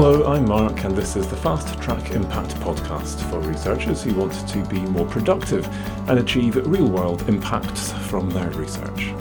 Hello, 0.00 0.32
I'm 0.32 0.44
Mark, 0.46 0.84
and 0.84 0.94
this 0.96 1.16
is 1.16 1.26
the 1.26 1.34
Fast 1.34 1.76
Track 1.82 2.12
Impact 2.12 2.50
podcast 2.60 3.20
for 3.28 3.40
researchers 3.40 4.00
who 4.00 4.14
want 4.14 4.32
to 4.48 4.64
be 4.66 4.78
more 4.78 5.04
productive 5.04 5.66
and 6.08 6.20
achieve 6.20 6.54
real 6.54 6.86
world 6.86 7.28
impacts 7.28 7.90
from 7.90 8.30
their 8.30 8.48
research. 8.50 9.12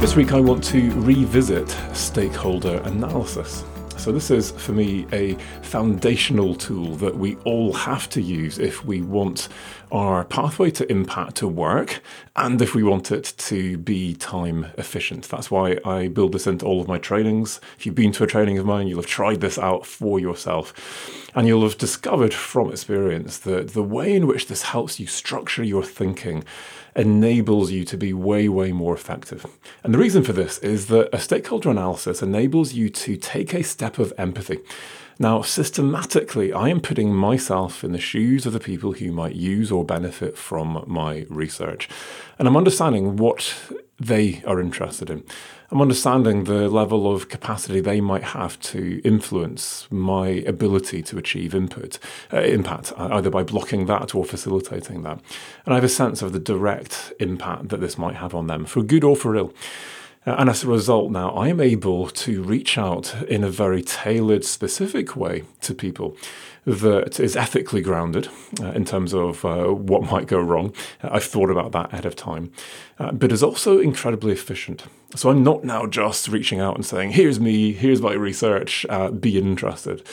This 0.00 0.16
week, 0.16 0.32
I 0.32 0.40
want 0.40 0.64
to 0.64 0.90
revisit 1.02 1.70
stakeholder 1.92 2.78
analysis. 2.78 3.62
So, 3.96 4.12
this 4.12 4.30
is 4.30 4.50
for 4.50 4.72
me 4.72 5.06
a 5.12 5.34
foundational 5.62 6.54
tool 6.54 6.94
that 6.96 7.16
we 7.16 7.36
all 7.44 7.72
have 7.72 8.08
to 8.10 8.20
use 8.20 8.58
if 8.58 8.84
we 8.84 9.00
want 9.00 9.48
our 9.92 10.24
pathway 10.24 10.70
to 10.72 10.90
impact 10.90 11.36
to 11.36 11.48
work 11.48 12.02
and 12.36 12.60
if 12.60 12.74
we 12.74 12.82
want 12.82 13.12
it 13.12 13.32
to 13.38 13.78
be 13.78 14.14
time 14.14 14.66
efficient. 14.76 15.28
That's 15.28 15.50
why 15.50 15.78
I 15.84 16.08
build 16.08 16.32
this 16.32 16.46
into 16.46 16.66
all 16.66 16.80
of 16.80 16.88
my 16.88 16.98
trainings. 16.98 17.60
If 17.78 17.86
you've 17.86 17.94
been 17.94 18.12
to 18.12 18.24
a 18.24 18.26
training 18.26 18.58
of 18.58 18.66
mine, 18.66 18.88
you'll 18.88 18.98
have 18.98 19.06
tried 19.06 19.40
this 19.40 19.58
out 19.58 19.86
for 19.86 20.18
yourself 20.20 21.30
and 21.34 21.46
you'll 21.46 21.62
have 21.62 21.78
discovered 21.78 22.34
from 22.34 22.70
experience 22.70 23.38
that 23.38 23.70
the 23.70 23.82
way 23.82 24.14
in 24.14 24.26
which 24.26 24.48
this 24.48 24.62
helps 24.62 25.00
you 25.00 25.06
structure 25.06 25.64
your 25.64 25.84
thinking 25.84 26.44
enables 26.96 27.70
you 27.70 27.84
to 27.84 27.96
be 27.96 28.12
way, 28.12 28.48
way 28.48 28.72
more 28.72 28.94
effective. 28.94 29.46
And 29.82 29.92
the 29.92 29.98
reason 29.98 30.22
for 30.22 30.32
this 30.32 30.58
is 30.58 30.86
that 30.86 31.14
a 31.14 31.18
stakeholder 31.18 31.70
analysis 31.70 32.22
enables 32.22 32.72
you 32.72 32.88
to 32.90 33.16
take 33.16 33.52
a 33.52 33.62
step 33.62 33.98
of 33.98 34.12
empathy. 34.16 34.60
Now, 35.18 35.42
systematically, 35.42 36.52
I 36.52 36.68
am 36.70 36.80
putting 36.80 37.14
myself 37.14 37.84
in 37.84 37.92
the 37.92 38.00
shoes 38.00 38.46
of 38.46 38.52
the 38.52 38.60
people 38.60 38.92
who 38.92 39.12
might 39.12 39.36
use 39.36 39.70
or 39.70 39.84
benefit 39.84 40.36
from 40.36 40.84
my 40.86 41.26
research. 41.28 41.88
And 42.38 42.48
I'm 42.48 42.56
understanding 42.56 43.16
what 43.16 43.54
they 44.00 44.42
are 44.44 44.60
interested 44.60 45.10
in. 45.10 45.24
I'm 45.70 45.80
understanding 45.80 46.44
the 46.44 46.68
level 46.68 47.12
of 47.12 47.28
capacity 47.28 47.80
they 47.80 48.00
might 48.00 48.22
have 48.22 48.60
to 48.60 49.00
influence 49.02 49.88
my 49.90 50.28
ability 50.46 51.02
to 51.04 51.18
achieve 51.18 51.54
input, 51.54 51.98
uh, 52.32 52.40
impact, 52.40 52.92
either 52.96 53.30
by 53.30 53.42
blocking 53.42 53.86
that 53.86 54.14
or 54.14 54.24
facilitating 54.24 55.02
that. 55.02 55.20
And 55.64 55.72
I 55.72 55.76
have 55.76 55.84
a 55.84 55.88
sense 55.88 56.20
of 56.20 56.32
the 56.32 56.38
direct 56.38 57.12
impact 57.18 57.70
that 57.70 57.80
this 57.80 57.96
might 57.96 58.16
have 58.16 58.34
on 58.34 58.46
them, 58.46 58.66
for 58.66 58.82
good 58.82 59.04
or 59.04 59.16
for 59.16 59.36
ill. 59.36 59.54
Uh, 60.26 60.36
and 60.38 60.50
as 60.50 60.64
a 60.64 60.68
result, 60.68 61.10
now 61.10 61.30
I 61.30 61.48
am 61.48 61.60
able 61.60 62.08
to 62.08 62.42
reach 62.42 62.76
out 62.78 63.14
in 63.28 63.42
a 63.42 63.50
very 63.50 63.82
tailored, 63.82 64.44
specific 64.44 65.16
way 65.16 65.44
to 65.62 65.74
people 65.74 66.16
that 66.66 67.20
is 67.20 67.36
ethically 67.36 67.82
grounded 67.82 68.28
uh, 68.60 68.72
in 68.72 68.84
terms 68.84 69.12
of 69.12 69.44
uh, 69.44 69.66
what 69.66 70.10
might 70.10 70.26
go 70.26 70.38
wrong. 70.38 70.74
I've 71.02 71.24
thought 71.24 71.50
about 71.50 71.72
that 71.72 71.92
ahead 71.92 72.06
of 72.06 72.16
time, 72.16 72.52
uh, 72.98 73.12
but 73.12 73.32
is 73.32 73.42
also 73.42 73.78
incredibly 73.78 74.32
efficient. 74.32 74.84
So 75.14 75.30
I'm 75.30 75.42
not 75.42 75.64
now 75.64 75.86
just 75.86 76.28
reaching 76.28 76.60
out 76.60 76.74
and 76.74 76.84
saying, 76.84 77.12
here's 77.12 77.38
me, 77.38 77.72
here's 77.72 78.00
my 78.00 78.14
research, 78.14 78.86
uh, 78.88 79.10
be 79.10 79.38
interested. 79.38 80.06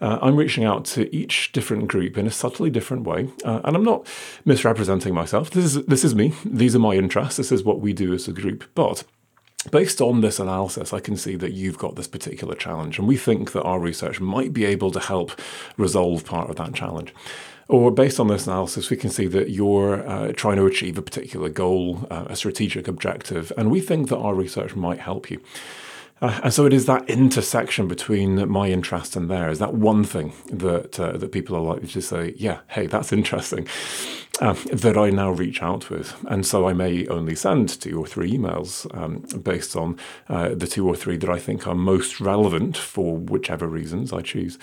Uh, 0.00 0.18
I'm 0.20 0.36
reaching 0.36 0.64
out 0.64 0.84
to 0.86 1.14
each 1.14 1.52
different 1.52 1.88
group 1.88 2.18
in 2.18 2.26
a 2.26 2.30
subtly 2.30 2.68
different 2.68 3.04
way, 3.04 3.30
uh, 3.44 3.62
and 3.64 3.74
I'm 3.74 3.84
not 3.84 4.06
misrepresenting 4.44 5.14
myself. 5.14 5.50
This 5.50 5.64
is 5.64 5.86
this 5.86 6.04
is 6.04 6.14
me. 6.14 6.34
These 6.44 6.76
are 6.76 6.80
my 6.80 6.94
interests. 6.96 7.38
This 7.38 7.50
is 7.50 7.64
what 7.64 7.80
we 7.80 7.94
do 7.94 8.12
as 8.12 8.28
a 8.28 8.32
group. 8.32 8.64
But 8.74 9.04
Based 9.70 10.00
on 10.00 10.20
this 10.20 10.38
analysis, 10.38 10.92
I 10.92 11.00
can 11.00 11.16
see 11.16 11.34
that 11.36 11.52
you've 11.52 11.78
got 11.78 11.96
this 11.96 12.06
particular 12.06 12.54
challenge, 12.54 12.98
and 12.98 13.08
we 13.08 13.16
think 13.16 13.52
that 13.52 13.64
our 13.64 13.80
research 13.80 14.20
might 14.20 14.52
be 14.52 14.64
able 14.64 14.92
to 14.92 15.00
help 15.00 15.40
resolve 15.76 16.24
part 16.24 16.50
of 16.50 16.56
that 16.56 16.74
challenge. 16.74 17.12
Or 17.68 17.90
based 17.90 18.20
on 18.20 18.28
this 18.28 18.46
analysis, 18.46 18.90
we 18.90 18.96
can 18.96 19.10
see 19.10 19.26
that 19.26 19.50
you're 19.50 20.06
uh, 20.08 20.32
trying 20.32 20.56
to 20.56 20.66
achieve 20.66 20.96
a 20.98 21.02
particular 21.02 21.48
goal, 21.48 22.06
uh, 22.10 22.26
a 22.28 22.36
strategic 22.36 22.86
objective, 22.86 23.52
and 23.56 23.70
we 23.70 23.80
think 23.80 24.08
that 24.08 24.18
our 24.18 24.34
research 24.34 24.76
might 24.76 25.00
help 25.00 25.30
you. 25.30 25.40
Uh, 26.22 26.40
and 26.44 26.54
so 26.54 26.64
it 26.64 26.72
is 26.72 26.86
that 26.86 27.08
intersection 27.10 27.86
between 27.86 28.48
my 28.48 28.68
interest 28.68 29.16
and 29.16 29.28
theirs, 29.30 29.58
that 29.58 29.74
one 29.74 30.02
thing 30.02 30.32
that 30.50 30.98
uh, 30.98 31.16
that 31.16 31.30
people 31.30 31.54
are 31.54 31.60
likely 31.60 31.88
to 31.88 32.00
say, 32.00 32.32
yeah, 32.36 32.60
hey, 32.68 32.86
that's 32.86 33.12
interesting, 33.12 33.68
uh, 34.40 34.54
that 34.72 34.96
I 34.96 35.10
now 35.10 35.30
reach 35.30 35.62
out 35.62 35.90
with. 35.90 36.16
And 36.26 36.46
so 36.46 36.66
I 36.66 36.72
may 36.72 37.06
only 37.08 37.34
send 37.34 37.68
two 37.68 38.00
or 38.00 38.06
three 38.06 38.32
emails 38.32 38.86
um, 38.96 39.24
based 39.42 39.76
on 39.76 39.98
uh, 40.28 40.54
the 40.54 40.66
two 40.66 40.88
or 40.88 40.96
three 40.96 41.18
that 41.18 41.30
I 41.30 41.38
think 41.38 41.66
are 41.66 41.74
most 41.74 42.18
relevant 42.18 42.76
for 42.78 43.16
whichever 43.16 43.66
reasons 43.66 44.12
I 44.12 44.22
choose. 44.22 44.58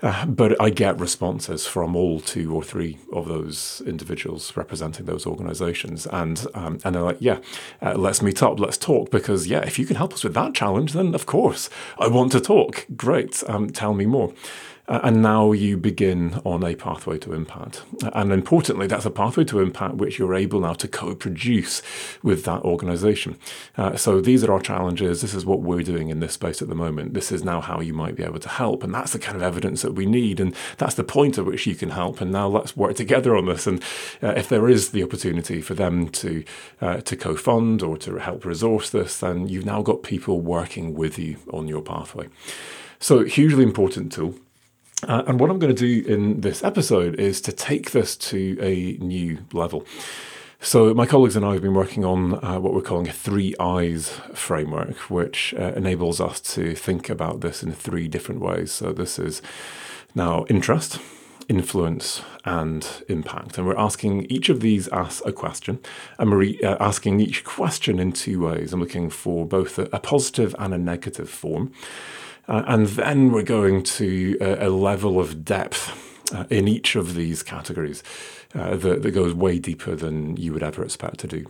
Uh, 0.00 0.26
but 0.26 0.60
I 0.62 0.70
get 0.70 1.00
responses 1.00 1.66
from 1.66 1.96
all 1.96 2.20
two 2.20 2.54
or 2.54 2.62
three 2.62 2.98
of 3.12 3.26
those 3.26 3.82
individuals 3.84 4.56
representing 4.56 5.06
those 5.06 5.26
organizations. 5.26 6.06
And, 6.06 6.46
um, 6.54 6.78
and 6.84 6.94
they're 6.94 7.02
like, 7.02 7.18
yeah, 7.20 7.40
uh, 7.82 7.94
let's 7.94 8.22
meet 8.22 8.42
up, 8.42 8.60
let's 8.60 8.78
talk. 8.78 9.10
Because, 9.10 9.48
yeah, 9.48 9.60
if 9.60 9.78
you 9.78 9.86
can 9.86 9.96
help 9.96 10.12
us 10.12 10.22
with 10.22 10.34
that 10.34 10.54
challenge, 10.54 10.92
then 10.92 11.14
of 11.14 11.26
course, 11.26 11.68
I 11.98 12.06
want 12.06 12.32
to 12.32 12.40
talk. 12.40 12.86
Great, 12.96 13.42
um, 13.48 13.70
tell 13.70 13.92
me 13.92 14.06
more. 14.06 14.32
And 14.88 15.20
now 15.20 15.52
you 15.52 15.76
begin 15.76 16.40
on 16.44 16.64
a 16.64 16.74
pathway 16.74 17.18
to 17.18 17.34
impact. 17.34 17.82
And 18.14 18.32
importantly, 18.32 18.86
that's 18.86 19.04
a 19.04 19.10
pathway 19.10 19.44
to 19.44 19.60
impact 19.60 19.96
which 19.96 20.18
you're 20.18 20.34
able 20.34 20.60
now 20.60 20.72
to 20.72 20.88
co 20.88 21.14
produce 21.14 21.82
with 22.22 22.44
that 22.44 22.62
organization. 22.62 23.38
Uh, 23.76 23.96
so 23.96 24.22
these 24.22 24.42
are 24.42 24.52
our 24.52 24.60
challenges. 24.60 25.20
This 25.20 25.34
is 25.34 25.44
what 25.44 25.60
we're 25.60 25.82
doing 25.82 26.08
in 26.08 26.20
this 26.20 26.32
space 26.32 26.62
at 26.62 26.68
the 26.68 26.74
moment. 26.74 27.12
This 27.12 27.30
is 27.30 27.44
now 27.44 27.60
how 27.60 27.80
you 27.80 27.92
might 27.92 28.16
be 28.16 28.22
able 28.22 28.38
to 28.38 28.48
help. 28.48 28.82
And 28.82 28.94
that's 28.94 29.12
the 29.12 29.18
kind 29.18 29.36
of 29.36 29.42
evidence 29.42 29.82
that 29.82 29.92
we 29.92 30.06
need. 30.06 30.40
And 30.40 30.54
that's 30.78 30.94
the 30.94 31.04
point 31.04 31.36
at 31.36 31.44
which 31.44 31.66
you 31.66 31.74
can 31.74 31.90
help. 31.90 32.22
And 32.22 32.32
now 32.32 32.48
let's 32.48 32.74
work 32.74 32.96
together 32.96 33.36
on 33.36 33.44
this. 33.44 33.66
And 33.66 33.82
uh, 34.22 34.28
if 34.36 34.48
there 34.48 34.70
is 34.70 34.92
the 34.92 35.02
opportunity 35.02 35.60
for 35.60 35.74
them 35.74 36.08
to, 36.08 36.44
uh, 36.80 37.02
to 37.02 37.14
co 37.14 37.36
fund 37.36 37.82
or 37.82 37.98
to 37.98 38.16
help 38.16 38.46
resource 38.46 38.88
this, 38.88 39.20
then 39.20 39.48
you've 39.48 39.66
now 39.66 39.82
got 39.82 40.02
people 40.02 40.40
working 40.40 40.94
with 40.94 41.18
you 41.18 41.36
on 41.52 41.68
your 41.68 41.82
pathway. 41.82 42.28
So, 43.00 43.24
hugely 43.24 43.62
important 43.62 44.12
tool. 44.12 44.34
Uh, 45.06 45.22
and 45.26 45.38
what 45.38 45.48
I'm 45.48 45.58
going 45.58 45.74
to 45.74 46.02
do 46.02 46.08
in 46.08 46.40
this 46.40 46.64
episode 46.64 47.20
is 47.20 47.40
to 47.42 47.52
take 47.52 47.92
this 47.92 48.16
to 48.16 48.58
a 48.60 49.02
new 49.02 49.38
level. 49.52 49.86
So, 50.60 50.92
my 50.92 51.06
colleagues 51.06 51.36
and 51.36 51.44
I 51.44 51.52
have 51.52 51.62
been 51.62 51.74
working 51.74 52.04
on 52.04 52.44
uh, 52.44 52.58
what 52.58 52.74
we're 52.74 52.82
calling 52.82 53.06
a 53.06 53.12
three 53.12 53.54
I's 53.60 54.08
framework, 54.34 54.96
which 55.08 55.54
uh, 55.56 55.72
enables 55.76 56.20
us 56.20 56.40
to 56.54 56.74
think 56.74 57.08
about 57.08 57.42
this 57.42 57.62
in 57.62 57.70
three 57.72 58.08
different 58.08 58.40
ways. 58.40 58.72
So, 58.72 58.92
this 58.92 59.20
is 59.20 59.40
now 60.16 60.46
interest, 60.48 60.98
influence, 61.48 62.22
and 62.44 63.04
impact. 63.08 63.56
And 63.56 63.68
we're 63.68 63.78
asking 63.78 64.24
each 64.24 64.48
of 64.48 64.60
these 64.60 64.88
as 64.88 65.22
a 65.24 65.30
question, 65.30 65.78
and 66.18 66.28
we're 66.28 66.56
uh, 66.64 66.76
asking 66.80 67.20
each 67.20 67.44
question 67.44 68.00
in 68.00 68.10
two 68.10 68.40
ways. 68.40 68.72
I'm 68.72 68.80
looking 68.80 69.10
for 69.10 69.46
both 69.46 69.78
a, 69.78 69.88
a 69.92 70.00
positive 70.00 70.56
and 70.58 70.74
a 70.74 70.78
negative 70.78 71.30
form. 71.30 71.72
Uh, 72.48 72.64
and 72.66 72.86
then 72.88 73.30
we're 73.30 73.42
going 73.42 73.82
to 73.82 74.36
a, 74.40 74.68
a 74.68 74.70
level 74.70 75.20
of 75.20 75.44
depth 75.44 76.32
uh, 76.34 76.44
in 76.50 76.66
each 76.66 76.96
of 76.96 77.14
these 77.14 77.42
categories 77.42 78.02
uh, 78.54 78.76
that, 78.76 79.02
that 79.02 79.10
goes 79.10 79.34
way 79.34 79.58
deeper 79.58 79.94
than 79.94 80.36
you 80.36 80.52
would 80.52 80.62
ever 80.62 80.82
expect 80.82 81.18
to 81.18 81.26
do. 81.26 81.46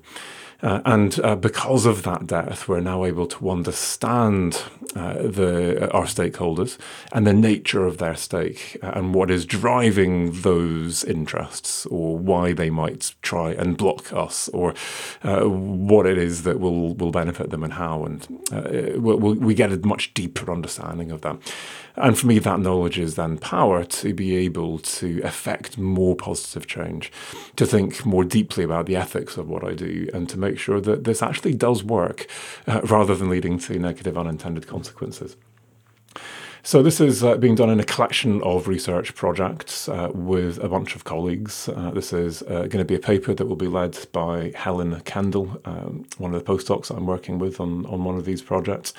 Uh, 0.60 0.80
and 0.84 1.20
uh, 1.20 1.36
because 1.36 1.86
of 1.86 2.02
that 2.02 2.26
depth, 2.26 2.66
we're 2.66 2.80
now 2.80 3.04
able 3.04 3.26
to 3.26 3.48
understand 3.48 4.64
uh, 4.96 5.14
the, 5.14 5.88
our 5.92 6.04
stakeholders 6.04 6.76
and 7.12 7.26
the 7.26 7.32
nature 7.32 7.86
of 7.86 7.98
their 7.98 8.16
stake 8.16 8.76
uh, 8.82 8.92
and 8.94 9.14
what 9.14 9.30
is 9.30 9.44
driving 9.44 10.32
those 10.42 11.04
interests 11.04 11.86
or 11.86 12.18
why 12.18 12.52
they 12.52 12.70
might 12.70 13.14
try 13.22 13.52
and 13.52 13.76
block 13.76 14.12
us 14.12 14.48
or 14.48 14.74
uh, 15.22 15.42
what 15.42 16.06
it 16.06 16.18
is 16.18 16.42
that 16.42 16.58
will, 16.58 16.94
will 16.94 17.12
benefit 17.12 17.50
them 17.50 17.62
and 17.62 17.74
how. 17.74 18.04
And 18.04 18.26
uh, 18.50 18.98
we'll, 18.98 19.34
we 19.34 19.54
get 19.54 19.72
a 19.72 19.78
much 19.78 20.12
deeper 20.12 20.50
understanding 20.50 21.12
of 21.12 21.20
that. 21.20 21.36
And 22.00 22.18
for 22.18 22.26
me, 22.26 22.38
that 22.38 22.60
knowledge 22.60 22.98
is 22.98 23.16
then 23.16 23.38
power 23.38 23.84
to 23.84 24.14
be 24.14 24.36
able 24.36 24.78
to 24.78 25.20
affect 25.24 25.78
more 25.78 26.14
positive 26.14 26.66
change, 26.66 27.10
to 27.56 27.66
think 27.66 28.06
more 28.06 28.24
deeply 28.24 28.62
about 28.64 28.86
the 28.86 28.96
ethics 28.96 29.36
of 29.36 29.48
what 29.48 29.64
I 29.64 29.74
do, 29.74 30.08
and 30.14 30.28
to 30.28 30.38
make 30.38 30.58
sure 30.58 30.80
that 30.80 31.04
this 31.04 31.22
actually 31.22 31.54
does 31.54 31.82
work 31.82 32.26
uh, 32.66 32.80
rather 32.84 33.14
than 33.14 33.28
leading 33.28 33.58
to 33.60 33.78
negative 33.78 34.16
unintended 34.16 34.66
consequences. 34.66 35.36
So, 36.62 36.82
this 36.82 37.00
is 37.00 37.24
uh, 37.24 37.36
being 37.36 37.54
done 37.54 37.70
in 37.70 37.80
a 37.80 37.84
collection 37.84 38.42
of 38.42 38.68
research 38.68 39.14
projects 39.14 39.88
uh, 39.88 40.10
with 40.12 40.62
a 40.62 40.68
bunch 40.68 40.94
of 40.96 41.04
colleagues. 41.04 41.68
Uh, 41.68 41.90
this 41.92 42.12
is 42.12 42.42
uh, 42.42 42.66
going 42.68 42.78
to 42.78 42.84
be 42.84 42.94
a 42.94 43.00
paper 43.00 43.32
that 43.32 43.46
will 43.46 43.56
be 43.56 43.68
led 43.68 43.96
by 44.12 44.52
Helen 44.54 45.00
Kendall, 45.00 45.60
um, 45.64 46.04
one 46.18 46.34
of 46.34 46.44
the 46.44 46.52
postdocs 46.52 46.94
I'm 46.94 47.06
working 47.06 47.38
with 47.38 47.60
on, 47.60 47.86
on 47.86 48.04
one 48.04 48.16
of 48.16 48.24
these 48.24 48.42
projects. 48.42 48.92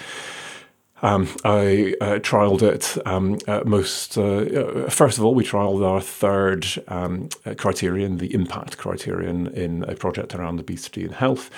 Um, 1.02 1.30
I 1.46 1.96
uh, 2.02 2.20
trialed 2.20 2.62
it 2.62 2.98
um, 3.08 3.38
most. 3.66 4.18
Uh, 4.18 4.24
uh, 4.24 4.90
first 4.90 5.18
of 5.18 5.24
all, 5.24 5.34
we 5.34 5.44
trialed 5.44 5.86
our 5.86 6.02
third 6.02 6.66
um, 6.88 7.30
criterion, 7.58 8.18
the 8.18 8.34
impact 8.34 8.78
criterion, 8.78 9.48
in 9.48 9.84
a 9.84 9.96
project 9.96 10.36
around 10.36 10.60
obesity 10.60 11.04
and 11.04 11.14
health. 11.14 11.50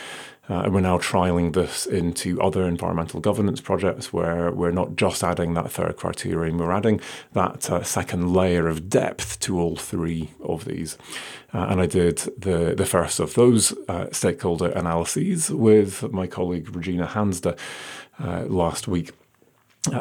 Uh, 0.50 0.64
and 0.64 0.74
we're 0.74 0.82
now 0.82 0.98
trialing 0.98 1.54
this 1.54 1.86
into 1.86 2.42
other 2.42 2.68
environmental 2.68 3.22
governance 3.22 3.62
projects 3.62 4.12
where 4.12 4.52
we're 4.52 4.72
not 4.72 4.96
just 4.96 5.24
adding 5.24 5.54
that 5.54 5.72
third 5.72 5.96
criterion, 5.96 6.58
we're 6.58 6.72
adding 6.72 7.00
that 7.34 7.70
uh, 7.70 7.82
second 7.84 8.34
layer 8.34 8.68
of 8.68 8.90
depth 8.90 9.40
to 9.40 9.60
all 9.60 9.76
three 9.76 10.32
of 10.44 10.66
these. 10.66 10.98
Uh, 11.54 11.68
and 11.70 11.80
I 11.80 11.86
did 11.86 12.18
the, 12.38 12.74
the 12.76 12.86
first 12.86 13.20
of 13.20 13.36
those 13.36 13.74
stakeholder 14.12 14.70
analyses 14.72 15.52
with 15.52 16.12
my 16.12 16.28
colleague 16.28 16.76
Regina 16.76 17.08
Hansda 17.08 17.58
last 18.20 18.88
week. 18.88 19.12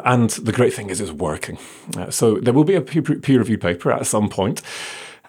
And 0.05 0.29
the 0.31 0.51
great 0.51 0.73
thing 0.73 0.89
is, 0.89 1.01
it's 1.01 1.11
working. 1.11 1.57
Uh, 1.97 2.11
so 2.11 2.35
there 2.35 2.53
will 2.53 2.63
be 2.63 2.75
a 2.75 2.81
peer 2.81 3.39
reviewed 3.39 3.61
paper 3.61 3.91
at 3.91 4.05
some 4.05 4.29
point. 4.29 4.61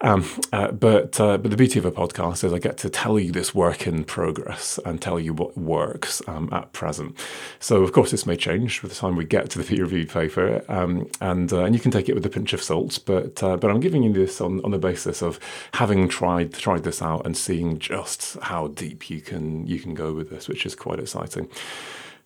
Um, 0.02 0.28
uh, 0.52 0.72
but 0.72 1.20
uh, 1.20 1.38
but 1.38 1.50
the 1.50 1.56
beauty 1.56 1.78
of 1.78 1.84
a 1.84 1.92
podcast 1.92 2.42
is 2.42 2.52
I 2.52 2.58
get 2.58 2.76
to 2.78 2.90
tell 2.90 3.20
you 3.20 3.30
this 3.30 3.54
work 3.54 3.86
in 3.86 4.02
progress 4.02 4.80
and 4.84 5.00
tell 5.00 5.20
you 5.20 5.32
what 5.32 5.56
works 5.56 6.20
um, 6.26 6.48
at 6.52 6.72
present. 6.72 7.16
So 7.60 7.84
of 7.84 7.92
course 7.92 8.10
this 8.10 8.26
may 8.26 8.36
change 8.36 8.82
by 8.82 8.88
the 8.88 8.96
time 8.96 9.14
we 9.14 9.24
get 9.24 9.48
to 9.50 9.58
the 9.58 9.64
peer 9.68 9.84
reviewed 9.84 10.10
paper, 10.10 10.64
um, 10.68 11.08
and 11.20 11.52
uh, 11.52 11.62
and 11.62 11.74
you 11.74 11.80
can 11.80 11.92
take 11.92 12.08
it 12.08 12.14
with 12.16 12.26
a 12.26 12.30
pinch 12.30 12.52
of 12.52 12.62
salt. 12.62 12.98
But 13.06 13.42
uh, 13.44 13.56
but 13.56 13.70
I'm 13.70 13.80
giving 13.80 14.02
you 14.02 14.12
this 14.12 14.40
on, 14.40 14.60
on 14.64 14.72
the 14.72 14.78
basis 14.78 15.22
of 15.22 15.38
having 15.74 16.08
tried 16.08 16.52
tried 16.52 16.82
this 16.82 17.00
out 17.00 17.24
and 17.24 17.36
seeing 17.36 17.78
just 17.78 18.36
how 18.42 18.68
deep 18.68 19.08
you 19.08 19.20
can 19.20 19.66
you 19.68 19.78
can 19.78 19.94
go 19.94 20.12
with 20.12 20.30
this, 20.30 20.48
which 20.48 20.66
is 20.66 20.74
quite 20.74 20.98
exciting. 20.98 21.48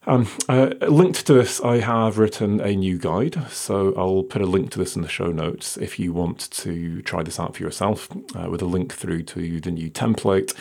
Um, 0.08 0.28
uh, 0.48 0.70
linked 0.82 1.26
to 1.26 1.32
this, 1.32 1.60
I 1.60 1.80
have 1.80 2.16
written 2.16 2.60
a 2.60 2.76
new 2.76 2.96
guide, 2.96 3.50
so 3.50 3.92
I'll 3.96 4.22
put 4.22 4.40
a 4.40 4.46
link 4.46 4.70
to 4.70 4.78
this 4.78 4.94
in 4.94 5.02
the 5.02 5.08
show 5.08 5.32
notes 5.32 5.76
if 5.76 5.98
you 5.98 6.12
want 6.12 6.48
to 6.52 7.02
try 7.02 7.24
this 7.24 7.40
out 7.40 7.56
for 7.56 7.62
yourself, 7.64 8.08
uh, 8.36 8.48
with 8.48 8.62
a 8.62 8.66
link 8.66 8.94
through 8.94 9.24
to 9.24 9.60
the 9.60 9.70
new 9.72 9.90
template, 9.90 10.54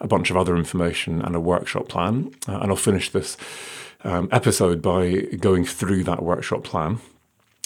a 0.00 0.06
bunch 0.06 0.30
of 0.30 0.36
other 0.36 0.54
information, 0.54 1.22
and 1.22 1.34
a 1.34 1.40
workshop 1.40 1.88
plan. 1.88 2.30
Uh, 2.46 2.58
and 2.58 2.70
I'll 2.70 2.76
finish 2.76 3.08
this 3.08 3.38
um, 4.04 4.28
episode 4.32 4.82
by 4.82 5.12
going 5.40 5.64
through 5.64 6.04
that 6.04 6.22
workshop 6.22 6.64
plan 6.64 7.00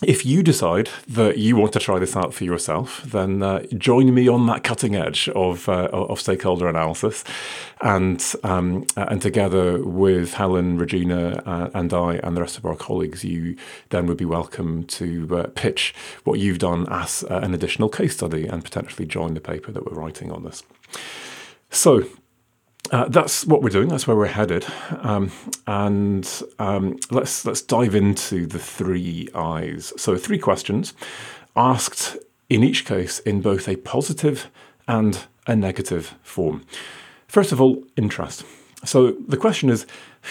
if 0.03 0.27
you 0.27 0.43
decide 0.43 0.91
that 1.09 1.39
you 1.39 1.57
want 1.57 1.73
to 1.73 1.79
try 1.79 1.99
this 1.99 2.17
out 2.17 2.35
for 2.35 2.45
yourself, 2.45 3.03
then 3.05 3.43
uh, 3.43 3.63
join 3.79 4.13
me 4.13 4.27
on 4.27 4.47
that 4.47 4.65
cutting 4.65 4.97
edge 4.97 5.29
of, 5.31 5.69
uh, 5.69 5.89
of 5.93 6.21
stakeholder 6.21 6.69
analysis, 6.69 7.23
and 7.81 8.35
um, 8.43 8.87
and 8.97 9.23
together 9.23 9.85
with 9.85 10.35
Helen, 10.35 10.79
Regina, 10.79 11.43
uh, 11.47 11.71
and 11.75 11.93
I, 11.95 12.17
and 12.17 12.37
the 12.37 12.41
rest 12.41 12.59
of 12.59 12.67
our 12.67 12.77
colleagues, 12.77 13.25
you 13.25 13.57
then 13.91 14.07
would 14.07 14.17
be 14.17 14.25
welcome 14.25 14.85
to 14.85 15.39
uh, 15.39 15.47
pitch 15.55 15.95
what 16.25 16.41
you've 16.41 16.59
done 16.59 16.87
as 16.91 17.25
uh, 17.31 17.41
an 17.43 17.55
additional 17.55 17.89
case 17.89 18.15
study 18.15 18.47
and 18.47 18.65
potentially 18.65 19.07
join 19.07 19.35
the 19.35 19.41
paper 19.41 19.71
that 19.71 19.87
we're 19.87 19.99
writing 19.99 20.33
on 20.33 20.43
this. 20.43 20.65
So 21.71 22.05
uh, 22.91 23.09
that's 23.09 23.47
what 23.47 23.63
we're 23.63 23.71
doing. 23.71 23.89
That's 23.89 24.07
where 24.07 24.17
we're 24.17 24.27
headed, 24.27 24.67
um, 25.01 25.33
and 25.67 26.29
um, 26.59 26.99
let's 27.11 27.45
let's 27.45 27.63
dive 27.63 27.95
into 27.95 28.47
the 28.47 28.59
three 28.59 29.29
I's. 29.35 29.93
So 29.97 30.17
three 30.17 30.39
questions 30.39 30.95
asked 31.57 32.17
in 32.49 32.63
each 32.63 32.85
case 32.85 33.21
in 33.21 33.41
both 33.41 33.69
a 33.69 33.77
positive 33.77 34.51
and 34.87 35.19
a 35.47 35.57
negative 35.57 36.15
form. 36.23 36.65
First 37.27 37.53
of 37.53 37.61
all, 37.61 37.85
interest. 37.97 38.45
So 38.85 39.13
the 39.13 39.37
question 39.37 39.71
is, 39.71 39.87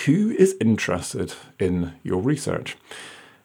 who 0.06 0.32
is 0.32 0.56
interested 0.62 1.34
in 1.60 1.94
your 2.04 2.22
research? 2.22 2.78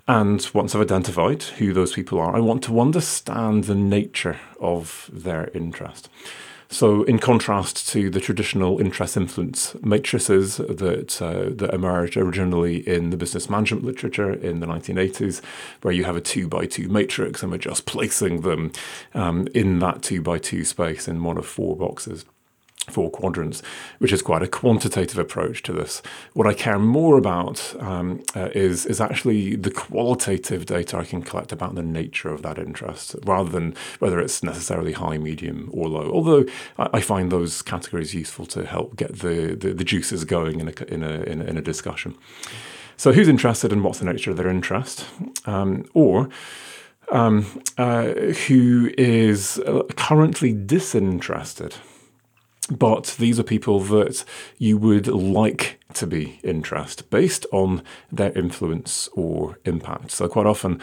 And 0.06 0.42
once 0.54 0.74
I've 0.74 0.82
identified 0.82 1.42
who 1.42 1.72
those 1.72 1.92
people 1.92 2.18
are, 2.18 2.34
I 2.34 2.40
want 2.40 2.62
to 2.64 2.80
understand 2.80 3.64
the 3.64 3.74
nature 3.74 4.38
of 4.60 5.10
their 5.12 5.50
interest. 5.54 6.08
So, 6.70 7.02
in 7.04 7.18
contrast 7.18 7.88
to 7.88 8.10
the 8.10 8.20
traditional 8.20 8.78
interest 8.78 9.16
influence 9.16 9.74
matrices 9.82 10.58
that 10.58 11.22
uh, 11.22 11.48
that 11.54 11.72
emerged 11.72 12.18
originally 12.18 12.86
in 12.86 13.08
the 13.08 13.16
business 13.16 13.48
management 13.48 13.84
literature 13.84 14.32
in 14.32 14.60
the 14.60 14.66
1980s, 14.66 15.40
where 15.80 15.94
you 15.94 16.04
have 16.04 16.16
a 16.16 16.20
two 16.20 16.46
by 16.46 16.66
two 16.66 16.88
matrix 16.88 17.42
and 17.42 17.50
we're 17.50 17.58
just 17.58 17.86
placing 17.86 18.42
them 18.42 18.70
um, 19.14 19.48
in 19.54 19.78
that 19.78 20.02
two 20.02 20.20
by 20.20 20.36
two 20.36 20.62
space 20.62 21.08
in 21.08 21.24
one 21.24 21.38
of 21.38 21.46
four 21.46 21.74
boxes 21.74 22.26
four 22.90 23.10
quadrants, 23.10 23.62
which 23.98 24.12
is 24.12 24.22
quite 24.22 24.42
a 24.42 24.48
quantitative 24.48 25.18
approach 25.18 25.62
to 25.64 25.72
this. 25.72 26.02
What 26.34 26.46
I 26.46 26.54
care 26.54 26.78
more 26.78 27.18
about 27.18 27.74
um, 27.80 28.22
uh, 28.34 28.50
is 28.54 28.86
is 28.86 29.00
actually 29.00 29.56
the 29.56 29.70
qualitative 29.70 30.66
data 30.66 30.98
I 30.98 31.04
can 31.04 31.22
collect 31.22 31.52
about 31.52 31.74
the 31.74 31.82
nature 31.82 32.30
of 32.30 32.42
that 32.42 32.58
interest, 32.58 33.16
rather 33.24 33.50
than 33.50 33.74
whether 33.98 34.20
it's 34.20 34.42
necessarily 34.42 34.92
high, 34.92 35.18
medium, 35.18 35.70
or 35.72 35.88
low. 35.88 36.10
Although 36.10 36.44
I, 36.78 36.88
I 36.94 37.00
find 37.00 37.30
those 37.30 37.62
categories 37.62 38.14
useful 38.14 38.46
to 38.46 38.64
help 38.66 38.96
get 38.96 39.18
the, 39.18 39.56
the, 39.58 39.72
the 39.72 39.84
juices 39.84 40.24
going 40.24 40.60
in 40.60 40.68
a, 40.68 40.72
in 40.92 41.02
a, 41.02 41.22
in 41.22 41.40
a, 41.42 41.44
in 41.44 41.56
a 41.56 41.62
discussion. 41.62 42.16
So, 42.96 43.12
who's 43.12 43.28
interested 43.28 43.72
and 43.72 43.84
what's 43.84 44.00
the 44.00 44.04
nature 44.04 44.32
of 44.32 44.36
their 44.36 44.48
interest, 44.48 45.06
um, 45.46 45.84
or 45.94 46.28
um, 47.12 47.62
uh, 47.76 48.08
who 48.46 48.90
is 48.98 49.58
uh, 49.60 49.82
currently 49.96 50.52
disinterested 50.52 51.76
but 52.70 53.16
these 53.18 53.38
are 53.38 53.44
people 53.44 53.80
that 53.80 54.24
you 54.58 54.76
would 54.78 55.06
like 55.06 55.77
to 55.94 56.06
be 56.06 56.38
interest 56.42 57.08
based 57.08 57.46
on 57.50 57.82
their 58.12 58.36
influence 58.36 59.08
or 59.14 59.58
impact. 59.64 60.10
So 60.10 60.28
quite 60.28 60.46
often, 60.46 60.80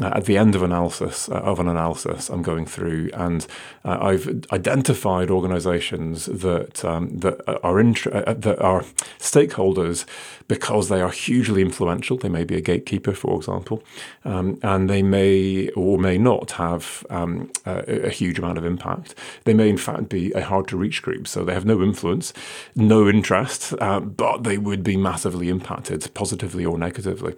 uh, 0.00 0.12
at 0.14 0.24
the 0.24 0.38
end 0.38 0.54
of 0.54 0.62
analysis 0.62 1.28
uh, 1.28 1.34
of 1.34 1.60
an 1.60 1.68
analysis, 1.68 2.30
I'm 2.30 2.42
going 2.42 2.64
through 2.64 3.10
and 3.12 3.46
uh, 3.84 3.98
I've 4.00 4.44
identified 4.52 5.30
organisations 5.30 6.26
that 6.26 6.84
um, 6.84 7.18
that 7.18 7.40
are 7.62 7.78
int- 7.78 8.06
uh, 8.06 8.34
that 8.34 8.58
are 8.60 8.84
stakeholders 9.18 10.06
because 10.48 10.88
they 10.88 11.00
are 11.00 11.10
hugely 11.10 11.60
influential. 11.60 12.16
They 12.16 12.28
may 12.28 12.44
be 12.44 12.56
a 12.56 12.60
gatekeeper, 12.60 13.12
for 13.12 13.36
example, 13.36 13.82
um, 14.24 14.58
and 14.62 14.88
they 14.88 15.02
may 15.02 15.68
or 15.70 15.98
may 15.98 16.18
not 16.18 16.52
have 16.52 17.04
um, 17.10 17.50
a, 17.64 18.06
a, 18.06 18.10
huge 18.10 18.38
amount 18.38 18.58
of 18.58 18.64
impact. 18.64 19.14
They 19.44 19.54
may, 19.54 19.68
in 19.68 19.76
fact, 19.76 20.08
be 20.08 20.32
a 20.32 20.42
hard 20.42 20.68
to 20.68 20.76
reach 20.76 21.02
group, 21.02 21.26
so 21.26 21.44
they 21.44 21.54
have 21.54 21.64
no 21.64 21.82
influence, 21.82 22.32
no 22.74 23.08
interest, 23.08 23.74
uh, 23.80 24.00
but 24.00 24.44
they 24.46 24.58
would 24.58 24.82
be 24.84 24.96
massively 24.96 25.48
impacted, 25.48 26.08
positively 26.14 26.64
or 26.64 26.78
negatively. 26.78 27.34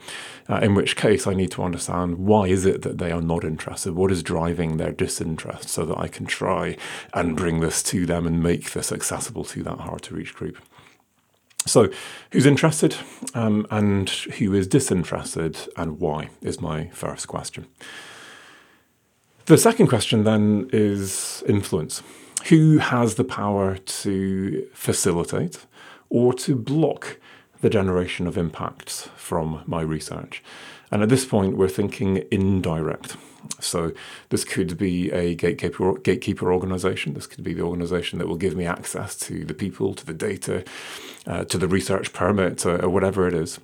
Uh, 0.49 0.57
in 0.57 0.75
which 0.75 0.95
case, 0.95 1.27
I 1.27 1.35
need 1.35 1.51
to 1.53 1.63
understand 1.63 2.19
why 2.19 2.49
is 2.49 2.67
it 2.67 2.83
that 2.83 2.99
they 2.99 3.11
are 3.11 3.23
not 3.23 3.45
interested? 3.45 3.95
What 3.95 4.13
is 4.13 4.23
driving 4.23 4.77
their 4.77 4.93
disinterest, 4.93 5.71
so 5.71 5.87
that 5.87 5.99
I 5.99 6.09
can 6.09 6.27
try 6.27 6.77
and 7.15 7.37
bring 7.37 7.61
this 7.61 7.83
to 7.85 8.05
them 8.05 8.27
and 8.27 8.43
make 8.43 8.73
this 8.73 8.93
accessible 8.93 9.45
to 9.45 9.63
that 9.63 9.81
hard 9.81 10.03
to 10.03 10.15
reach 10.15 10.35
group. 10.35 10.59
So, 11.67 11.89
who's 12.31 12.47
interested 12.47 12.97
um, 13.35 13.67
and 13.71 14.09
who 14.09 14.55
is 14.55 14.67
disinterested 14.67 15.57
and 15.77 15.99
why 16.01 16.31
is 16.43 16.61
my 16.61 16.89
first 16.89 17.27
question. 17.27 17.67
The 19.47 19.59
second 19.59 19.87
question 19.87 20.25
then 20.25 20.69
is 20.73 21.43
influence. 21.49 22.03
Who 22.49 22.79
has 22.79 23.15
the 23.15 23.25
power 23.25 23.77
to 23.77 24.67
facilitate 24.75 25.67
or 26.11 26.33
to 26.35 26.55
block 26.55 27.19
the 27.61 27.71
generation 27.71 28.27
of 28.27 28.37
impacts 28.37 29.09
from 29.17 29.63
my 29.67 29.81
research? 29.81 30.43
And 30.91 31.03
at 31.03 31.09
this 31.09 31.27
point, 31.27 31.57
we're 31.57 31.69
thinking 31.69 32.25
indirect. 32.31 33.17
So 33.61 33.93
this 34.31 34.45
could 34.45 34.77
be 34.77 35.11
a 35.11 35.35
gatekeeper 35.35 35.99
gatekeeper 35.99 36.53
organization. 36.53 37.15
This 37.15 37.27
could 37.27 37.45
be 37.45 37.55
the 37.55 37.63
organization 37.63 38.19
that 38.19 38.29
will 38.29 38.37
give 38.37 38.57
me 38.57 38.67
access 38.67 39.17
to 39.21 39.45
the 39.45 39.55
people, 39.55 39.95
to 39.95 40.07
the 40.07 40.15
data, 40.15 40.65
uh, 41.27 41.45
to 41.45 41.59
the 41.59 41.69
research 41.69 42.13
permit, 42.13 42.65
uh, 42.67 42.77
or 42.77 42.89
whatever 42.89 43.27
it 43.29 43.35
is. 43.35 43.61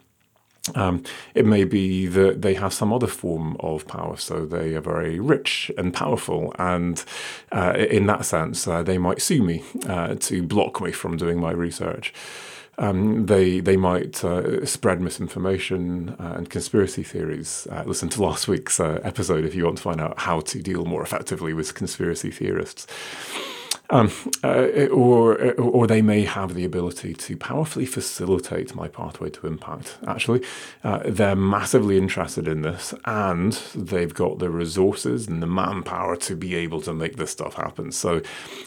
Um, 0.75 1.03
it 1.35 1.45
may 1.45 1.65
be 1.65 2.07
that 2.07 2.41
they 2.43 2.55
have 2.55 2.73
some 2.73 2.93
other 2.93 3.07
form 3.07 3.57
of 3.61 3.87
power, 3.87 4.17
so 4.17 4.47
they 4.47 4.75
are 4.75 4.81
very 4.81 5.21
rich 5.21 5.71
and 5.77 5.93
powerful, 5.93 6.55
and 6.59 7.05
uh, 7.53 7.75
in 7.77 8.07
that 8.07 8.25
sense, 8.25 8.67
uh, 8.67 8.83
they 8.83 8.97
might 8.97 9.21
sue 9.21 9.43
me 9.43 9.63
uh, 9.87 10.15
to 10.21 10.43
block 10.43 10.81
me 10.81 10.91
from 10.91 11.17
doing 11.17 11.39
my 11.39 11.51
research 11.51 12.15
um, 12.79 13.27
they 13.27 13.61
they 13.61 13.77
might 13.77 14.25
uh, 14.25 14.65
spread 14.67 15.01
misinformation 15.01 16.17
uh, 16.19 16.35
and 16.37 16.51
conspiracy 16.51 17.03
theories. 17.03 17.67
Uh, 17.71 17.85
listen 17.87 18.09
to 18.11 18.23
last 18.23 18.49
week's 18.49 18.81
episode 18.81 19.45
if 19.45 19.55
you 19.55 19.65
want 19.65 19.77
to 19.77 19.83
find 19.83 20.01
out 20.01 20.19
how 20.21 20.41
to 20.41 20.63
deal 20.63 20.85
more 20.85 21.03
effectively 21.03 21.55
with 21.55 21.75
conspiracy 21.75 22.31
theorists. 22.31 22.87
Um, 23.91 24.11
uh, 24.43 24.87
or, 24.87 25.53
or 25.61 25.87
they 25.87 26.01
may 26.01 26.25
have 26.25 26.55
the 26.55 26.65
ability 26.65 27.13
to 27.13 27.37
powerfully 27.37 27.85
facilitate 27.85 28.75
my 28.75 28.89
pathway 28.89 29.29
to 29.31 29.47
impact. 29.47 29.99
Actually, 30.07 30.43
uh, 30.83 31.01
they're 31.05 31.37
massively 31.37 31.99
interested 31.99 32.49
in 32.49 32.63
this 32.63 32.95
and 33.05 33.53
they've 33.75 34.15
got 34.15 34.39
the 34.39 34.49
resources 34.49 35.29
and 35.29 35.43
the 35.43 35.47
manpower 35.47 36.17
to 36.17 36.35
be 36.35 36.55
able 36.55 36.81
to 36.81 36.95
make 36.95 37.17
this 37.17 37.31
stuff 37.31 37.55
happen. 37.55 37.93
So, 37.93 38.23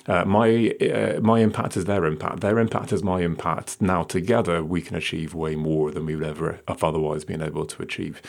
uh, 0.07 0.23
my, 0.25 0.69
uh, 0.81 1.19
my 1.21 1.39
impact 1.39 1.77
is 1.77 1.85
their 1.85 2.05
impact, 2.05 2.41
their 2.41 2.59
impact 2.59 2.93
is 2.93 3.03
my 3.03 3.21
impact. 3.21 3.81
Now, 3.81 4.03
together, 4.03 4.63
we 4.63 4.81
can 4.81 4.95
achieve 4.95 5.33
way 5.33 5.55
more 5.55 5.89
than 5.89 6.05
we 6.05 6.15
would 6.15 6.27
ever 6.27 6.59
have 6.67 6.83
otherwise 6.83 7.25
been 7.25 7.41
able 7.41 7.65
to 7.65 7.81
achieve. 7.81 8.21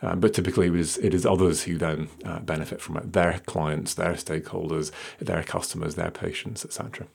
Um, 0.00 0.20
but 0.20 0.32
typically, 0.32 0.68
it 0.68 0.76
is, 0.76 0.96
it 0.98 1.12
is 1.12 1.26
others 1.26 1.64
who 1.64 1.76
then 1.76 2.08
uh, 2.24 2.38
benefit 2.40 2.80
from 2.80 2.96
it 2.98 3.12
their 3.12 3.40
clients, 3.46 3.94
their 3.94 4.12
stakeholders, 4.12 4.92
their 5.18 5.42
customers, 5.42 5.96
their 5.96 6.10
patients, 6.10 6.64
etc. 6.64 7.06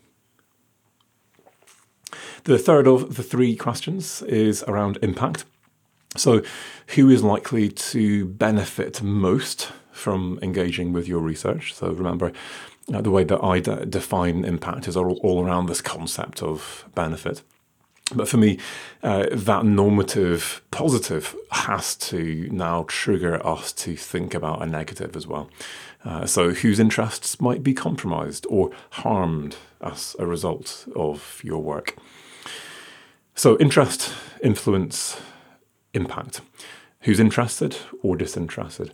The 2.43 2.59
third 2.59 2.87
of 2.87 3.15
the 3.15 3.23
three 3.23 3.55
questions 3.55 4.21
is 4.23 4.63
around 4.63 4.97
impact. 5.01 5.45
So, 6.15 6.41
who 6.87 7.09
is 7.09 7.23
likely 7.23 7.69
to 7.69 8.25
benefit 8.25 9.01
most 9.01 9.71
from 9.91 10.37
engaging 10.41 10.93
with 10.93 11.07
your 11.07 11.21
research? 11.21 11.73
So, 11.73 11.91
remember, 11.91 12.33
uh, 12.93 13.01
the 13.01 13.09
way 13.09 13.23
that 13.23 13.43
I 13.43 13.59
define 13.61 14.43
impact 14.43 14.87
is 14.87 14.97
all, 14.97 15.17
all 15.23 15.43
around 15.43 15.67
this 15.67 15.81
concept 15.81 16.43
of 16.43 16.85
benefit. 16.93 17.41
But 18.13 18.27
for 18.27 18.38
me, 18.38 18.60
uh, 19.01 19.27
that 19.31 19.65
normative 19.65 20.62
positive 20.72 21.36
has 21.51 21.95
to 21.95 22.50
now 22.51 22.86
trigger 22.88 23.45
us 23.45 23.72
to 23.74 23.95
think 23.95 24.33
about 24.33 24.62
a 24.62 24.65
negative 24.65 25.15
as 25.15 25.25
well. 25.25 25.50
Uh, 26.03 26.25
so, 26.25 26.51
whose 26.51 26.79
interests 26.79 27.39
might 27.39 27.63
be 27.63 27.74
compromised 27.74 28.45
or 28.50 28.72
harmed 28.91 29.55
as 29.79 30.15
a 30.19 30.25
result 30.25 30.86
of 30.95 31.41
your 31.43 31.63
work? 31.63 31.95
So, 33.36 33.57
interest, 33.57 34.13
influence, 34.43 35.22
impact. 35.93 36.41
Who's 37.01 37.22
interested 37.22 37.77
or 38.01 38.17
disinterested? 38.17 38.93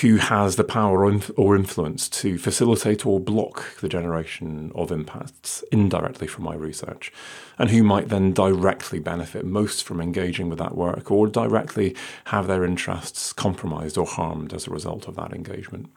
Who 0.00 0.16
has 0.16 0.56
the 0.56 0.64
power 0.64 1.04
or 1.36 1.54
influence 1.54 2.08
to 2.08 2.38
facilitate 2.38 3.04
or 3.04 3.20
block 3.20 3.76
the 3.80 3.88
generation 3.88 4.72
of 4.74 4.90
impacts 4.90 5.62
indirectly 5.70 6.26
from 6.26 6.44
my 6.44 6.54
research, 6.54 7.12
and 7.58 7.70
who 7.70 7.82
might 7.82 8.08
then 8.08 8.32
directly 8.32 8.98
benefit 8.98 9.44
most 9.44 9.84
from 9.84 10.00
engaging 10.00 10.48
with 10.48 10.58
that 10.58 10.74
work 10.74 11.10
or 11.10 11.26
directly 11.26 11.94
have 12.26 12.46
their 12.46 12.64
interests 12.64 13.34
compromised 13.34 13.98
or 13.98 14.06
harmed 14.06 14.54
as 14.54 14.66
a 14.66 14.70
result 14.70 15.08
of 15.08 15.16
that 15.16 15.34
engagement. 15.34 15.90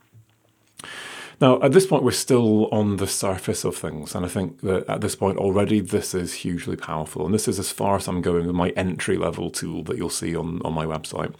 Now, 1.40 1.62
at 1.62 1.72
this 1.72 1.86
point, 1.86 2.04
we're 2.04 2.12
still 2.12 2.68
on 2.68 2.98
the 2.98 3.08
surface 3.08 3.64
of 3.64 3.76
things, 3.76 4.14
and 4.16 4.26
I 4.26 4.30
think 4.30 4.62
that 4.62 4.90
at 4.90 5.02
this 5.02 5.16
point 5.16 5.38
already, 5.38 5.80
this 5.80 6.14
is 6.14 6.34
hugely 6.34 6.76
powerful. 6.76 7.26
And 7.26 7.34
this 7.34 7.48
is 7.48 7.60
as 7.60 7.72
far 7.72 7.98
as 7.98 8.08
I'm 8.08 8.22
going 8.22 8.46
with 8.46 8.56
my 8.56 8.70
entry 8.70 9.18
level 9.18 9.50
tool 9.50 9.84
that 9.84 9.98
you'll 9.98 10.10
see 10.10 10.36
on, 10.36 10.62
on 10.64 10.74
my 10.74 10.86
website. 10.86 11.34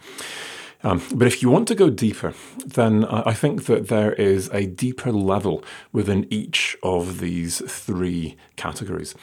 Um, 0.82 1.02
but 1.14 1.26
if 1.26 1.42
you 1.42 1.50
want 1.50 1.68
to 1.68 1.74
go 1.74 1.90
deeper, 1.90 2.34
then 2.64 3.04
I 3.04 3.32
think 3.32 3.64
that 3.64 3.88
there 3.88 4.12
is 4.12 4.48
a 4.52 4.66
deeper 4.66 5.10
level 5.10 5.64
within 5.92 6.26
each 6.30 6.76
of 6.82 7.18
these 7.18 7.58
three 7.66 8.36
categories. 8.56 9.14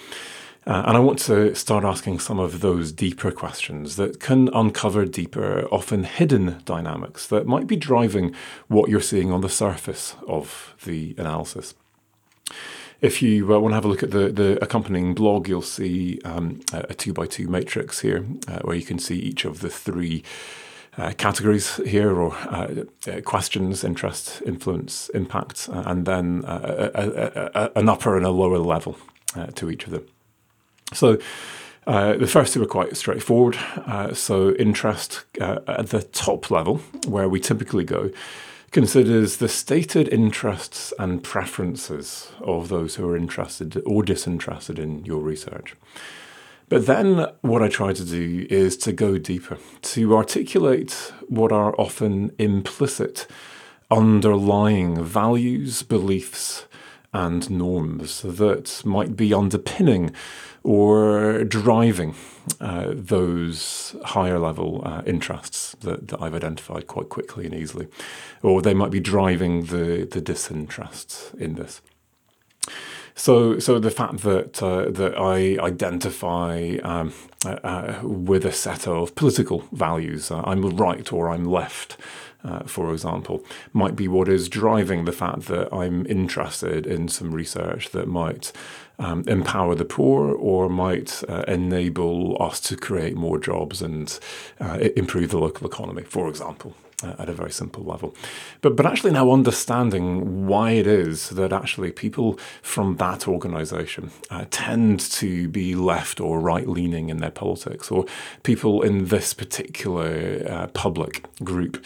Uh, 0.65 0.83
and 0.87 0.95
I 0.95 0.99
want 1.01 1.19
to 1.19 1.53
start 1.55 1.83
asking 1.83 2.19
some 2.19 2.39
of 2.39 2.61
those 2.61 2.93
deeper 2.93 3.31
questions 3.31 3.97
that 3.97 4.21
can 4.21 4.49
uncover 4.53 5.05
deeper, 5.05 5.67
often 5.71 6.05
hidden 6.05 6.61
dynamics 6.63 7.27
that 7.27 7.45
might 7.45 7.67
be 7.67 7.75
driving 7.75 8.33
what 8.67 8.89
you're 8.89 9.01
seeing 9.01 9.31
on 9.31 9.41
the 9.41 9.49
surface 9.49 10.15
of 10.25 10.73
the 10.85 11.15
analysis. 11.17 11.75
If 13.01 13.21
you 13.21 13.53
uh, 13.53 13.59
want 13.59 13.73
to 13.73 13.75
have 13.75 13.83
a 13.83 13.89
look 13.89 14.03
at 14.03 14.11
the, 14.11 14.29
the 14.29 14.63
accompanying 14.63 15.13
blog, 15.13 15.49
you'll 15.49 15.61
see 15.61 16.21
um, 16.23 16.61
a 16.71 16.93
two 16.93 17.11
by 17.11 17.25
two 17.25 17.49
matrix 17.49 17.99
here 17.99 18.25
uh, 18.47 18.59
where 18.59 18.77
you 18.77 18.85
can 18.85 18.99
see 18.99 19.19
each 19.19 19.43
of 19.43 19.59
the 19.59 19.69
three 19.69 20.23
uh, 20.97 21.11
categories 21.17 21.77
here 21.77 22.19
or 22.19 22.35
uh, 22.35 22.83
uh, 23.07 23.21
questions, 23.21 23.83
interest, 23.83 24.41
influence, 24.45 25.09
impact, 25.15 25.67
uh, 25.71 25.83
and 25.87 26.05
then 26.05 26.43
a, 26.45 27.51
a, 27.55 27.71
an 27.75 27.89
upper 27.89 28.15
and 28.15 28.25
a 28.25 28.29
lower 28.29 28.59
level 28.59 28.97
to 29.55 29.71
each 29.71 29.85
of 29.85 29.91
them. 29.91 30.05
So 30.93 31.17
the 31.87 32.27
first 32.27 32.53
two 32.53 32.61
are 32.61 32.67
quite 32.67 32.95
straightforward. 32.95 33.57
so 34.13 34.51
interest 34.55 35.25
at 35.39 35.87
the 35.87 36.03
top 36.11 36.51
level, 36.51 36.77
where 37.07 37.27
we 37.27 37.39
typically 37.39 37.83
go, 37.83 38.11
considers 38.69 39.37
the 39.37 39.49
stated 39.49 40.07
interests 40.09 40.93
and 40.99 41.23
preferences 41.23 42.31
of 42.41 42.69
those 42.69 42.95
who 42.95 43.09
are 43.09 43.17
interested 43.17 43.81
or 43.85 44.03
disinterested 44.03 44.77
in 44.77 45.03
your 45.05 45.21
research. 45.21 45.75
But 46.73 46.87
then 46.87 47.27
what 47.41 47.61
I 47.61 47.67
try 47.67 47.93
to 47.93 48.03
do 48.03 48.47
is 48.49 48.75
to 48.77 48.91
go 48.91 49.19
deeper, 49.19 49.59
to 49.93 50.17
articulate 50.17 51.13
what 51.27 51.51
are 51.51 51.75
often 51.79 52.31
implicit 52.39 53.27
underlying 53.91 55.03
values, 55.03 55.83
beliefs, 55.83 56.65
and 57.13 57.47
norms 57.51 58.23
that 58.23 58.81
might 58.83 59.15
be 59.15 59.35
underpinning 59.35 60.15
or 60.63 61.43
driving 61.43 62.15
uh, 62.59 62.87
those 62.87 63.95
higher 64.05 64.39
level 64.39 64.81
uh, 64.83 65.03
interests 65.05 65.75
that, 65.81 66.07
that, 66.07 66.23
I've 66.23 66.33
identified 66.33 66.87
quite 66.87 67.09
quickly 67.09 67.45
and 67.45 67.53
easily. 67.53 67.87
Or 68.41 68.63
they 68.63 68.73
might 68.73 68.89
be 68.89 68.99
driving 68.99 69.65
the, 69.65 70.07
the 70.09 70.21
disinterest 70.21 71.35
in 71.37 71.53
this. 71.53 71.81
So, 73.15 73.59
so 73.59 73.77
the 73.79 73.91
fact 73.91 74.19
that 74.19 74.61
uh, 74.61 74.89
that 74.89 75.17
I 75.17 75.63
identify 75.63 76.77
um, 76.83 77.13
uh, 77.45 77.59
uh, 77.63 77.99
with 78.03 78.43
a 78.45 78.51
set 78.51 78.87
of 78.87 79.13
political 79.15 79.65
values, 79.71 80.31
uh, 80.31 80.41
I'm 80.43 80.61
right 80.75 81.11
or 81.13 81.29
I'm 81.29 81.45
left, 81.45 81.97
uh, 82.43 82.63
for 82.63 82.91
example, 82.91 83.43
might 83.71 83.95
be 83.95 84.07
what 84.07 84.27
is 84.27 84.49
driving 84.49 85.05
the 85.05 85.11
fact 85.11 85.41
that 85.41 85.71
I'm 85.71 86.05
interested 86.07 86.87
in 86.87 87.07
some 87.07 87.31
research 87.31 87.89
that 87.89 88.07
might 88.07 88.51
um, 88.97 89.23
empower 89.27 89.75
the 89.75 89.85
poor 89.85 90.33
or 90.33 90.67
might 90.67 91.23
uh, 91.29 91.43
enable 91.47 92.41
us 92.41 92.59
to 92.61 92.75
create 92.75 93.15
more 93.15 93.37
jobs 93.37 93.81
and 93.81 94.19
improve 94.95 95.29
the 95.29 95.39
local 95.39 95.67
economy, 95.67 96.03
for 96.03 96.27
example 96.27 96.75
at 97.03 97.29
a 97.29 97.33
very 97.33 97.51
simple 97.51 97.83
level. 97.83 98.15
But 98.61 98.75
but 98.75 98.85
actually 98.85 99.11
now 99.11 99.31
understanding 99.31 100.47
why 100.47 100.71
it 100.71 100.87
is 100.87 101.29
that 101.29 101.53
actually 101.53 101.91
people 101.91 102.39
from 102.61 102.97
that 102.97 103.27
organisation 103.27 104.11
uh, 104.29 104.45
tend 104.49 104.99
to 104.99 105.47
be 105.47 105.75
left 105.75 106.19
or 106.19 106.39
right 106.39 106.67
leaning 106.67 107.09
in 107.09 107.17
their 107.17 107.31
politics, 107.31 107.91
or 107.91 108.05
people 108.43 108.81
in 108.81 109.05
this 109.05 109.33
particular 109.33 110.45
uh, 110.49 110.67
public 110.67 111.25
group 111.43 111.85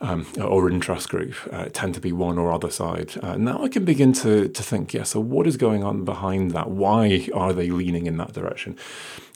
um, 0.00 0.26
or 0.40 0.70
interest 0.70 1.08
group 1.08 1.34
uh, 1.52 1.66
tend 1.72 1.94
to 1.94 2.00
be 2.00 2.12
one 2.12 2.38
or 2.38 2.52
other 2.52 2.70
side. 2.70 3.14
Uh, 3.22 3.36
now 3.36 3.62
I 3.62 3.68
can 3.68 3.84
begin 3.84 4.12
to, 4.14 4.48
to 4.48 4.62
think, 4.62 4.92
yeah, 4.92 5.04
so 5.04 5.20
what 5.20 5.46
is 5.46 5.56
going 5.56 5.82
on 5.82 6.04
behind 6.04 6.50
that? 6.50 6.70
Why 6.70 7.28
are 7.32 7.52
they 7.52 7.70
leaning 7.70 8.06
in 8.06 8.16
that 8.18 8.32
direction? 8.32 8.76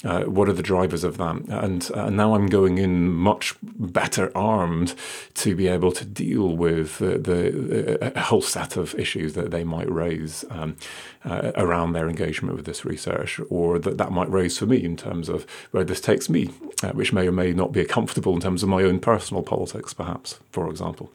Uh, 0.05 0.23
what 0.25 0.49
are 0.49 0.53
the 0.53 0.63
drivers 0.63 1.03
of 1.03 1.17
that? 1.17 1.37
And, 1.49 1.91
uh, 1.93 2.09
now 2.09 2.35
I'm 2.35 2.47
going 2.47 2.79
in 2.79 3.13
much 3.13 3.57
better 3.63 4.31
armed 4.37 4.95
to 5.35 5.57
be 5.57 5.67
able 5.67 5.91
to 5.93 6.05
deal 6.05 6.57
with 6.57 6.99
the, 6.99 7.19
the 7.19 8.13
a 8.17 8.21
whole 8.21 8.43
set 8.43 8.77
of 8.77 8.95
issues 8.95 9.35
that 9.35 9.51
they 9.51 9.65
might 9.65 9.91
raise 9.91 10.45
um, 10.51 10.77
uh, 11.25 11.51
around 11.57 11.93
their 11.93 12.09
engagement 12.09 12.55
with 12.55 12.65
this 12.65 12.85
research, 12.85 13.41
or 13.51 13.79
that 13.81 13.99
that 13.99 14.13
might 14.13 14.31
raise 14.31 14.57
for 14.59 14.67
me 14.67 14.85
in 14.85 14.97
terms 14.97 15.29
of 15.29 15.45
where 15.73 15.85
this 15.85 16.01
takes 16.01 16.29
me, 16.29 16.51
uh, 16.85 16.91
which 16.91 17.13
may 17.13 17.27
or 17.27 17.33
may 17.33 17.53
not 17.53 17.73
be 17.73 17.85
comfortable 17.85 18.35
in 18.35 18.41
terms 18.41 18.63
of 18.63 18.69
my 18.69 18.85
own 18.85 19.01
personal 19.01 19.43
politics, 19.43 19.93
perhaps 19.93 20.39
for 20.53 20.71
example. 20.71 21.11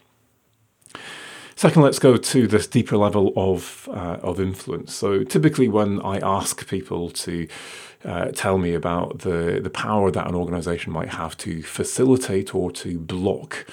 Second, 1.56 1.84
let's 1.84 2.00
go 2.00 2.18
to 2.18 2.48
this 2.48 2.68
deeper 2.68 2.98
level 2.98 3.32
of 3.36 3.88
uh, 3.92 4.18
of 4.22 4.40
influence. 4.40 4.94
So, 4.94 5.24
typically, 5.24 5.68
when 5.68 6.02
I 6.02 6.18
ask 6.18 6.68
people 6.68 7.10
to 7.12 7.48
uh, 8.06 8.32
tell 8.32 8.58
me 8.58 8.74
about 8.74 9.20
the 9.20 9.60
the 9.64 9.70
power 9.70 10.12
that 10.12 10.28
an 10.28 10.36
organisation 10.36 10.92
might 10.92 11.10
have 11.10 11.38
to 11.38 11.62
facilitate 11.64 12.54
or 12.54 12.72
to 12.72 13.00
block 13.00 13.66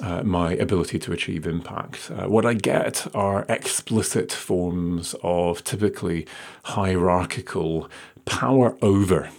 uh, 0.00 0.22
my 0.22 0.52
ability 0.54 0.98
to 0.98 1.12
achieve 1.12 1.46
impact, 1.46 2.10
uh, 2.10 2.28
what 2.28 2.46
I 2.46 2.54
get 2.54 3.06
are 3.14 3.44
explicit 3.48 4.32
forms 4.32 5.14
of 5.22 5.62
typically 5.64 6.26
hierarchical 6.64 7.88
power 8.24 8.76
over 8.82 9.30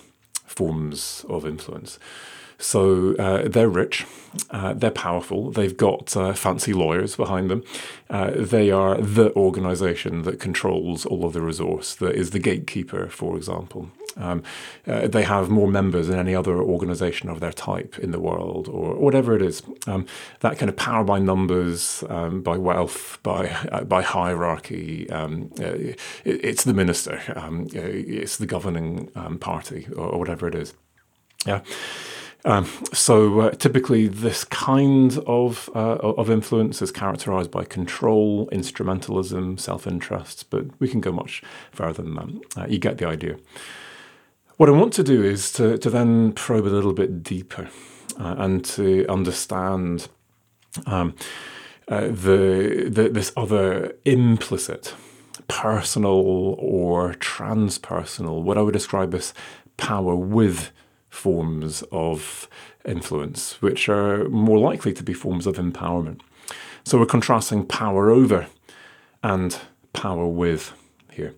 forms 0.46 1.26
of 1.28 1.46
influence. 1.46 2.00
So 2.60 3.16
uh, 3.16 3.50
they're 3.50 3.68
rich, 3.68 4.06
uh, 4.52 4.74
they're 4.74 4.92
powerful, 4.92 5.52
they've 5.52 5.76
got 5.76 6.16
uh, 6.16 6.32
fancy 6.34 6.72
lawyers 6.72 7.18
behind 7.18 7.50
them. 7.50 7.64
Uh, 8.10 8.32
they 8.36 8.72
are 8.72 8.96
the 8.98 9.36
organization 9.36 10.22
that 10.22 10.40
controls 10.40 11.06
all 11.06 11.26
of 11.26 11.34
the 11.34 11.42
resource, 11.42 11.96
that 11.96 12.16
is 12.16 12.30
the 12.30 12.40
gatekeeper, 12.40 13.10
for 13.10 13.36
example. 13.36 13.90
Um, 14.18 14.44
uh, 14.88 15.08
they 15.08 15.24
have 15.24 15.50
more 15.50 15.68
members 15.68 16.08
than 16.08 16.20
any 16.20 16.36
other 16.36 16.62
organization 16.62 17.30
of 17.30 17.40
their 17.40 17.52
type 17.52 17.98
in 18.00 18.12
the 18.12 18.20
world, 18.20 18.68
or 18.68 18.96
whatever 18.96 19.36
it 19.36 19.42
is. 19.42 19.64
Um, 19.88 20.06
that 20.40 20.58
kind 20.58 20.70
of 20.70 20.76
power 20.76 21.04
by 21.04 21.20
numbers, 21.20 22.04
um, 22.10 22.42
by 22.42 22.58
wealth, 22.58 23.20
by 23.24 23.50
uh, 23.72 23.84
by 23.84 24.02
hierarchy. 24.02 25.10
Um, 25.10 25.52
it, 25.58 26.00
it's 26.24 26.64
the 26.64 26.74
minister, 26.74 27.22
um, 27.36 27.68
it's 27.74 28.38
the 28.38 28.46
governing 28.46 29.10
um, 29.16 29.38
party, 29.40 29.88
or, 29.96 30.08
or 30.10 30.20
whatever 30.20 30.48
it 30.48 30.56
is. 30.56 30.74
Yeah. 31.46 31.62
So 32.94 33.40
uh, 33.40 33.52
typically, 33.52 34.08
this 34.08 34.44
kind 34.44 35.18
of 35.26 35.70
uh, 35.74 35.98
of 36.02 36.30
influence 36.30 36.82
is 36.82 36.92
characterized 36.92 37.52
by 37.52 37.64
control, 37.64 38.48
instrumentalism, 38.52 39.58
self-interest, 39.60 40.50
but 40.50 40.66
we 40.80 40.90
can 40.90 41.00
go 41.00 41.12
much 41.12 41.42
further 41.72 42.04
than 42.04 42.16
that. 42.16 42.62
Uh, 42.62 42.68
you 42.68 42.80
get 42.80 42.98
the 42.98 43.08
idea. 43.08 43.38
What 44.64 44.70
I 44.70 44.80
want 44.80 44.94
to 44.94 45.04
do 45.04 45.22
is 45.22 45.52
to, 45.54 45.78
to 45.78 45.90
then 45.90 46.32
probe 46.32 46.66
a 46.66 46.70
little 46.70 46.94
bit 46.94 47.22
deeper 47.22 47.70
uh, 48.18 48.36
and 48.38 48.64
to 48.64 49.06
understand 49.08 50.08
um, 50.86 51.16
uh, 51.90 52.08
the, 52.08 52.88
the 52.90 53.10
this 53.10 53.34
other 53.36 53.94
implicit, 54.06 54.96
personal 55.50 56.56
or 56.58 57.14
transpersonal, 57.16 58.42
what 58.42 58.58
I 58.58 58.62
would 58.62 58.72
describe 58.72 59.14
as 59.14 59.34
power 59.76 60.16
with 60.16 60.72
forms 61.10 61.84
of 61.92 62.48
influence, 62.86 63.62
which 63.62 63.90
are 63.90 64.30
more 64.30 64.60
likely 64.60 64.94
to 64.94 65.04
be 65.04 65.14
forms 65.14 65.46
of 65.46 65.58
empowerment. 65.58 66.22
So 66.86 66.98
we're 66.98 67.06
contrasting 67.06 67.66
power 67.66 68.12
over 68.12 68.48
and 69.22 69.60
power 69.92 70.26
with 70.26 70.72
here. 71.12 71.36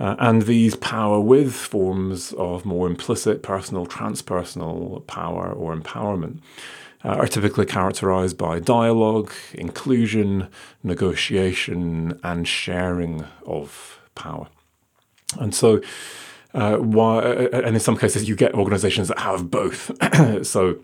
Uh, 0.00 0.16
and 0.18 0.42
these 0.42 0.74
power 0.76 1.20
with 1.20 1.54
forms 1.54 2.32
of 2.32 2.64
more 2.64 2.86
implicit 2.86 3.42
personal, 3.42 3.86
transpersonal 3.86 5.06
power 5.06 5.52
or 5.52 5.76
empowerment 5.76 6.38
uh, 7.04 7.08
are 7.08 7.26
typically 7.26 7.66
characterized 7.66 8.38
by 8.38 8.58
dialogue, 8.58 9.30
inclusion, 9.52 10.48
negotiation, 10.82 12.18
and 12.24 12.48
sharing 12.48 13.24
of 13.46 14.00
power. 14.14 14.48
And 15.38 15.54
so, 15.54 15.82
uh, 16.54 16.76
why, 16.76 17.18
uh, 17.18 17.60
and 17.64 17.76
in 17.76 17.80
some 17.80 17.96
cases, 17.96 18.28
you 18.28 18.34
get 18.34 18.54
organizations 18.54 19.08
that 19.08 19.18
have 19.20 19.50
both. 19.50 19.90
so, 20.46 20.78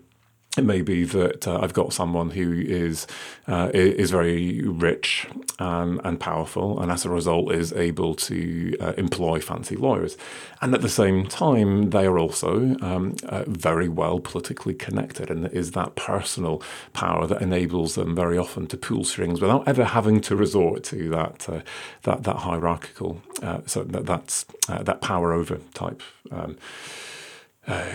it 0.57 0.65
may 0.65 0.81
be 0.81 1.03
that 1.03 1.47
uh, 1.47 1.59
I've 1.61 1.73
got 1.73 1.93
someone 1.93 2.31
who 2.31 2.51
is 2.53 3.05
uh, 3.47 3.69
is 3.73 4.11
very 4.11 4.61
rich 4.61 5.27
um, 5.59 6.01
and 6.03 6.19
powerful, 6.19 6.81
and 6.81 6.91
as 6.91 7.05
a 7.05 7.09
result 7.09 7.51
is 7.51 7.71
able 7.73 8.15
to 8.15 8.75
uh, 8.79 8.93
employ 8.97 9.39
fancy 9.39 9.75
lawyers, 9.75 10.17
and 10.61 10.73
at 10.73 10.81
the 10.81 10.89
same 10.89 11.27
time 11.27 11.91
they 11.91 12.05
are 12.05 12.17
also 12.17 12.75
um, 12.81 13.15
uh, 13.29 13.43
very 13.47 13.87
well 13.87 14.19
politically 14.19 14.73
connected, 14.73 15.29
and 15.29 15.45
it 15.45 15.53
is 15.53 15.71
that 15.71 15.95
personal 15.95 16.61
power 16.93 17.27
that 17.27 17.41
enables 17.41 17.95
them 17.95 18.15
very 18.15 18.37
often 18.37 18.67
to 18.67 18.77
pull 18.77 19.03
strings 19.03 19.39
without 19.39 19.67
ever 19.67 19.85
having 19.85 20.19
to 20.21 20.35
resort 20.35 20.83
to 20.83 21.09
that 21.09 21.47
uh, 21.49 21.61
that 22.03 22.23
that 22.23 22.37
hierarchical 22.37 23.21
uh, 23.43 23.59
so 23.65 23.83
that 23.83 24.05
that's 24.05 24.45
that 24.67 25.01
power 25.01 25.33
over 25.33 25.57
type 25.73 26.01
um, 26.31 26.57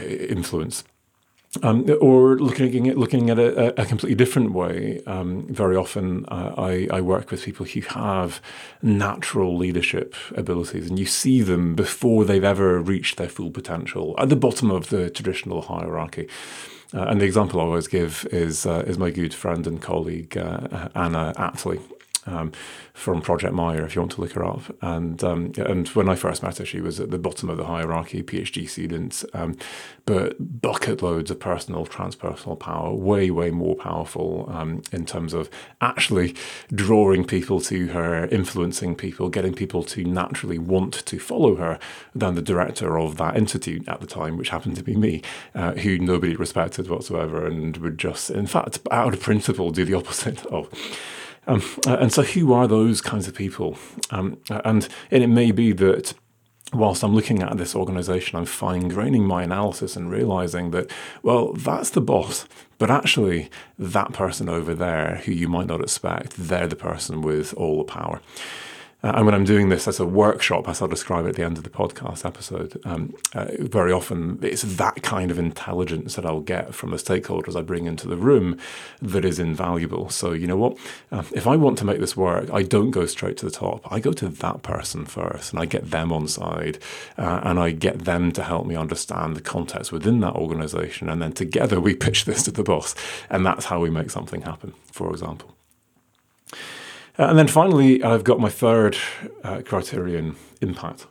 influence. 0.02 0.84
Um, 1.62 1.84
or 2.00 2.38
looking 2.38 2.88
at 2.88 2.96
looking 2.96 3.28
at 3.28 3.38
a, 3.38 3.78
a 3.78 3.84
completely 3.84 4.14
different 4.14 4.52
way. 4.52 5.02
Um, 5.06 5.46
very 5.48 5.76
often, 5.76 6.24
uh, 6.28 6.54
I, 6.56 6.88
I, 6.90 7.02
work 7.02 7.30
with 7.30 7.44
people 7.44 7.66
who 7.66 7.82
have 7.82 8.40
natural 8.80 9.54
leadership 9.54 10.14
abilities, 10.34 10.88
and 10.88 10.98
you 10.98 11.04
see 11.04 11.42
them 11.42 11.74
before 11.74 12.24
they've 12.24 12.42
ever 12.42 12.80
reached 12.80 13.18
their 13.18 13.28
full 13.28 13.50
potential 13.50 14.14
at 14.16 14.30
the 14.30 14.36
bottom 14.36 14.70
of 14.70 14.88
the 14.88 15.10
traditional 15.10 15.60
hierarchy. 15.60 16.26
Uh, 16.94 17.02
and 17.02 17.20
the 17.20 17.26
example 17.26 17.60
I 17.60 17.64
always 17.64 17.86
give 17.86 18.26
is 18.32 18.64
uh, 18.64 18.84
is 18.86 18.96
my 18.96 19.10
good 19.10 19.34
friend 19.34 19.66
and 19.66 19.80
colleague 19.80 20.38
uh, 20.38 20.88
Anna 20.94 21.34
Attlee 21.36 21.82
um, 22.26 22.52
from 22.94 23.20
Project 23.20 23.54
Maya, 23.54 23.84
if 23.84 23.94
you 23.94 24.00
want 24.00 24.12
to 24.12 24.20
look 24.20 24.32
her 24.32 24.44
up. 24.44 24.62
And 24.80 25.22
um, 25.24 25.52
and 25.56 25.88
when 25.88 26.08
I 26.08 26.14
first 26.14 26.42
met 26.42 26.58
her, 26.58 26.64
she 26.64 26.80
was 26.80 27.00
at 27.00 27.10
the 27.10 27.18
bottom 27.18 27.48
of 27.48 27.56
the 27.56 27.64
hierarchy, 27.64 28.22
PhD 28.22 28.68
student, 28.68 29.24
um, 29.34 29.56
but 30.06 30.60
bucket 30.60 31.02
loads 31.02 31.30
of 31.30 31.40
personal, 31.40 31.86
transpersonal 31.86 32.58
power, 32.58 32.94
way, 32.94 33.30
way 33.30 33.50
more 33.50 33.74
powerful 33.74 34.48
um, 34.52 34.82
in 34.92 35.06
terms 35.06 35.34
of 35.34 35.48
actually 35.80 36.34
drawing 36.72 37.24
people 37.24 37.60
to 37.60 37.88
her, 37.88 38.26
influencing 38.26 38.94
people, 38.94 39.28
getting 39.28 39.54
people 39.54 39.82
to 39.84 40.04
naturally 40.04 40.58
want 40.58 40.94
to 41.06 41.18
follow 41.18 41.56
her 41.56 41.78
than 42.14 42.34
the 42.34 42.42
director 42.42 42.98
of 42.98 43.16
that 43.16 43.36
institute 43.36 43.86
at 43.88 44.00
the 44.00 44.06
time, 44.06 44.36
which 44.36 44.50
happened 44.50 44.76
to 44.76 44.82
be 44.82 44.96
me, 44.96 45.22
uh, 45.54 45.72
who 45.72 45.98
nobody 45.98 46.36
respected 46.36 46.88
whatsoever 46.88 47.46
and 47.46 47.76
would 47.78 47.98
just, 47.98 48.30
in 48.30 48.46
fact, 48.46 48.78
out 48.90 49.14
of 49.14 49.20
principle, 49.20 49.70
do 49.70 49.84
the 49.84 49.94
opposite 49.94 50.44
of. 50.46 50.68
Um, 51.46 51.62
uh, 51.86 51.96
and 52.00 52.12
so, 52.12 52.22
who 52.22 52.52
are 52.52 52.68
those 52.68 53.00
kinds 53.00 53.26
of 53.26 53.34
people? 53.34 53.76
Um, 54.10 54.38
and, 54.64 54.88
and 55.10 55.22
it 55.22 55.28
may 55.28 55.50
be 55.50 55.72
that 55.72 56.14
whilst 56.72 57.02
I'm 57.02 57.14
looking 57.14 57.42
at 57.42 57.56
this 57.58 57.74
organization, 57.74 58.38
I'm 58.38 58.46
fine 58.46 58.88
graining 58.88 59.26
my 59.26 59.42
analysis 59.42 59.96
and 59.96 60.10
realizing 60.10 60.70
that, 60.70 60.90
well, 61.22 61.52
that's 61.52 61.90
the 61.90 62.00
boss, 62.00 62.46
but 62.78 62.90
actually, 62.90 63.50
that 63.78 64.12
person 64.12 64.48
over 64.48 64.74
there 64.74 65.22
who 65.24 65.32
you 65.32 65.48
might 65.48 65.66
not 65.66 65.80
expect, 65.80 66.36
they're 66.36 66.66
the 66.66 66.76
person 66.76 67.22
with 67.22 67.54
all 67.54 67.78
the 67.78 67.84
power. 67.84 68.20
Uh, 69.02 69.12
and 69.16 69.26
when 69.26 69.34
I'm 69.34 69.44
doing 69.44 69.68
this 69.68 69.88
as 69.88 69.98
a 69.98 70.06
workshop, 70.06 70.68
as 70.68 70.80
I'll 70.80 70.88
describe 70.88 71.26
at 71.26 71.34
the 71.34 71.42
end 71.42 71.58
of 71.58 71.64
the 71.64 71.70
podcast 71.70 72.24
episode, 72.24 72.80
um, 72.84 73.14
uh, 73.34 73.46
very 73.58 73.90
often 73.90 74.38
it's 74.42 74.62
that 74.62 75.02
kind 75.02 75.30
of 75.30 75.38
intelligence 75.38 76.14
that 76.14 76.24
I'll 76.24 76.40
get 76.40 76.74
from 76.74 76.90
the 76.90 76.96
stakeholders 76.98 77.56
I 77.56 77.62
bring 77.62 77.86
into 77.86 78.06
the 78.06 78.16
room 78.16 78.58
that 79.00 79.24
is 79.24 79.40
invaluable. 79.40 80.08
So, 80.08 80.32
you 80.32 80.46
know 80.46 80.56
what? 80.56 80.78
Uh, 81.10 81.24
if 81.32 81.46
I 81.46 81.56
want 81.56 81.78
to 81.78 81.84
make 81.84 81.98
this 81.98 82.16
work, 82.16 82.48
I 82.52 82.62
don't 82.62 82.92
go 82.92 83.06
straight 83.06 83.36
to 83.38 83.44
the 83.44 83.50
top. 83.50 83.90
I 83.90 83.98
go 83.98 84.12
to 84.12 84.28
that 84.28 84.62
person 84.62 85.04
first 85.04 85.52
and 85.52 85.60
I 85.60 85.66
get 85.66 85.90
them 85.90 86.12
on 86.12 86.28
side 86.28 86.78
uh, 87.18 87.40
and 87.42 87.58
I 87.58 87.72
get 87.72 88.04
them 88.04 88.30
to 88.32 88.42
help 88.44 88.66
me 88.66 88.76
understand 88.76 89.34
the 89.34 89.40
context 89.40 89.90
within 89.90 90.20
that 90.20 90.34
organization. 90.34 91.08
And 91.08 91.20
then 91.20 91.32
together 91.32 91.80
we 91.80 91.94
pitch 92.02 92.24
this 92.24 92.44
to 92.44 92.52
the 92.52 92.62
boss. 92.62 92.94
And 93.28 93.44
that's 93.44 93.64
how 93.64 93.80
we 93.80 93.90
make 93.90 94.10
something 94.10 94.42
happen, 94.42 94.74
for 94.92 95.10
example. 95.10 95.56
Uh, 97.18 97.24
and 97.24 97.38
then 97.38 97.48
finally, 97.48 98.02
I've 98.02 98.24
got 98.24 98.40
my 98.40 98.48
third 98.48 98.96
uh, 99.44 99.62
criterion 99.64 100.36
impact. 100.60 101.06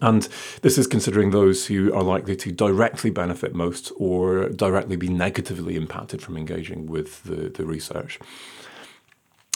And 0.00 0.28
this 0.62 0.78
is 0.78 0.86
considering 0.86 1.30
those 1.30 1.66
who 1.66 1.92
are 1.94 2.02
likely 2.02 2.36
to 2.36 2.52
directly 2.52 3.10
benefit 3.10 3.54
most 3.54 3.92
or 3.96 4.48
directly 4.48 4.96
be 4.96 5.08
negatively 5.08 5.76
impacted 5.76 6.20
from 6.22 6.36
engaging 6.36 6.86
with 6.86 7.22
the, 7.24 7.48
the 7.48 7.64
research. 7.64 8.18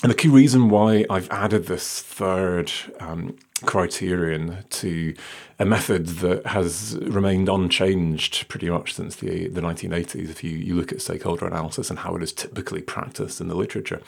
And 0.02 0.10
the 0.10 0.16
key 0.16 0.28
reason 0.28 0.70
why 0.70 1.04
I've 1.10 1.30
added 1.30 1.66
this 1.66 2.00
third 2.00 2.72
um, 3.00 3.36
criterion 3.66 4.64
to 4.70 5.14
a 5.58 5.66
method 5.66 6.06
that 6.06 6.46
has 6.46 6.96
remained 7.02 7.50
unchanged 7.50 8.48
pretty 8.48 8.70
much 8.70 8.94
since 8.94 9.16
the, 9.16 9.48
the 9.48 9.60
1980s, 9.60 10.30
if 10.30 10.42
you, 10.42 10.52
you 10.52 10.74
look 10.74 10.90
at 10.90 11.02
stakeholder 11.02 11.46
analysis 11.46 11.90
and 11.90 11.98
how 11.98 12.16
it 12.16 12.22
is 12.22 12.32
typically 12.32 12.80
practiced 12.80 13.42
in 13.42 13.48
the 13.48 13.54
literature, 13.54 14.00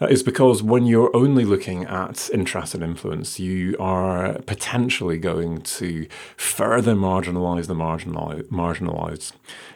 uh, 0.00 0.06
is 0.06 0.22
because 0.22 0.62
when 0.62 0.86
you're 0.86 1.14
only 1.16 1.44
looking 1.44 1.84
at 1.86 2.30
interest 2.32 2.74
and 2.74 2.84
influence, 2.84 3.40
you 3.40 3.76
are 3.80 4.34
potentially 4.42 5.18
going 5.18 5.62
to 5.62 6.06
further 6.36 6.94
marginalize 6.94 7.66
the 7.66 7.74
marginalized, 7.74 9.32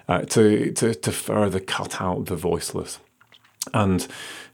uh, 0.07 0.21
to, 0.21 0.71
to, 0.71 0.95
to 0.95 1.11
further 1.11 1.59
cut 1.59 2.01
out 2.01 2.27
the 2.27 2.37
voiceless. 2.37 3.01
And 3.75 4.07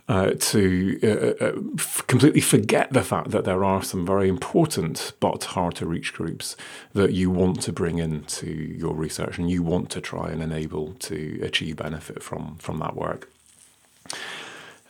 uh, 0.09 0.31
to 0.39 0.99
uh, 1.03 1.45
uh, 1.45 1.53
f- 1.79 2.03
completely 2.07 2.41
forget 2.41 2.93
the 2.93 3.03
fact 3.03 3.31
that 3.31 3.45
there 3.45 3.63
are 3.63 3.83
some 3.83 4.07
very 4.07 4.29
important 4.29 5.13
but 5.21 5.45
hard 5.45 5.75
to 5.77 5.87
reach 5.87 6.15
groups 6.15 6.57
that 6.95 7.13
you 7.13 7.31
want 7.31 7.61
to 7.63 7.73
bring 7.73 7.99
into 7.99 8.51
your 8.51 8.95
research 8.95 9.39
and 9.39 9.51
you 9.51 9.63
want 9.63 9.91
to 9.91 10.01
try 10.01 10.31
and 10.31 10.43
enable 10.43 10.95
to 10.95 11.39
achieve 11.43 11.77
benefit 11.77 12.23
from 12.23 12.57
from 12.59 12.79
that 12.79 12.97
work. 12.97 13.31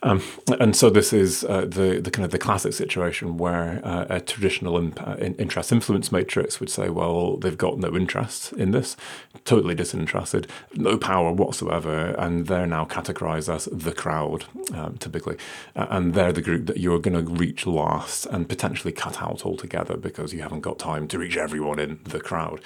Um, 0.01 0.23
and 0.59 0.75
so 0.75 0.89
this 0.89 1.11
is 1.11 1.43
uh, 1.43 1.61
the 1.61 1.99
the 2.01 2.09
kind 2.09 2.23
of 2.23 2.31
the 2.31 2.39
classic 2.39 2.73
situation 2.73 3.37
where 3.37 3.81
uh, 3.83 4.05
a 4.09 4.21
traditional 4.21 4.77
imp- 4.77 5.05
uh, 5.05 5.17
interest 5.17 5.71
influence 5.71 6.11
matrix 6.11 6.59
would 6.59 6.69
say, 6.69 6.89
well, 6.89 7.35
they've 7.37 7.57
got 7.57 7.79
no 7.79 7.93
interest 7.95 8.53
in 8.53 8.71
this, 8.71 8.95
totally 9.43 9.75
disinterested, 9.75 10.47
no 10.73 10.97
power 10.97 11.33
whatsoever, 11.33 12.15
and 12.17 12.47
they're 12.47 12.65
now 12.65 12.85
categorized 12.85 13.53
as 13.53 13.65
the 13.65 13.91
crowd, 13.91 14.45
um, 14.73 14.97
typically, 14.97 15.35
uh, 15.75 15.87
and 15.89 16.13
they're 16.13 16.33
the 16.33 16.41
group 16.41 16.67
that 16.67 16.77
you're 16.77 16.99
going 16.99 17.25
to 17.25 17.31
reach 17.33 17.67
last 17.67 18.25
and 18.27 18.47
potentially 18.47 18.93
cut 18.93 19.21
out 19.21 19.45
altogether 19.45 19.97
because 19.97 20.33
you 20.33 20.41
haven't 20.41 20.61
got 20.61 20.79
time 20.79 21.07
to 21.09 21.19
reach 21.19 21.35
everyone 21.35 21.77
in 21.79 21.99
the 22.05 22.21
crowd. 22.21 22.61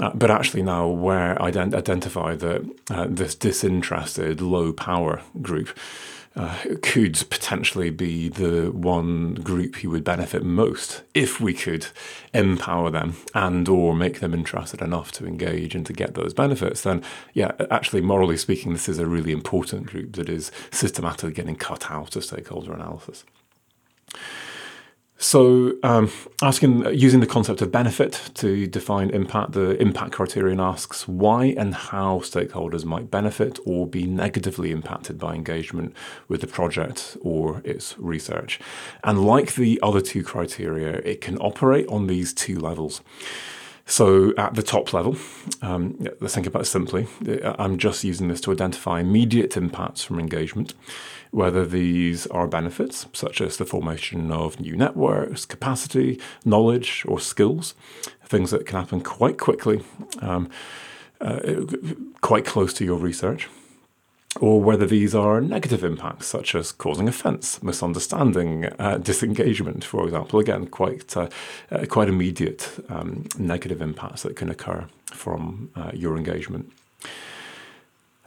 Uh, 0.00 0.10
but 0.14 0.30
actually, 0.30 0.62
now 0.62 0.86
where 0.86 1.34
ident- 1.36 1.74
identify 1.74 2.34
that 2.36 2.64
uh, 2.90 3.06
this 3.10 3.34
disinterested, 3.34 4.40
low 4.40 4.72
power 4.72 5.20
group 5.42 5.76
uh, 6.36 6.56
could 6.82 7.14
potentially 7.30 7.90
be 7.90 8.28
the 8.28 8.70
one 8.70 9.34
group 9.34 9.76
who 9.76 9.90
would 9.90 10.04
benefit 10.04 10.44
most 10.44 11.02
if 11.14 11.40
we 11.40 11.52
could 11.52 11.86
empower 12.32 12.90
them 12.90 13.16
and 13.34 13.68
or 13.68 13.94
make 13.94 14.20
them 14.20 14.34
interested 14.34 14.80
enough 14.80 15.10
to 15.10 15.26
engage 15.26 15.74
and 15.74 15.86
to 15.86 15.92
get 15.92 16.14
those 16.14 16.34
benefits 16.34 16.82
then 16.82 17.02
yeah 17.34 17.52
actually 17.70 18.00
morally 18.00 18.36
speaking 18.36 18.72
this 18.72 18.88
is 18.88 18.98
a 18.98 19.06
really 19.06 19.32
important 19.32 19.86
group 19.86 20.14
that 20.14 20.28
is 20.28 20.52
systematically 20.70 21.32
getting 21.32 21.56
cut 21.56 21.90
out 21.90 22.14
of 22.14 22.24
stakeholder 22.24 22.72
analysis 22.72 23.24
so, 25.20 25.72
um, 25.82 26.12
asking 26.42 26.94
using 26.94 27.18
the 27.18 27.26
concept 27.26 27.60
of 27.60 27.72
benefit 27.72 28.30
to 28.34 28.68
define 28.68 29.10
impact, 29.10 29.50
the 29.50 29.70
impact 29.82 30.12
criterion 30.12 30.60
asks 30.60 31.08
why 31.08 31.46
and 31.46 31.74
how 31.74 32.20
stakeholders 32.20 32.84
might 32.84 33.10
benefit 33.10 33.58
or 33.66 33.84
be 33.84 34.06
negatively 34.06 34.70
impacted 34.70 35.18
by 35.18 35.34
engagement 35.34 35.92
with 36.28 36.40
the 36.40 36.46
project 36.46 37.16
or 37.20 37.60
its 37.64 37.98
research. 37.98 38.60
And 39.02 39.26
like 39.26 39.56
the 39.56 39.80
other 39.82 40.00
two 40.00 40.22
criteria, 40.22 41.00
it 41.04 41.20
can 41.20 41.36
operate 41.38 41.88
on 41.88 42.06
these 42.06 42.32
two 42.32 42.60
levels. 42.60 43.00
So, 43.86 44.34
at 44.36 44.54
the 44.54 44.62
top 44.62 44.92
level, 44.92 45.16
um, 45.62 45.98
let's 46.20 46.34
think 46.34 46.46
about 46.46 46.62
it 46.62 46.66
simply. 46.66 47.08
I'm 47.42 47.76
just 47.76 48.04
using 48.04 48.28
this 48.28 48.40
to 48.42 48.52
identify 48.52 49.00
immediate 49.00 49.56
impacts 49.56 50.04
from 50.04 50.20
engagement 50.20 50.74
whether 51.30 51.64
these 51.66 52.26
are 52.28 52.46
benefits, 52.46 53.06
such 53.12 53.40
as 53.40 53.56
the 53.56 53.64
formation 53.64 54.32
of 54.32 54.60
new 54.60 54.76
networks, 54.76 55.44
capacity, 55.44 56.20
knowledge, 56.44 57.04
or 57.06 57.20
skills, 57.20 57.74
things 58.24 58.50
that 58.50 58.66
can 58.66 58.78
happen 58.78 59.00
quite 59.00 59.38
quickly, 59.38 59.82
um, 60.20 60.48
uh, 61.20 61.38
quite 62.20 62.44
close 62.44 62.72
to 62.74 62.84
your 62.84 62.98
research. 62.98 63.48
or 64.40 64.60
whether 64.60 64.86
these 64.86 65.14
are 65.14 65.40
negative 65.40 65.82
impacts, 65.82 66.26
such 66.26 66.54
as 66.54 66.70
causing 66.70 67.08
offence, 67.08 67.62
misunderstanding, 67.62 68.66
uh, 68.78 68.98
disengagement, 68.98 69.84
for 69.84 70.04
example. 70.04 70.38
Again, 70.38 70.66
quite 70.66 71.16
uh, 71.16 71.28
uh, 71.70 71.86
quite 71.86 72.08
immediate 72.08 72.84
um, 72.88 73.24
negative 73.38 73.82
impacts 73.82 74.22
that 74.22 74.36
can 74.36 74.50
occur 74.50 74.86
from 75.06 75.70
uh, 75.74 75.90
your 75.94 76.16
engagement. 76.16 76.70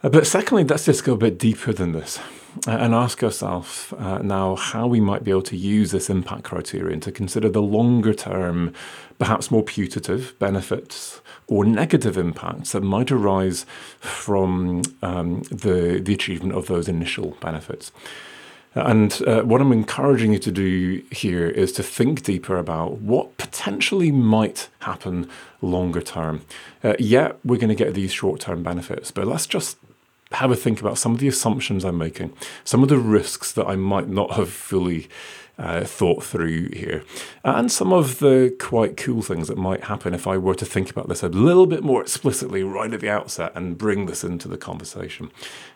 Uh, 0.02 0.08
but 0.08 0.26
secondly, 0.26 0.64
let's 0.64 0.86
just 0.86 1.04
go 1.04 1.12
a 1.12 1.16
bit 1.16 1.38
deeper 1.38 1.72
than 1.72 1.92
this 1.92 2.18
uh, 2.66 2.72
and 2.72 2.92
ask 2.94 3.22
ourselves 3.22 3.92
uh, 3.98 4.18
now 4.18 4.56
how 4.56 4.86
we 4.86 5.00
might 5.00 5.22
be 5.22 5.30
able 5.30 5.42
to 5.42 5.56
use 5.56 5.92
this 5.92 6.10
impact 6.10 6.42
criterion 6.42 6.98
to 7.00 7.12
consider 7.12 7.48
the 7.48 7.62
longer 7.62 8.12
term, 8.12 8.74
perhaps 9.18 9.50
more 9.50 9.62
putative 9.62 10.36
benefits 10.40 11.20
or 11.46 11.64
negative 11.64 12.18
impacts 12.18 12.72
that 12.72 12.82
might 12.82 13.12
arise 13.12 13.64
from 14.00 14.82
um, 15.02 15.42
the, 15.50 16.00
the 16.02 16.14
achievement 16.14 16.54
of 16.54 16.66
those 16.66 16.88
initial 16.88 17.36
benefits. 17.40 17.92
And 18.74 19.22
uh, 19.26 19.42
what 19.42 19.60
I'm 19.60 19.70
encouraging 19.70 20.32
you 20.32 20.38
to 20.40 20.50
do 20.50 21.02
here 21.10 21.46
is 21.46 21.72
to 21.72 21.82
think 21.82 22.22
deeper 22.22 22.56
about 22.56 22.98
what 22.98 23.36
potentially 23.36 24.10
might 24.10 24.70
happen 24.80 25.28
longer 25.60 26.00
term. 26.00 26.40
Uh, 26.82 26.94
yeah, 26.98 27.32
we're 27.44 27.58
going 27.58 27.68
to 27.68 27.74
get 27.74 27.92
these 27.92 28.12
short 28.12 28.40
term 28.40 28.62
benefits, 28.62 29.10
but 29.10 29.26
let's 29.26 29.46
just 29.46 29.76
have 30.34 30.50
a 30.50 30.56
think 30.56 30.80
about 30.80 30.98
some 30.98 31.12
of 31.12 31.20
the 31.20 31.28
assumptions 31.28 31.84
I'm 31.84 31.98
making, 31.98 32.32
some 32.64 32.82
of 32.82 32.88
the 32.88 32.98
risks 32.98 33.52
that 33.52 33.66
I 33.66 33.76
might 33.76 34.08
not 34.08 34.32
have 34.32 34.50
fully 34.50 35.08
uh, 35.58 35.84
thought 35.84 36.24
through 36.24 36.70
here, 36.70 37.04
and 37.44 37.70
some 37.70 37.92
of 37.92 38.18
the 38.18 38.54
quite 38.58 38.96
cool 38.96 39.22
things 39.22 39.48
that 39.48 39.58
might 39.58 39.84
happen 39.84 40.14
if 40.14 40.26
I 40.26 40.36
were 40.36 40.54
to 40.54 40.64
think 40.64 40.90
about 40.90 41.08
this 41.08 41.22
a 41.22 41.28
little 41.28 41.66
bit 41.66 41.82
more 41.82 42.00
explicitly 42.00 42.62
right 42.62 42.92
at 42.92 43.00
the 43.00 43.10
outset 43.10 43.52
and 43.54 43.78
bring 43.78 44.06
this 44.06 44.24
into 44.24 44.48
the 44.48 44.58
conversation. 44.58 45.30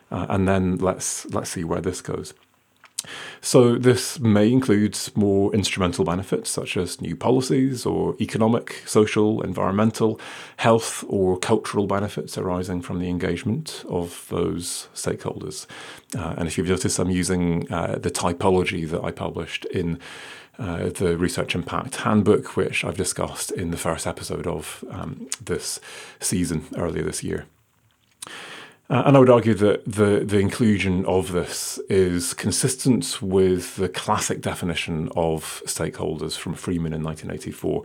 Uh, 0.09 0.25
and 0.29 0.47
then 0.47 0.77
let's 0.77 1.25
let's 1.27 1.51
see 1.51 1.63
where 1.63 1.81
this 1.81 2.01
goes. 2.01 2.33
So, 3.41 3.77
this 3.77 4.19
may 4.19 4.51
include 4.51 4.97
more 5.15 5.53
instrumental 5.53 6.03
benefits 6.03 6.49
such 6.49 6.75
as 6.75 6.99
new 6.99 7.15
policies 7.15 7.85
or 7.85 8.15
economic, 8.19 8.83
social, 8.85 9.41
environmental, 9.41 10.19
health, 10.57 11.05
or 11.07 11.37
cultural 11.37 11.87
benefits 11.87 12.37
arising 12.37 12.81
from 12.81 12.99
the 12.99 13.09
engagement 13.09 13.85
of 13.87 14.25
those 14.29 14.89
stakeholders. 14.93 15.67
Uh, 16.17 16.33
and 16.37 16.47
if 16.47 16.57
you've 16.57 16.67
noticed, 16.67 16.99
I'm 16.99 17.09
using 17.09 17.71
uh, 17.71 17.97
the 17.99 18.11
typology 18.11 18.89
that 18.89 19.03
I 19.03 19.11
published 19.11 19.65
in 19.65 19.99
uh, 20.59 20.89
the 20.89 21.17
Research 21.17 21.55
Impact 21.55 21.97
Handbook, 21.97 22.57
which 22.57 22.83
I've 22.83 22.97
discussed 22.97 23.51
in 23.51 23.71
the 23.71 23.77
first 23.77 24.07
episode 24.07 24.47
of 24.47 24.83
um, 24.89 25.29
this 25.39 25.79
season 26.19 26.65
earlier 26.75 27.03
this 27.03 27.23
year. 27.23 27.45
Uh, 28.89 29.03
and 29.05 29.17
I 29.17 29.19
would 29.19 29.29
argue 29.29 29.53
that 29.55 29.83
the, 29.83 30.23
the 30.25 30.39
inclusion 30.39 31.05
of 31.05 31.33
this 31.33 31.77
is 31.89 32.33
consistent 32.33 33.21
with 33.21 33.75
the 33.75 33.89
classic 33.89 34.39
definition 34.39 35.09
of 35.13 35.61
stakeholders 35.65 36.37
from 36.37 36.53
Freeman 36.53 36.93
in 36.93 37.03
1984, 37.03 37.83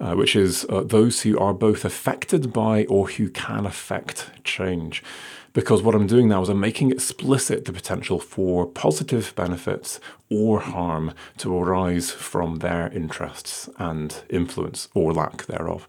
uh, 0.00 0.14
which 0.14 0.34
is 0.34 0.64
uh, 0.70 0.82
those 0.82 1.20
who 1.20 1.38
are 1.38 1.52
both 1.52 1.84
affected 1.84 2.50
by 2.50 2.86
or 2.86 3.08
who 3.08 3.28
can 3.28 3.66
affect 3.66 4.30
change. 4.42 5.02
Because 5.52 5.82
what 5.82 5.94
I'm 5.94 6.06
doing 6.06 6.28
now 6.28 6.40
is 6.40 6.48
I'm 6.48 6.60
making 6.60 6.92
explicit 6.92 7.66
the 7.66 7.72
potential 7.72 8.18
for 8.18 8.64
positive 8.64 9.34
benefits 9.34 10.00
or 10.30 10.60
harm 10.60 11.12
to 11.38 11.58
arise 11.58 12.10
from 12.10 12.60
their 12.60 12.88
interests 12.88 13.68
and 13.78 14.22
influence 14.30 14.88
or 14.94 15.12
lack 15.12 15.44
thereof. 15.44 15.86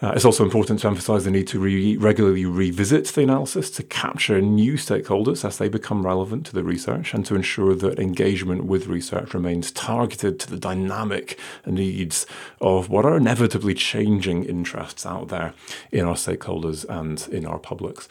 Uh, 0.00 0.12
it's 0.14 0.24
also 0.24 0.44
important 0.44 0.78
to 0.78 0.86
emphasise 0.86 1.24
the 1.24 1.30
need 1.30 1.48
to 1.48 1.58
re- 1.58 1.96
regularly 1.96 2.44
revisit 2.44 3.06
the 3.08 3.22
analysis 3.22 3.68
to 3.68 3.82
capture 3.82 4.40
new 4.40 4.74
stakeholders 4.74 5.44
as 5.44 5.58
they 5.58 5.68
become 5.68 6.06
relevant 6.06 6.46
to 6.46 6.54
the 6.54 6.62
research 6.62 7.12
and 7.12 7.26
to 7.26 7.34
ensure 7.34 7.74
that 7.74 7.98
engagement 7.98 8.64
with 8.64 8.86
research 8.86 9.34
remains 9.34 9.72
targeted 9.72 10.38
to 10.38 10.48
the 10.48 10.56
dynamic 10.56 11.36
needs 11.66 12.26
of 12.60 12.88
what 12.88 13.04
are 13.04 13.16
inevitably 13.16 13.74
changing 13.74 14.44
interests 14.44 15.04
out 15.04 15.28
there 15.28 15.52
in 15.90 16.04
our 16.04 16.14
stakeholders 16.14 16.84
and 16.88 17.26
in 17.32 17.44
our 17.44 17.58
publics. 17.58 18.08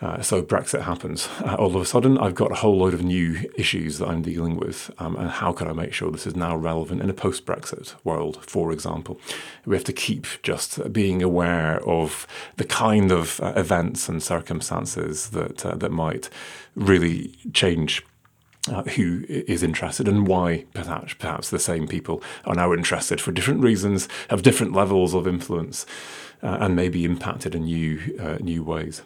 Uh, 0.00 0.22
so 0.22 0.42
Brexit 0.42 0.82
happens. 0.82 1.28
Uh, 1.44 1.56
all 1.58 1.66
of 1.66 1.76
a 1.76 1.84
sudden, 1.84 2.16
I've 2.16 2.34
got 2.34 2.50
a 2.50 2.56
whole 2.56 2.78
load 2.78 2.94
of 2.94 3.02
new 3.02 3.50
issues 3.56 3.98
that 3.98 4.08
I'm 4.08 4.22
dealing 4.22 4.56
with, 4.56 4.90
um, 4.98 5.14
and 5.16 5.28
how 5.28 5.52
can 5.52 5.68
I 5.68 5.74
make 5.74 5.92
sure 5.92 6.10
this 6.10 6.26
is 6.26 6.34
now 6.34 6.56
relevant 6.56 7.02
in 7.02 7.10
a 7.10 7.14
post-Brexit 7.14 7.94
world? 8.02 8.42
For 8.46 8.72
example, 8.72 9.20
we 9.66 9.76
have 9.76 9.84
to 9.84 9.92
keep 9.92 10.26
just 10.42 10.90
being 10.90 11.22
aware 11.22 11.86
of 11.86 12.26
the 12.56 12.64
kind 12.64 13.12
of 13.12 13.40
uh, 13.40 13.52
events 13.56 14.08
and 14.08 14.22
circumstances 14.22 15.30
that 15.30 15.66
uh, 15.66 15.76
that 15.76 15.92
might 15.92 16.30
really 16.74 17.34
change 17.52 18.02
uh, 18.68 18.82
who 18.82 19.24
is 19.28 19.62
interested 19.62 20.08
and 20.08 20.26
why 20.26 20.64
perhaps 20.72 21.14
perhaps 21.14 21.50
the 21.50 21.58
same 21.58 21.86
people 21.86 22.22
are 22.46 22.54
now 22.54 22.72
interested 22.72 23.20
for 23.20 23.32
different 23.32 23.62
reasons, 23.62 24.08
have 24.28 24.42
different 24.42 24.72
levels 24.72 25.14
of 25.14 25.26
influence, 25.26 25.84
uh, 26.42 26.58
and 26.60 26.74
may 26.74 26.88
be 26.88 27.04
impacted 27.04 27.54
in 27.54 27.64
new 27.64 28.16
uh, 28.18 28.38
new 28.40 28.62
ways. 28.62 29.02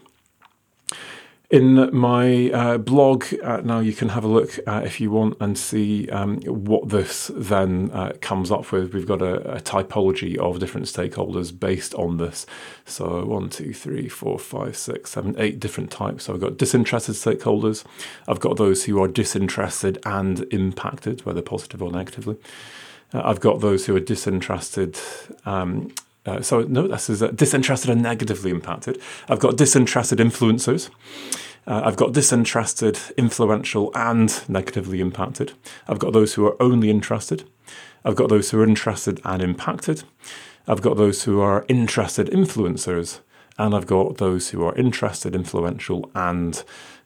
In 1.50 1.94
my 1.94 2.50
uh, 2.50 2.78
blog, 2.78 3.26
uh, 3.42 3.60
now 3.62 3.78
you 3.78 3.92
can 3.92 4.08
have 4.08 4.24
a 4.24 4.28
look 4.28 4.58
uh, 4.66 4.80
if 4.82 4.98
you 4.98 5.10
want 5.10 5.36
and 5.40 5.58
see 5.58 6.08
um, 6.08 6.40
what 6.40 6.88
this 6.88 7.30
then 7.34 7.90
uh, 7.92 8.14
comes 8.22 8.50
up 8.50 8.72
with. 8.72 8.94
We've 8.94 9.06
got 9.06 9.20
a, 9.20 9.56
a, 9.56 9.60
typology 9.60 10.38
of 10.38 10.58
different 10.58 10.86
stakeholders 10.86 11.56
based 11.56 11.94
on 11.96 12.16
this. 12.16 12.46
So, 12.86 13.26
one, 13.26 13.50
two, 13.50 13.74
three, 13.74 14.08
four, 14.08 14.38
five, 14.38 14.74
six, 14.74 15.10
seven, 15.10 15.34
eight 15.38 15.60
different 15.60 15.90
types. 15.90 16.24
So, 16.24 16.32
I've 16.32 16.40
got 16.40 16.56
disinterested 16.56 17.14
stakeholders, 17.14 17.84
I've 18.26 18.40
got 18.40 18.56
those 18.56 18.84
who 18.84 19.02
are 19.02 19.08
disinterested 19.08 19.98
and 20.06 20.46
impacted, 20.50 21.26
whether 21.26 21.42
positive 21.42 21.82
or 21.82 21.92
negatively. 21.92 22.36
Uh, 23.12 23.20
I've 23.22 23.40
got 23.40 23.60
those 23.60 23.84
who 23.84 23.94
are 23.94 24.00
disinterested 24.00 24.98
um, 25.44 25.92
uh, 26.26 26.40
so 26.40 26.62
no, 26.62 26.88
this 26.88 27.10
is 27.10 27.22
uh, 27.22 27.28
disinterested 27.28 27.90
and 27.90 28.02
negatively 28.02 28.50
impacted. 28.50 29.00
I've 29.28 29.40
got 29.40 29.56
disinterested 29.56 30.18
influencers. 30.18 30.90
Uh, 31.66 31.82
I've 31.84 31.96
got 31.96 32.12
disinterested, 32.12 32.98
influential, 33.16 33.90
and 33.94 34.42
negatively 34.48 35.00
impacted. 35.00 35.52
I've 35.88 35.98
got 35.98 36.12
those 36.12 36.34
who 36.34 36.46
are 36.46 36.60
only 36.60 36.90
interested. 36.90 37.48
I've 38.04 38.16
got 38.16 38.28
those 38.28 38.50
who 38.50 38.60
are 38.60 38.66
interested 38.66 39.20
and 39.24 39.42
impacted. 39.42 40.04
I've 40.66 40.82
got 40.82 40.96
those 40.96 41.24
who 41.24 41.40
are 41.40 41.64
interested 41.68 42.28
influencers, 42.28 43.20
and 43.58 43.74
I've 43.74 43.86
got 43.86 44.18
those 44.18 44.50
who 44.50 44.62
are 44.64 44.74
interested, 44.74 45.34
influential, 45.34 46.10
and 46.14 46.62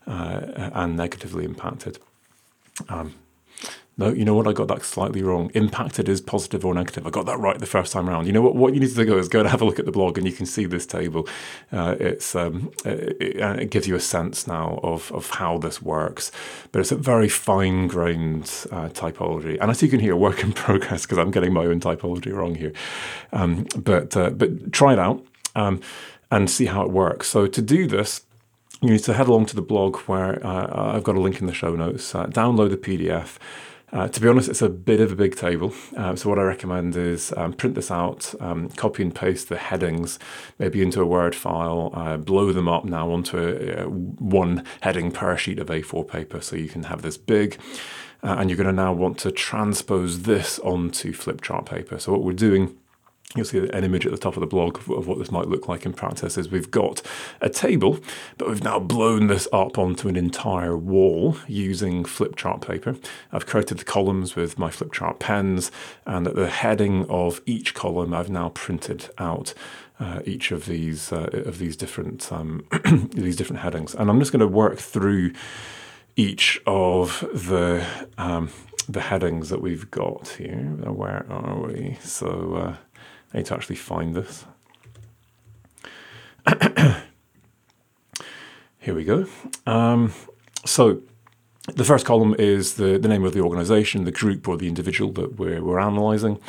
uh, 0.07 0.71
and 0.73 0.97
negatively 0.97 1.45
impacted. 1.45 1.99
Um, 2.89 3.15
no, 3.99 4.11
you 4.11 4.25
know 4.25 4.35
what? 4.35 4.47
I 4.47 4.53
got 4.53 4.69
that 4.69 4.85
slightly 4.85 5.23
wrong. 5.25 5.51
Impacted 5.55 6.09
is 6.09 6.21
positive 6.21 6.65
or 6.65 6.73
negative. 6.73 7.05
I 7.05 7.11
got 7.11 7.27
that 7.27 7.41
right 7.41 7.59
the 7.59 7.67
first 7.67 7.93
time 7.93 8.09
around. 8.09 8.27
You 8.27 8.33
know 8.33 8.41
what? 8.41 8.55
What 8.55 8.73
you 8.73 8.79
need 8.79 8.95
to 8.95 9.05
do 9.05 9.19
is 9.19 9.29
go 9.29 9.41
and 9.41 9.49
have 9.49 9.61
a 9.61 9.65
look 9.65 9.81
at 9.81 9.87
the 9.87 9.93
blog, 9.93 10.17
and 10.17 10.25
you 10.25 10.33
can 10.33 10.47
see 10.47 10.67
this 10.67 10.87
table. 10.87 11.29
Uh, 11.73 11.97
it's 11.99 12.37
um, 12.37 12.71
it, 12.85 13.17
it, 13.21 13.71
gives 13.71 13.89
you 13.89 13.97
a 13.97 14.01
sense 14.01 14.47
now 14.47 14.79
of 14.85 15.11
of 15.11 15.31
how 15.31 15.59
this 15.59 15.83
works, 15.83 16.31
but 16.71 16.79
it's 16.79 16.93
a 16.93 16.97
very 16.97 17.29
fine 17.29 17.89
grained 17.89 18.45
uh, 18.71 18.89
typology. 18.91 19.59
And 19.61 19.69
as 19.69 19.83
you 19.83 19.89
can 19.89 19.99
hear, 19.99 20.15
work 20.29 20.45
in 20.45 20.53
progress 20.53 21.03
because 21.03 21.19
I'm 21.19 21.33
getting 21.33 21.53
my 21.53 21.65
own 21.65 21.81
typology 21.81 22.33
wrong 22.33 22.55
here. 22.55 22.73
Um, 23.33 23.67
but 23.77 24.17
uh, 24.17 24.31
but 24.31 24.73
try 24.73 24.93
it 24.93 25.01
out 25.01 25.27
um, 25.57 25.81
and 26.31 26.49
see 26.49 26.67
how 26.67 26.83
it 26.83 26.93
works. 26.93 27.27
So 27.27 27.49
to 27.49 27.61
do 27.61 27.89
this 27.89 28.23
you 28.81 28.91
need 28.91 29.01
to 29.01 29.13
head 29.13 29.27
along 29.27 29.47
to 29.47 29.57
the 29.57 29.63
blog 29.63 29.97
where 30.03 30.45
uh, 30.47 30.95
I've 30.95 31.03
got 31.03 31.17
a 31.17 31.21
link 31.21 31.41
in 31.41 31.47
the 31.47 31.53
show 31.53 31.75
notes, 31.75 32.15
uh, 32.15 32.27
download 32.27 32.71
the 32.71 32.77
PDF, 32.77 33.37
uh, 33.93 34.09
to 34.09 34.21
be 34.21 34.29
honest, 34.29 34.49
it's 34.49 34.61
a 34.61 34.69
bit 34.69 35.01
of 35.01 35.13
a 35.13 35.17
big 35.17 35.35
table. 35.37 35.73
Uh, 35.97 36.15
so, 36.15 36.29
what 36.29 36.39
I 36.39 36.43
recommend 36.43 36.95
is 36.97 37.33
um, 37.37 37.53
print 37.55 37.75
this 37.75 37.91
out, 37.91 38.35
um, 38.41 38.69
copy 38.71 39.03
and 39.03 39.15
paste 39.15 39.49
the 39.49 39.57
headings, 39.57 40.19
maybe 40.59 40.83
into 40.83 41.01
a 41.01 41.07
Word 41.07 41.35
file, 41.35 41.91
uh, 41.95 42.17
blow 42.19 42.53
them 42.53 42.69
up 42.69 42.85
now 42.85 43.11
onto 43.11 43.39
a, 43.39 43.85
a 43.85 43.89
one 43.89 44.65
heading 44.83 45.11
per 45.11 45.37
sheet 45.37 45.59
of 45.59 45.69
A4 45.69 46.07
paper. 46.07 46.41
So, 46.41 46.57
you 46.57 46.69
can 46.69 46.85
have 46.85 47.03
this 47.03 47.17
big. 47.17 47.59
Uh, 48.21 48.35
and 48.41 48.51
you're 48.51 48.57
going 48.57 48.67
to 48.67 48.73
now 48.73 48.93
want 48.93 49.17
to 49.17 49.31
transpose 49.31 50.23
this 50.23 50.59
onto 50.61 51.13
flip 51.13 51.41
chart 51.41 51.67
paper. 51.67 52.01
So, 52.01 52.13
what 52.13 52.25
we're 52.25 52.33
doing 52.33 52.77
You'll 53.37 53.45
see 53.45 53.59
an 53.59 53.85
image 53.85 54.07
at 54.07 54.13
the 54.13 54.17
top 54.17 54.37
of 54.37 54.41
the 54.41 54.47
blog 54.47 54.79
of 54.91 55.07
what 55.07 55.19
this 55.19 55.31
might 55.31 55.49
look 55.49 55.69
like 55.69 55.85
in 55.85 55.93
practice. 55.93 56.39
Is 56.39 56.49
we've 56.49 56.71
got 56.71 57.03
a 57.43 57.51
table, 57.51 57.99
but 58.39 58.49
we've 58.49 58.65
now 58.65 58.79
blown 58.79 59.27
this 59.27 59.47
up 59.53 59.77
onto 59.77 60.09
an 60.09 60.17
entire 60.17 60.75
wall 60.75 61.37
using 61.47 62.07
flip 62.07 62.37
chart 62.37 62.67
paper. 62.67 62.97
I've 63.31 63.45
created 63.45 63.81
the 63.81 63.85
columns 63.85 64.35
with 64.35 64.59
my 64.59 64.71
flip 64.71 64.93
chart 64.95 65.19
pens, 65.19 65.71
and 66.07 66.27
at 66.27 66.37
the 66.37 66.49
heading 66.49 67.05
of 67.11 67.43
each 67.45 67.75
column, 67.75 68.15
I've 68.15 68.31
now 68.31 68.49
printed 68.49 69.11
out 69.19 69.53
uh, 70.01 70.21
each 70.25 70.51
of 70.51 70.65
these 70.65 71.13
uh, 71.13 71.29
of 71.45 71.59
these 71.59 71.77
different 71.77 72.33
um, 72.33 72.65
these 73.13 73.37
different 73.37 73.61
headings, 73.61 73.95
and 73.95 74.09
I'm 74.09 74.21
just 74.21 74.33
going 74.33 74.41
to 74.41 74.49
work 74.49 74.79
through 74.79 75.35
each 76.17 76.63
of 76.67 77.21
the 77.35 77.87
um, 78.17 78.49
the 78.89 79.03
headings 79.03 79.51
that 79.51 79.61
we've 79.61 79.91
got 79.91 80.29
here. 80.29 80.57
Where 80.57 81.27
are 81.29 81.61
we? 81.61 81.99
So. 82.01 82.55
Uh, 82.55 82.77
I 83.33 83.39
need 83.39 83.47
to 83.47 83.55
actually 83.55 83.77
find 83.77 84.15
this. 84.15 84.45
Here 88.79 88.95
we 88.95 89.05
go. 89.05 89.27
Um, 89.67 90.13
so 90.65 91.03
the 91.75 91.85
first 91.85 92.07
column 92.07 92.35
is 92.39 92.75
the, 92.75 92.99
the 92.99 93.09
name 93.09 93.25
of 93.25 93.35
the 93.35 93.41
organization, 93.41 94.05
the 94.05 94.13
group, 94.13 94.49
or 94.49 94.57
the 94.57 94.69
individual 94.69 95.13
that 95.13 95.39
we're, 95.39 95.63
we're 95.63 95.79
analyzing. 95.79 96.41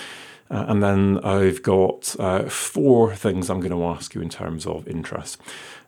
Uh, 0.49 0.65
and 0.67 0.81
then 0.81 1.19
I've 1.19 1.61
got 1.61 2.15
uh, 2.19 2.43
four 2.49 3.13
things 3.13 3.49
I'm 3.49 3.59
going 3.59 3.71
to 3.71 3.83
ask 3.85 4.15
you 4.15 4.21
in 4.21 4.29
terms 4.29 4.65
of 4.65 4.87
interest. 4.87 5.39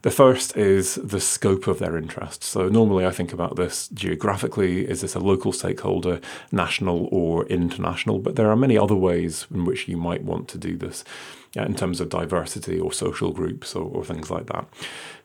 The 0.02 0.12
first 0.12 0.58
is 0.58 0.96
the 0.96 1.20
scope 1.20 1.68
of 1.68 1.78
their 1.78 1.96
interest. 1.96 2.44
So, 2.44 2.70
normally 2.70 3.06
I 3.06 3.12
think 3.12 3.34
about 3.34 3.56
this 3.56 3.88
geographically 3.90 4.88
is 4.88 5.02
this 5.02 5.14
a 5.14 5.20
local 5.20 5.52
stakeholder, 5.52 6.20
national, 6.52 7.08
or 7.12 7.46
international? 7.46 8.18
But 8.18 8.36
there 8.36 8.50
are 8.50 8.56
many 8.56 8.78
other 8.78 8.96
ways 8.96 9.46
in 9.54 9.66
which 9.66 9.88
you 9.88 9.98
might 9.98 10.24
want 10.24 10.48
to 10.50 10.58
do 10.58 10.76
this 10.76 11.04
in 11.56 11.76
terms 11.76 12.00
of 12.00 12.10
diversity 12.10 12.80
or 12.80 12.94
social 12.94 13.32
groups 13.32 13.76
or, 13.76 13.84
or 13.84 14.06
things 14.06 14.32
like 14.32 14.48
that. 14.48 14.66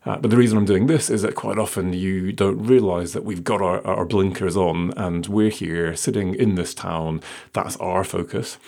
Uh, 0.05 0.17
but 0.17 0.31
the 0.31 0.37
reason 0.37 0.59
I'm 0.59 0.65
doing 0.65 0.87
this 0.87 1.09
is 1.11 1.23
that 1.23 1.35
quite 1.35 1.59
often 1.59 1.93
you 1.93 2.33
don't 2.33 2.65
realize 2.65 3.13
that 3.13 3.25
we've 3.25 3.45
got 3.45 3.63
our, 3.63 3.85
our 3.87 4.05
blinkers 4.05 4.57
on 4.57 4.93
and 4.97 5.27
we're 5.27 5.51
here 5.51 5.97
sitting 5.97 6.35
in 6.35 6.55
this 6.55 6.75
town. 6.75 7.21
That's 7.53 7.77
our 7.79 8.05
focus. 8.05 8.59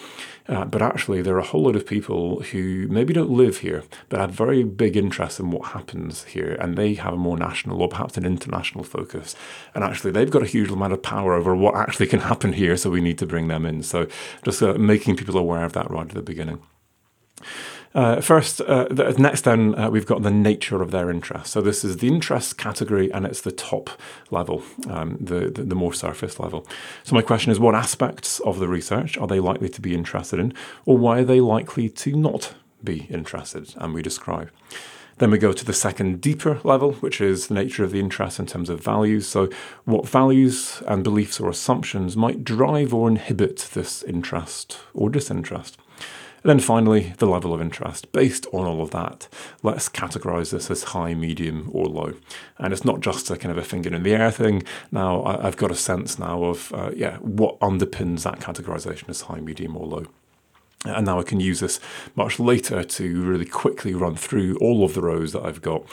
Uh, 0.48 0.64
but 0.64 0.80
actually, 0.80 1.20
there 1.20 1.36
are 1.36 1.40
a 1.40 1.44
whole 1.44 1.62
lot 1.62 1.76
of 1.76 1.86
people 1.86 2.40
who 2.40 2.88
maybe 2.88 3.12
don't 3.12 3.30
live 3.30 3.58
here, 3.58 3.84
but 4.08 4.18
have 4.18 4.30
very 4.30 4.62
big 4.62 4.96
interest 4.96 5.38
in 5.38 5.50
what 5.50 5.72
happens 5.72 6.24
here, 6.24 6.56
and 6.58 6.76
they 6.76 6.94
have 6.94 7.12
a 7.12 7.18
more 7.18 7.36
national 7.36 7.82
or 7.82 7.88
perhaps 7.88 8.16
an 8.16 8.24
international 8.24 8.82
focus. 8.82 9.36
And 9.74 9.84
actually, 9.84 10.12
they've 10.12 10.30
got 10.30 10.42
a 10.42 10.46
huge 10.46 10.70
amount 10.70 10.94
of 10.94 11.02
power 11.02 11.34
over 11.34 11.54
what 11.54 11.74
actually 11.74 12.06
can 12.06 12.20
happen 12.20 12.54
here, 12.54 12.78
so 12.78 12.88
we 12.88 13.02
need 13.02 13.18
to 13.18 13.26
bring 13.26 13.48
them 13.48 13.66
in. 13.66 13.82
So, 13.82 14.06
just 14.42 14.62
uh, 14.62 14.74
making 14.74 15.16
people 15.16 15.36
aware 15.36 15.64
of 15.64 15.74
that 15.74 15.90
right 15.90 16.08
at 16.08 16.14
the 16.14 16.22
beginning. 16.22 16.62
Uh, 17.94 18.20
first, 18.20 18.60
uh, 18.60 18.86
the, 18.90 19.14
next, 19.18 19.42
then 19.42 19.74
uh, 19.78 19.88
we've 19.88 20.06
got 20.06 20.22
the 20.22 20.30
nature 20.30 20.82
of 20.82 20.90
their 20.90 21.10
interest. 21.10 21.52
So 21.52 21.60
this 21.60 21.84
is 21.84 21.98
the 21.98 22.08
interest 22.08 22.58
category, 22.58 23.10
and 23.10 23.24
it's 23.24 23.40
the 23.40 23.52
top 23.52 23.90
level, 24.30 24.62
um, 24.88 25.16
the, 25.20 25.50
the, 25.50 25.62
the 25.64 25.74
more 25.74 25.94
surface 25.94 26.38
level. 26.38 26.66
So 27.02 27.14
my 27.14 27.22
question 27.22 27.50
is, 27.50 27.58
what 27.58 27.74
aspects 27.74 28.40
of 28.40 28.58
the 28.58 28.68
research 28.68 29.16
are 29.16 29.26
they 29.26 29.40
likely 29.40 29.68
to 29.70 29.80
be 29.80 29.94
interested 29.94 30.38
in, 30.38 30.52
or 30.84 30.98
why 30.98 31.20
are 31.20 31.24
they 31.24 31.40
likely 31.40 31.88
to 31.88 32.14
not 32.14 32.54
be 32.84 33.06
interested? 33.10 33.74
And 33.78 33.94
we 33.94 34.02
describe. 34.02 34.50
Then 35.16 35.32
we 35.32 35.38
go 35.38 35.52
to 35.52 35.64
the 35.64 35.72
second, 35.72 36.20
deeper 36.20 36.60
level, 36.62 36.92
which 36.92 37.20
is 37.20 37.48
the 37.48 37.54
nature 37.54 37.82
of 37.82 37.90
the 37.90 37.98
interest 37.98 38.38
in 38.38 38.46
terms 38.46 38.70
of 38.70 38.80
values. 38.80 39.26
So, 39.26 39.48
what 39.84 40.08
values 40.08 40.80
and 40.86 41.02
beliefs 41.02 41.40
or 41.40 41.50
assumptions 41.50 42.16
might 42.16 42.44
drive 42.44 42.94
or 42.94 43.08
inhibit 43.08 43.70
this 43.72 44.04
interest 44.04 44.78
or 44.94 45.10
disinterest? 45.10 45.76
And 46.42 46.50
then 46.50 46.60
finally, 46.60 47.14
the 47.18 47.26
level 47.26 47.52
of 47.52 47.60
interest. 47.60 48.12
Based 48.12 48.46
on 48.52 48.66
all 48.66 48.80
of 48.80 48.90
that, 48.92 49.28
let's 49.62 49.88
categorize 49.88 50.50
this 50.50 50.70
as 50.70 50.84
high, 50.84 51.14
medium, 51.14 51.70
or 51.72 51.86
low. 51.86 52.14
And 52.58 52.72
it's 52.72 52.84
not 52.84 53.00
just 53.00 53.30
a 53.30 53.36
kind 53.36 53.52
of 53.52 53.58
a 53.58 53.64
finger 53.64 53.94
in 53.94 54.02
the 54.02 54.14
air 54.14 54.30
thing. 54.30 54.62
Now, 54.92 55.24
I've 55.24 55.56
got 55.56 55.70
a 55.70 55.76
sense 55.76 56.18
now 56.18 56.44
of, 56.44 56.72
uh, 56.72 56.90
yeah, 56.94 57.16
what 57.18 57.58
underpins 57.60 58.22
that 58.22 58.40
categorization 58.40 59.08
as 59.08 59.22
high, 59.22 59.40
medium, 59.40 59.76
or 59.76 59.86
low. 59.86 60.06
And 60.84 61.06
now 61.06 61.18
I 61.18 61.24
can 61.24 61.40
use 61.40 61.60
this 61.60 61.80
much 62.14 62.38
later 62.38 62.84
to 62.84 63.22
really 63.22 63.44
quickly 63.44 63.94
run 63.94 64.14
through 64.14 64.56
all 64.58 64.84
of 64.84 64.94
the 64.94 65.02
rows 65.02 65.32
that 65.32 65.44
I've 65.44 65.60
got 65.60 65.84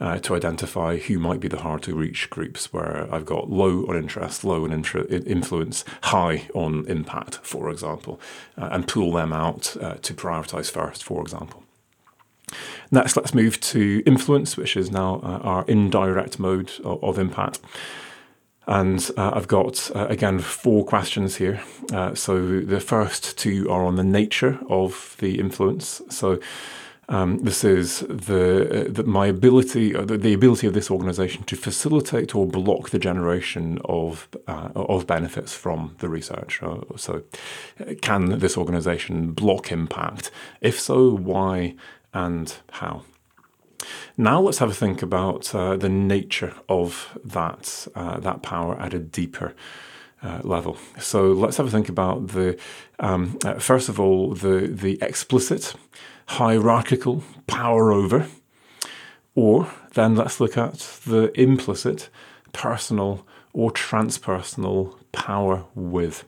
uh, 0.00 0.18
to 0.18 0.34
identify 0.34 0.96
who 0.96 1.18
might 1.18 1.38
be 1.38 1.48
the 1.48 1.60
hard 1.60 1.82
to 1.82 1.94
reach 1.94 2.28
groups 2.30 2.72
where 2.72 3.06
I've 3.12 3.26
got 3.26 3.50
low 3.50 3.86
on 3.86 3.96
interest, 3.96 4.42
low 4.42 4.64
on 4.64 4.72
intra- 4.72 5.06
influence, 5.06 5.84
high 6.04 6.48
on 6.54 6.86
impact, 6.88 7.36
for 7.42 7.70
example, 7.70 8.20
uh, 8.56 8.70
and 8.72 8.88
pull 8.88 9.12
them 9.12 9.32
out 9.32 9.76
uh, 9.80 9.94
to 9.94 10.14
prioritize 10.14 10.70
first, 10.70 11.04
for 11.04 11.20
example. 11.20 11.62
Next, 12.90 13.16
let's 13.16 13.34
move 13.34 13.60
to 13.60 14.02
influence, 14.04 14.56
which 14.56 14.76
is 14.76 14.90
now 14.90 15.20
uh, 15.22 15.38
our 15.42 15.64
indirect 15.66 16.38
mode 16.38 16.72
of, 16.84 17.02
of 17.04 17.18
impact. 17.18 17.60
And 18.66 19.10
uh, 19.16 19.32
I've 19.34 19.48
got, 19.48 19.90
uh, 19.94 20.06
again, 20.08 20.38
four 20.38 20.84
questions 20.84 21.36
here. 21.36 21.62
Uh, 21.92 22.14
so 22.14 22.60
the 22.60 22.80
first 22.80 23.36
two 23.36 23.68
are 23.70 23.84
on 23.84 23.96
the 23.96 24.04
nature 24.04 24.60
of 24.68 25.16
the 25.18 25.40
influence. 25.40 26.00
So 26.10 26.38
um, 27.08 27.38
this 27.38 27.64
is 27.64 28.00
the, 28.00 28.86
uh, 28.86 28.92
the 28.92 29.02
my 29.02 29.26
ability, 29.26 29.94
uh, 29.94 30.04
the, 30.04 30.16
the, 30.16 30.32
ability 30.32 30.68
of 30.68 30.74
this 30.74 30.90
organisation 30.90 31.42
to 31.44 31.56
facilitate 31.56 32.34
or 32.34 32.46
block 32.46 32.90
the 32.90 32.98
generation 32.98 33.80
of 33.84 34.28
uh, 34.46 34.68
of 34.76 35.06
benefits 35.06 35.52
from 35.52 35.96
the 35.98 36.08
research. 36.08 36.60
So, 36.96 37.22
can 38.00 38.38
this 38.38 38.56
organisation 38.56 39.32
block 39.32 39.72
impact? 39.72 40.30
If 40.60 40.80
so, 40.80 41.10
why 41.10 41.74
and 42.14 42.54
how? 42.70 43.02
Now 44.16 44.40
let's 44.40 44.58
have 44.58 44.70
a 44.70 44.74
think 44.74 45.02
about 45.02 45.54
uh, 45.54 45.76
the 45.76 45.88
nature 45.88 46.54
of 46.68 47.18
that 47.24 47.86
uh, 47.94 48.20
that 48.20 48.42
power 48.42 48.78
at 48.78 48.92
a 48.92 48.98
deeper 48.98 49.54
uh, 50.22 50.40
level. 50.44 50.76
So 50.98 51.32
let's 51.32 51.56
have 51.56 51.66
a 51.66 51.70
think 51.70 51.88
about 51.88 52.28
the 52.28 52.58
um, 53.00 53.38
uh, 53.44 53.54
first 53.54 53.88
of 53.88 53.98
all 53.98 54.34
the 54.34 54.68
the 54.68 54.98
explicit 55.00 55.74
hierarchical 56.26 57.24
power 57.46 57.92
over, 57.92 58.26
or 59.34 59.68
then 59.94 60.14
let's 60.14 60.40
look 60.40 60.56
at 60.58 61.00
the 61.06 61.32
implicit 61.40 62.10
personal 62.52 63.26
or 63.52 63.70
transpersonal 63.70 64.94
power 65.12 65.64
with. 65.74 66.24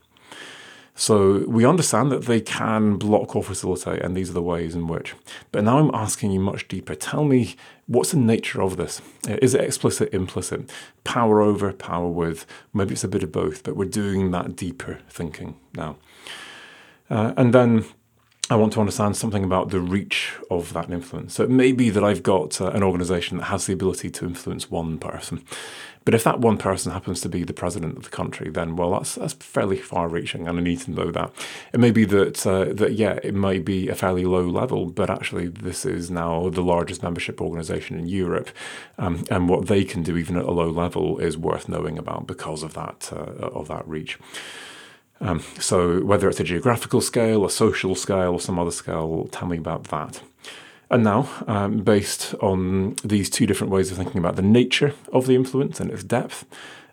So 0.96 1.44
we 1.48 1.66
understand 1.66 2.12
that 2.12 2.26
they 2.26 2.40
can 2.40 2.96
block 2.96 3.34
or 3.34 3.42
facilitate, 3.42 4.00
and 4.02 4.16
these 4.16 4.30
are 4.30 4.34
the 4.34 4.42
ways 4.42 4.76
in 4.76 4.86
which. 4.86 5.14
But 5.50 5.64
now 5.64 5.78
I'm 5.78 5.92
asking 5.92 6.30
you 6.30 6.38
much 6.38 6.68
deeper. 6.68 6.94
Tell 6.94 7.24
me 7.24 7.56
what's 7.86 8.12
the 8.12 8.18
nature 8.18 8.62
of 8.62 8.76
this? 8.76 9.02
Is 9.26 9.54
it 9.54 9.60
explicit, 9.60 10.14
implicit? 10.14 10.70
Power 11.02 11.42
over, 11.42 11.72
power 11.72 12.08
with? 12.08 12.46
Maybe 12.72 12.92
it's 12.92 13.02
a 13.02 13.08
bit 13.08 13.24
of 13.24 13.32
both, 13.32 13.64
but 13.64 13.76
we're 13.76 13.86
doing 13.86 14.30
that 14.30 14.54
deeper 14.54 15.00
thinking 15.08 15.56
now. 15.74 15.96
Uh, 17.10 17.34
and 17.36 17.52
then 17.52 17.84
I 18.50 18.56
want 18.56 18.74
to 18.74 18.80
understand 18.80 19.16
something 19.16 19.42
about 19.42 19.70
the 19.70 19.80
reach 19.80 20.34
of 20.50 20.74
that 20.74 20.90
influence. 20.90 21.34
So 21.34 21.44
it 21.44 21.50
may 21.50 21.72
be 21.72 21.90
that 21.90 22.04
I've 22.04 22.22
got 22.22 22.60
uh, 22.60 22.68
an 22.68 22.82
organization 22.82 23.38
that 23.38 23.44
has 23.44 23.66
the 23.66 23.72
ability 23.72 24.10
to 24.10 24.26
influence 24.26 24.70
one 24.70 24.98
person. 24.98 25.44
But 26.04 26.14
if 26.14 26.24
that 26.24 26.40
one 26.40 26.58
person 26.58 26.92
happens 26.92 27.20
to 27.22 27.28
be 27.28 27.44
the 27.44 27.54
president 27.54 27.96
of 27.96 28.04
the 28.04 28.10
country, 28.10 28.50
then 28.50 28.76
well, 28.76 28.92
that's 28.92 29.14
that's 29.14 29.32
fairly 29.34 29.78
far-reaching, 29.78 30.46
and 30.46 30.58
I 30.58 30.62
need 30.62 30.80
to 30.80 30.90
know 30.90 31.10
that. 31.10 31.32
It 31.72 31.80
may 31.80 31.90
be 31.90 32.04
that 32.04 32.46
uh, 32.46 32.72
that 32.74 32.92
yeah, 32.92 33.18
it 33.22 33.34
may 33.34 33.58
be 33.58 33.88
a 33.88 33.94
fairly 33.94 34.24
low 34.24 34.46
level, 34.46 34.86
but 34.86 35.08
actually 35.08 35.48
this 35.48 35.86
is 35.86 36.10
now 36.10 36.50
the 36.50 36.62
largest 36.62 37.02
membership 37.02 37.40
organisation 37.40 37.98
in 37.98 38.06
Europe, 38.06 38.50
um, 38.98 39.24
and 39.30 39.48
what 39.48 39.66
they 39.66 39.84
can 39.84 40.02
do 40.02 40.16
even 40.16 40.36
at 40.36 40.44
a 40.44 40.50
low 40.50 40.68
level 40.68 41.18
is 41.18 41.38
worth 41.38 41.68
knowing 41.68 41.96
about 41.98 42.26
because 42.26 42.62
of 42.62 42.74
that 42.74 43.10
uh, 43.12 43.48
of 43.48 43.68
that 43.68 43.86
reach. 43.88 44.18
Um, 45.20 45.42
so, 45.58 46.00
whether 46.04 46.28
it's 46.28 46.40
a 46.40 46.44
geographical 46.44 47.00
scale, 47.00 47.46
a 47.46 47.50
social 47.50 47.94
scale, 47.94 48.32
or 48.32 48.40
some 48.40 48.58
other 48.58 48.72
scale, 48.72 49.28
tell 49.32 49.48
me 49.48 49.56
about 49.56 49.84
that. 49.84 50.20
And 50.94 51.02
now, 51.02 51.28
um, 51.48 51.78
based 51.78 52.36
on 52.40 52.94
these 53.02 53.28
two 53.28 53.46
different 53.46 53.72
ways 53.72 53.90
of 53.90 53.96
thinking 53.96 54.18
about 54.18 54.36
the 54.36 54.42
nature 54.42 54.94
of 55.12 55.26
the 55.26 55.34
influence 55.34 55.80
and 55.80 55.90
its 55.90 56.04
depth, 56.04 56.46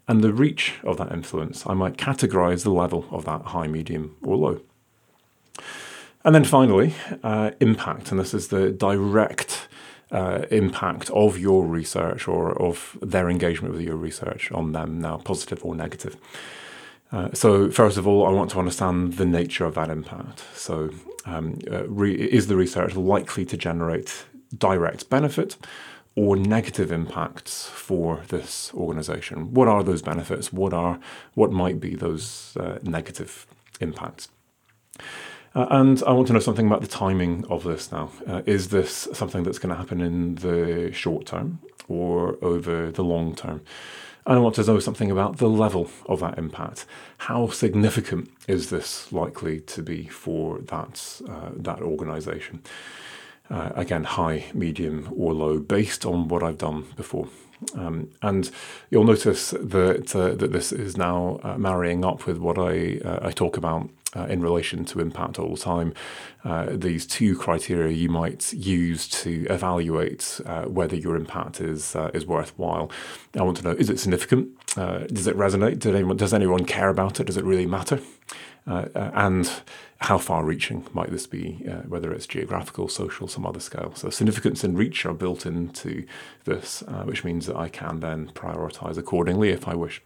and 0.07 0.23
the 0.23 0.33
reach 0.33 0.73
of 0.83 0.97
that 0.97 1.11
influence, 1.11 1.67
I 1.67 1.75
might 1.75 1.97
categorize 1.97 2.63
the 2.63 2.71
level 2.71 3.05
of 3.11 3.25
that 3.25 3.43
high, 3.43 3.67
medium, 3.67 4.17
or 4.23 4.37
low. 4.37 4.61
And 6.25 6.33
then 6.33 6.45
finally, 6.45 6.95
uh, 7.21 7.51
impact, 7.59 8.09
and 8.09 8.19
this 8.19 8.33
is 8.33 8.47
the 8.47 8.71
direct 8.71 9.67
uh, 10.11 10.45
impact 10.49 11.11
of 11.11 11.37
your 11.37 11.63
research 11.63 12.27
or 12.27 12.59
of 12.59 12.97
their 13.03 13.29
engagement 13.29 13.71
with 13.71 13.83
your 13.83 13.97
research 13.97 14.51
on 14.51 14.71
them, 14.71 14.99
now 14.99 15.17
positive 15.17 15.63
or 15.63 15.75
negative. 15.75 16.17
Uh, 17.11 17.29
so, 17.33 17.69
first 17.69 17.97
of 17.97 18.07
all, 18.07 18.25
I 18.25 18.29
want 18.29 18.51
to 18.51 18.59
understand 18.59 19.13
the 19.13 19.25
nature 19.25 19.65
of 19.65 19.75
that 19.75 19.89
impact. 19.89 20.43
So, 20.55 20.89
um, 21.25 21.59
uh, 21.69 21.87
re- 21.87 22.15
is 22.15 22.47
the 22.47 22.55
research 22.55 22.95
likely 22.95 23.45
to 23.45 23.57
generate 23.57 24.25
direct 24.57 25.09
benefit 25.09 25.57
or 26.15 26.35
negative 26.35 26.91
impacts 26.91 27.67
for 27.67 28.21
this 28.29 28.73
organization? 28.73 29.53
What 29.53 29.67
are 29.67 29.83
those 29.83 30.01
benefits? 30.01 30.53
What 30.53 30.73
are 30.73 30.99
what 31.33 31.51
might 31.51 31.79
be 31.79 31.95
those 31.95 32.55
uh, 32.57 32.79
negative 32.81 33.45
impacts? 33.81 34.29
Uh, 35.53 35.67
and 35.69 36.01
I 36.03 36.13
want 36.13 36.27
to 36.27 36.33
know 36.33 36.39
something 36.39 36.67
about 36.67 36.81
the 36.81 36.87
timing 36.87 37.45
of 37.49 37.63
this 37.63 37.91
now. 37.91 38.09
Uh, 38.25 38.41
is 38.45 38.69
this 38.69 39.09
something 39.13 39.43
that's 39.43 39.59
going 39.59 39.71
to 39.71 39.75
happen 39.75 39.99
in 39.99 40.35
the 40.35 40.91
short 40.93 41.25
term 41.25 41.59
or 41.89 42.37
over 42.41 42.89
the 42.89 43.03
long 43.03 43.35
term? 43.35 43.61
And 44.25 44.37
I 44.37 44.39
want 44.39 44.55
to 44.55 44.63
know 44.63 44.79
something 44.79 45.09
about 45.09 45.37
the 45.37 45.49
level 45.49 45.89
of 46.05 46.19
that 46.19 46.37
impact. 46.37 46.85
How 47.17 47.47
significant 47.49 48.29
is 48.47 48.69
this 48.69 49.11
likely 49.11 49.61
to 49.61 49.81
be 49.81 50.07
for 50.07 50.59
that, 50.59 51.21
uh, 51.27 51.49
that 51.55 51.81
organisation? 51.81 52.61
Uh, 53.49 53.71
again, 53.75 54.03
high, 54.03 54.45
medium, 54.53 55.11
or 55.15 55.33
low, 55.33 55.59
based 55.59 56.05
on 56.05 56.27
what 56.27 56.43
I've 56.43 56.59
done 56.59 56.85
before. 56.95 57.27
Um, 57.75 58.09
and 58.21 58.49
you'll 58.89 59.03
notice 59.03 59.51
that 59.51 60.15
uh, 60.15 60.33
that 60.35 60.51
this 60.51 60.71
is 60.71 60.97
now 60.97 61.39
uh, 61.43 61.57
marrying 61.57 62.03
up 62.03 62.25
with 62.25 62.37
what 62.37 62.57
I 62.57 62.99
uh, 63.05 63.19
I 63.27 63.31
talk 63.31 63.57
about 63.57 63.89
uh, 64.15 64.25
in 64.25 64.41
relation 64.41 64.85
to 64.85 64.99
impact 64.99 65.39
all 65.39 65.55
the 65.55 65.61
time. 65.61 65.93
Uh, 66.43 66.67
these 66.71 67.05
two 67.05 67.37
criteria 67.37 67.93
you 67.93 68.09
might 68.09 68.51
use 68.53 69.07
to 69.07 69.45
evaluate 69.49 70.41
uh, 70.45 70.63
whether 70.63 70.95
your 70.95 71.15
impact 71.15 71.61
is 71.61 71.95
uh, 71.95 72.11
is 72.13 72.25
worthwhile. 72.25 72.91
I 73.35 73.43
want 73.43 73.57
to 73.57 73.63
know: 73.63 73.71
is 73.71 73.89
it 73.89 73.99
significant? 73.99 74.49
Uh, 74.75 74.99
does 74.99 75.27
it 75.27 75.37
resonate? 75.37 75.79
Does 75.79 75.95
anyone, 75.95 76.17
does 76.17 76.33
anyone 76.33 76.65
care 76.65 76.89
about 76.89 77.19
it? 77.19 77.27
Does 77.27 77.37
it 77.37 77.45
really 77.45 77.65
matter? 77.65 77.99
Uh, 78.67 78.85
and 78.95 79.51
how 80.01 80.19
far-reaching 80.19 80.85
might 80.93 81.09
this 81.09 81.25
be? 81.25 81.53
whether 81.87 82.13
it's 82.13 82.27
geographical, 82.27 82.87
social, 82.87 83.27
some 83.27 83.45
other 83.45 83.59
scale. 83.59 83.91
So 83.95 84.11
significance 84.11 84.63
and 84.63 84.77
reach 84.77 85.03
are 85.05 85.13
built 85.13 85.47
into 85.47 86.05
this, 86.45 86.83
which 87.05 87.23
means 87.23 87.47
that 87.47 87.55
I 87.55 87.69
can 87.69 88.01
then 88.01 88.31
prioritise 88.33 88.97
accordingly 88.97 89.49
if 89.49 89.67
I 89.67 89.73
wish. 89.73 90.01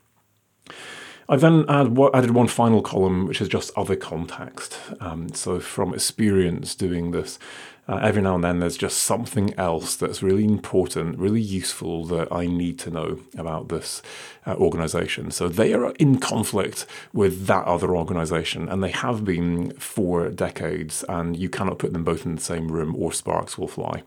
I 1.27 1.38
then 1.38 1.65
add, 1.67 1.97
added 2.13 2.31
one 2.31 2.47
final 2.47 2.83
column, 2.83 3.25
which 3.25 3.41
is 3.41 3.47
just 3.47 3.71
other 3.75 3.95
context. 3.95 4.79
Um, 4.99 5.29
so, 5.29 5.59
from 5.59 5.93
experience 5.93 6.75
doing 6.75 7.11
this, 7.11 7.39
uh, 7.88 7.97
every 7.97 8.21
now 8.21 8.35
and 8.35 8.43
then 8.43 8.59
there's 8.59 8.77
just 8.77 8.99
something 8.99 9.53
else 9.57 9.95
that's 9.95 10.21
really 10.21 10.43
important, 10.43 11.17
really 11.17 11.41
useful 11.41 12.05
that 12.05 12.31
I 12.31 12.45
need 12.45 12.77
to 12.79 12.91
know 12.91 13.19
about 13.38 13.69
this 13.69 14.03
uh, 14.45 14.53
organization. 14.55 15.31
So, 15.31 15.49
they 15.49 15.73
are 15.73 15.91
in 15.93 16.19
conflict 16.19 16.85
with 17.11 17.47
that 17.47 17.65
other 17.65 17.95
organization, 17.95 18.69
and 18.69 18.83
they 18.83 18.91
have 18.91 19.25
been 19.25 19.71
for 19.79 20.29
decades, 20.29 21.03
and 21.09 21.35
you 21.35 21.49
cannot 21.49 21.79
put 21.79 21.91
them 21.93 22.03
both 22.03 22.27
in 22.27 22.35
the 22.35 22.41
same 22.41 22.71
room 22.71 22.95
or 22.95 23.11
sparks 23.11 23.57
will 23.57 23.67
fly 23.67 24.03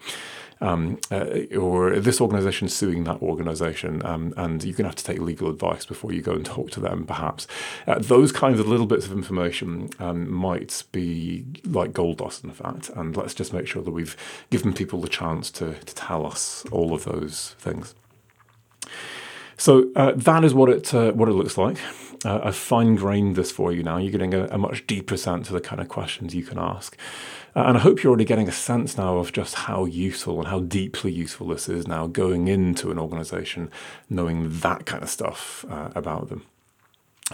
um, 0.60 0.98
uh, 1.10 1.26
or 1.58 1.98
this 1.98 2.20
organization 2.20 2.68
suing 2.68 3.04
that 3.04 3.22
organization, 3.22 4.04
um, 4.04 4.34
and 4.36 4.64
you're 4.64 4.72
going 4.72 4.84
to 4.84 4.88
have 4.88 4.96
to 4.96 5.04
take 5.04 5.20
legal 5.20 5.48
advice 5.48 5.84
before 5.84 6.12
you 6.12 6.22
go 6.22 6.32
and 6.32 6.44
talk 6.44 6.70
to 6.70 6.80
them, 6.80 7.04
perhaps. 7.06 7.46
Uh, 7.86 7.98
those 7.98 8.32
kinds 8.32 8.58
of 8.60 8.68
little 8.68 8.86
bits 8.86 9.06
of 9.06 9.12
information 9.12 9.90
um, 9.98 10.30
might 10.32 10.82
be 10.92 11.44
like 11.64 11.92
gold 11.92 12.18
dust, 12.18 12.44
in 12.44 12.50
fact, 12.50 12.90
and 12.90 13.16
let's 13.16 13.34
just 13.34 13.52
make 13.52 13.66
sure 13.66 13.82
that 13.82 13.90
we've 13.90 14.16
given 14.50 14.72
people 14.72 15.00
the 15.00 15.08
chance 15.08 15.50
to, 15.50 15.74
to 15.74 15.94
tell 15.94 16.26
us 16.26 16.64
all 16.70 16.92
of 16.92 17.04
those 17.04 17.54
things. 17.58 17.94
So 19.56 19.90
uh, 19.96 20.12
that 20.14 20.44
is 20.44 20.54
what 20.54 20.70
it 20.70 20.94
uh, 20.94 21.12
what 21.12 21.28
it 21.28 21.32
looks 21.32 21.58
like. 21.58 21.78
Uh, 22.24 22.40
I've 22.42 22.56
fine 22.56 22.96
grained 22.96 23.36
this 23.36 23.50
for 23.50 23.72
you 23.72 23.82
now. 23.82 23.98
You're 23.98 24.12
getting 24.12 24.34
a, 24.34 24.44
a, 24.46 24.58
much 24.58 24.86
deeper 24.86 25.16
sense 25.16 25.48
of 25.48 25.54
the 25.54 25.60
kind 25.60 25.80
of 25.80 25.88
questions 25.88 26.34
you 26.34 26.42
can 26.42 26.58
ask. 26.58 26.96
Uh, 27.54 27.64
and 27.66 27.76
I 27.76 27.80
hope 27.80 28.02
you're 28.02 28.10
already 28.10 28.24
getting 28.24 28.48
a 28.48 28.52
sense 28.52 28.96
now 28.96 29.18
of 29.18 29.32
just 29.32 29.54
how 29.54 29.84
useful 29.84 30.38
and 30.38 30.48
how 30.48 30.60
deeply 30.60 31.12
useful 31.12 31.48
this 31.48 31.68
is 31.68 31.86
now 31.86 32.06
going 32.06 32.48
into 32.48 32.90
an 32.90 32.98
organization, 32.98 33.70
knowing 34.10 34.48
that 34.60 34.86
kind 34.86 35.02
of 35.02 35.08
stuff 35.08 35.64
uh, 35.70 35.90
about 35.94 36.28
them. 36.28 36.44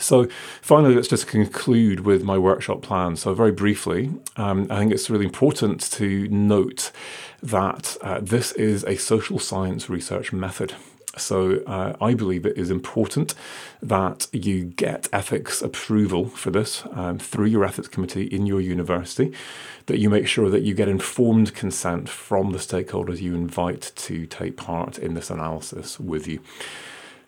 So, 0.01 0.27
finally, 0.61 0.95
let's 0.97 1.07
just 1.07 1.29
conclude 1.29 2.01
with 2.01 2.25
my 2.25 2.37
workshop 2.37 2.83
plan. 2.83 3.15
So, 3.15 3.33
very 3.33 3.53
briefly, 3.53 4.11
um, 4.37 4.67
I 4.69 4.79
think 4.79 4.93
it's 4.93 5.09
really 5.09 5.25
important 5.25 5.81
to 5.93 6.27
note 6.29 6.91
that 7.41 7.97
uh, 8.03 8.19
this 8.21 8.51
is 8.53 8.83
a 8.85 8.97
social 8.97 9.39
science 9.39 9.89
research 9.89 10.33
method. 10.33 10.75
So 11.17 11.63
uh, 11.67 11.95
I 12.01 12.15
believe 12.15 12.45
it 12.45 12.57
is 12.57 12.71
important 12.71 13.35
that 13.83 14.27
you 14.33 14.65
get 14.65 15.09
ethics 15.13 15.63
approval 15.63 16.27
for 16.29 16.51
this 16.51 16.85
um, 16.93 17.19
through 17.19 17.47
your 17.47 17.65
ethics 17.65 17.89
committee 17.89 18.25
in 18.25 18.47
your 18.47 18.61
university, 18.61 19.33
that 19.87 19.99
you 19.99 20.11
make 20.11 20.27
sure 20.27 20.51
that 20.51 20.63
you 20.63 20.75
get 20.75 20.89
informed 20.89 21.55
consent 21.55 22.09
from 22.09 22.51
the 22.51 22.59
stakeholders 22.59 23.21
you 23.21 23.35
invite 23.35 23.93
to 23.97 24.27
take 24.27 24.57
part 24.57 24.99
in 24.99 25.15
this 25.15 25.31
analysis 25.31 26.01
with 26.01 26.27
you. 26.27 26.41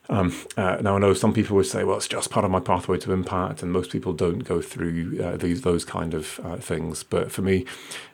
Um, 0.09 0.35
uh, 0.57 0.79
now 0.81 0.97
I 0.97 0.99
know 0.99 1.15
some 1.15 1.33
people 1.33 1.57
would 1.57 1.67
say, 1.67 1.83
well, 1.83 1.97
it's 1.97 2.07
just 2.07 2.31
part 2.31 2.45
of 2.45 2.51
my 2.51 2.61
pathway 2.61 2.99
to 2.99 3.13
impact, 3.13 3.63
and 3.63 3.73
most 3.73 3.91
people 3.91 4.13
don't 4.13 4.41
go 4.41 4.63
through 4.63 5.21
uh, 5.23 5.37
these 5.37 5.63
those 5.63 5.85
kind 5.85 6.15
of 6.15 6.41
uh, 6.45 6.57
things. 6.57 7.03
But 7.03 7.33
for 7.33 7.43
me, 7.43 7.65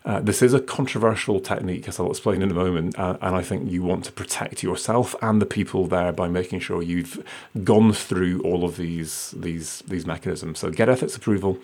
uh, 0.05 0.21
this 0.21 0.41
is 0.43 0.55
a 0.55 0.61
controversial 0.61 1.41
technique, 1.41 1.89
as 1.89 2.01
I'll 2.01 2.11
explain 2.11 2.43
in 2.43 2.51
a 2.51 2.55
moment, 2.55 2.99
uh, 2.99 3.19
and 3.21 3.37
I 3.37 3.43
think 3.43 3.71
you 3.71 3.83
want 3.83 4.05
to 4.07 4.13
protect 4.13 4.63
yourself 4.63 5.15
and 5.21 5.41
the 5.43 5.47
people 5.47 5.87
there 5.87 6.13
by 6.13 6.29
making 6.29 6.61
sure 6.61 6.83
you've 6.83 7.23
gone 7.63 7.93
through 7.93 8.41
all 8.43 8.65
of 8.65 8.77
these 8.77 9.35
these 9.37 9.81
these 9.87 10.07
mechanisms. 10.07 10.61
So 10.61 10.71
get 10.71 10.89
ethics 10.89 11.17
approval, 11.17 11.59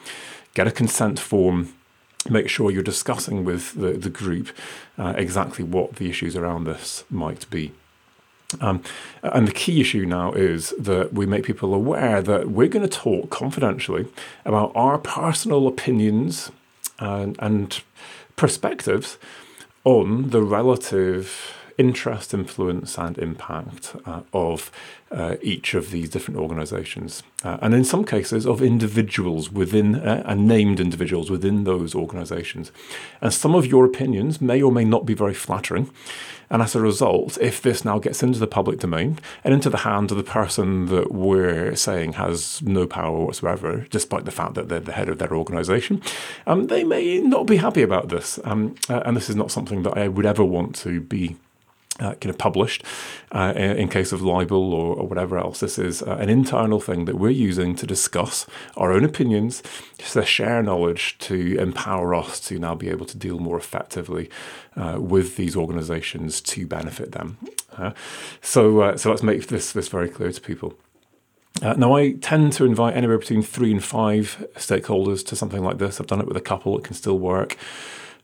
get 0.54 0.66
a 0.66 0.72
consent 0.72 1.18
form 1.18 1.74
make 2.28 2.48
sure 2.48 2.70
you're 2.70 2.82
discussing 2.82 3.44
with 3.44 3.74
the, 3.74 3.92
the 3.92 4.10
group 4.10 4.48
uh, 4.98 5.14
exactly 5.16 5.64
what 5.64 5.96
the 5.96 6.10
issues 6.10 6.36
around 6.36 6.64
this 6.64 7.04
might 7.08 7.48
be. 7.48 7.72
Um, 8.61 8.82
and 9.22 9.46
the 9.46 9.52
key 9.52 9.80
issue 9.80 10.06
now 10.06 10.32
is 10.32 10.72
that 10.78 11.12
we 11.12 11.26
make 11.26 11.44
people 11.44 11.74
aware 11.74 12.22
that 12.22 12.48
we're 12.48 12.68
going 12.68 12.88
to 12.88 12.98
talk 12.98 13.28
confidentially 13.28 14.06
about 14.46 14.72
our 14.74 14.98
personal 14.98 15.66
opinions 15.66 16.50
and, 16.98 17.37
and 17.40 17.82
perspectives 18.37 19.18
on 19.84 20.30
the 20.30 20.42
relative 20.42 21.58
interest, 21.78 22.34
influence, 22.34 22.98
and 22.98 23.16
impact 23.18 23.94
uh, 24.04 24.22
of 24.32 24.70
uh, 25.10 25.36
each 25.40 25.74
of 25.74 25.90
these 25.90 26.10
different 26.10 26.38
organizations. 26.38 27.22
Uh, 27.44 27.56
and 27.62 27.72
in 27.72 27.84
some 27.84 28.04
cases, 28.04 28.46
of 28.46 28.60
individuals 28.60 29.50
within 29.50 29.94
uh, 29.94 30.22
and 30.26 30.46
named 30.46 30.80
individuals 30.80 31.30
within 31.30 31.64
those 31.64 31.94
organizations. 31.94 32.72
And 33.20 33.32
some 33.32 33.54
of 33.54 33.64
your 33.64 33.84
opinions 33.84 34.40
may 34.40 34.60
or 34.60 34.72
may 34.72 34.84
not 34.84 35.06
be 35.06 35.14
very 35.14 35.34
flattering. 35.34 35.90
And 36.50 36.62
as 36.62 36.74
a 36.74 36.80
result, 36.80 37.36
if 37.40 37.60
this 37.60 37.84
now 37.84 37.98
gets 37.98 38.22
into 38.22 38.38
the 38.38 38.46
public 38.46 38.80
domain 38.80 39.18
and 39.44 39.52
into 39.52 39.70
the 39.70 39.78
hands 39.78 40.10
of 40.10 40.18
the 40.18 40.24
person 40.24 40.86
that 40.86 41.12
we're 41.12 41.76
saying 41.76 42.14
has 42.14 42.62
no 42.62 42.86
power 42.86 43.24
whatsoever, 43.24 43.86
despite 43.90 44.24
the 44.24 44.30
fact 44.30 44.54
that 44.54 44.68
they're 44.68 44.80
the 44.80 44.92
head 44.92 45.10
of 45.10 45.18
their 45.18 45.34
organization, 45.34 46.02
um, 46.46 46.66
they 46.68 46.84
may 46.84 47.20
not 47.20 47.46
be 47.46 47.56
happy 47.56 47.82
about 47.82 48.08
this. 48.08 48.40
Um, 48.44 48.76
uh, 48.88 49.02
and 49.04 49.16
this 49.16 49.28
is 49.28 49.36
not 49.36 49.50
something 49.50 49.82
that 49.82 49.96
I 49.96 50.08
would 50.08 50.26
ever 50.26 50.44
want 50.44 50.74
to 50.76 51.00
be 51.00 51.36
uh, 51.98 52.14
kind 52.14 52.30
of 52.30 52.38
published 52.38 52.84
uh, 53.32 53.52
in 53.56 53.88
case 53.88 54.12
of 54.12 54.22
libel 54.22 54.72
or, 54.72 54.94
or 54.96 55.06
whatever 55.06 55.38
else. 55.38 55.61
This 55.61 55.78
is 55.78 56.02
uh, 56.02 56.16
an 56.20 56.28
internal 56.28 56.80
thing 56.80 57.04
that 57.06 57.16
we're 57.16 57.30
using 57.30 57.74
to 57.76 57.87
discuss 57.87 58.46
our 58.76 58.92
own 58.92 59.04
opinions, 59.04 59.62
to 59.98 60.24
share 60.24 60.62
knowledge, 60.62 61.18
to 61.18 61.58
empower 61.58 62.14
us 62.14 62.40
to 62.40 62.58
now 62.58 62.74
be 62.74 62.88
able 62.88 63.06
to 63.06 63.16
deal 63.16 63.38
more 63.38 63.56
effectively 63.56 64.30
uh, 64.76 64.98
with 65.00 65.37
these 65.37 65.56
organizations 65.56 66.40
to 66.40 66.66
benefit 66.66 67.12
them. 67.12 67.38
Uh, 67.76 67.92
so, 68.40 68.80
uh, 68.80 68.96
so 68.96 69.11
let's 69.11 69.22
make 69.22 69.46
this, 69.48 69.72
this 69.72 69.88
very 69.88 70.08
clear 70.08 70.32
to 70.32 70.40
people. 70.40 70.74
Uh, 71.61 71.74
now, 71.74 71.96
I 71.96 72.12
tend 72.12 72.52
to 72.54 72.64
invite 72.64 72.96
anywhere 72.96 73.18
between 73.18 73.42
three 73.42 73.72
and 73.72 73.82
five 73.82 74.46
stakeholders 74.54 75.26
to 75.26 75.37
something 75.37 75.62
like 75.62 75.78
this. 75.78 76.00
I've 76.00 76.06
done 76.06 76.20
it 76.20 76.28
with 76.28 76.37
a 76.37 76.40
couple, 76.40 76.78
it 76.78 76.84
can 76.84 76.94
still 76.94 77.18
work. 77.18 77.56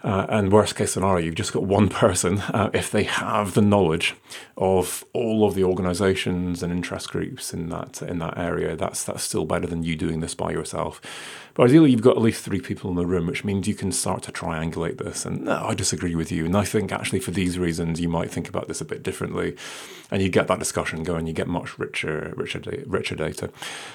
Uh, 0.05 0.27
and 0.29 0.53
worst 0.53 0.77
case 0.77 0.93
scenario, 0.93 1.25
you've 1.25 1.35
just 1.35 1.55
got 1.55 1.63
one 1.63 1.89
person, 2.05 2.39
uh, 2.41 2.69
if 2.75 2.91
they 2.91 3.05
have 3.05 3.55
the 3.55 3.63
knowledge 3.63 4.15
of 4.59 5.03
all 5.15 5.47
of 5.47 5.55
the 5.55 5.65
organisations 5.65 6.63
and 6.63 6.71
interest 6.71 7.11
groups 7.11 7.55
in 7.55 7.71
that 7.71 8.03
in 8.03 8.19
that 8.19 8.37
area, 8.37 8.77
that's 8.77 9.03
that's 9.03 9.23
still 9.23 9.47
better 9.47 9.67
than 9.67 9.83
you 9.83 9.97
doing 9.97 10.21
this 10.21 10.35
by 10.35 10.51
yourself. 10.51 11.01
But 11.55 11.71
ideally, 11.71 11.93
you've 11.93 12.03
got 12.03 12.17
at 12.17 12.23
least 12.23 12.45
three 12.45 12.61
people 12.61 12.91
in 12.91 12.97
the 12.97 13.07
room, 13.07 13.29
which 13.29 13.45
means 13.45 13.69
you 13.69 13.77
can 13.77 13.93
start 13.93 14.25
to 14.25 14.33
triangulate 14.33 14.99
this. 14.99 15.25
And 15.25 15.45
no, 15.45 15.65
I 15.65 15.75
disagree 15.75 16.17
with 16.17 16.33
you. 16.33 16.45
And 16.45 16.57
I 16.57 16.65
think 16.65 16.91
actually 16.91 17.21
for 17.21 17.31
these 17.31 17.61
reasons, 17.61 18.01
you 18.01 18.09
might 18.09 18.31
think 18.31 18.49
about 18.49 18.67
this 18.67 18.81
a 18.81 18.85
bit 18.85 19.05
differently. 19.05 19.57
And 20.11 20.21
you 20.21 20.29
get 20.29 20.49
that 20.49 20.59
discussion 20.59 21.05
going, 21.05 21.29
you 21.29 21.33
get 21.33 21.47
much 21.47 21.79
richer, 21.79 22.35
richer, 22.37 22.61
richer 22.87 23.15
data. 23.15 23.51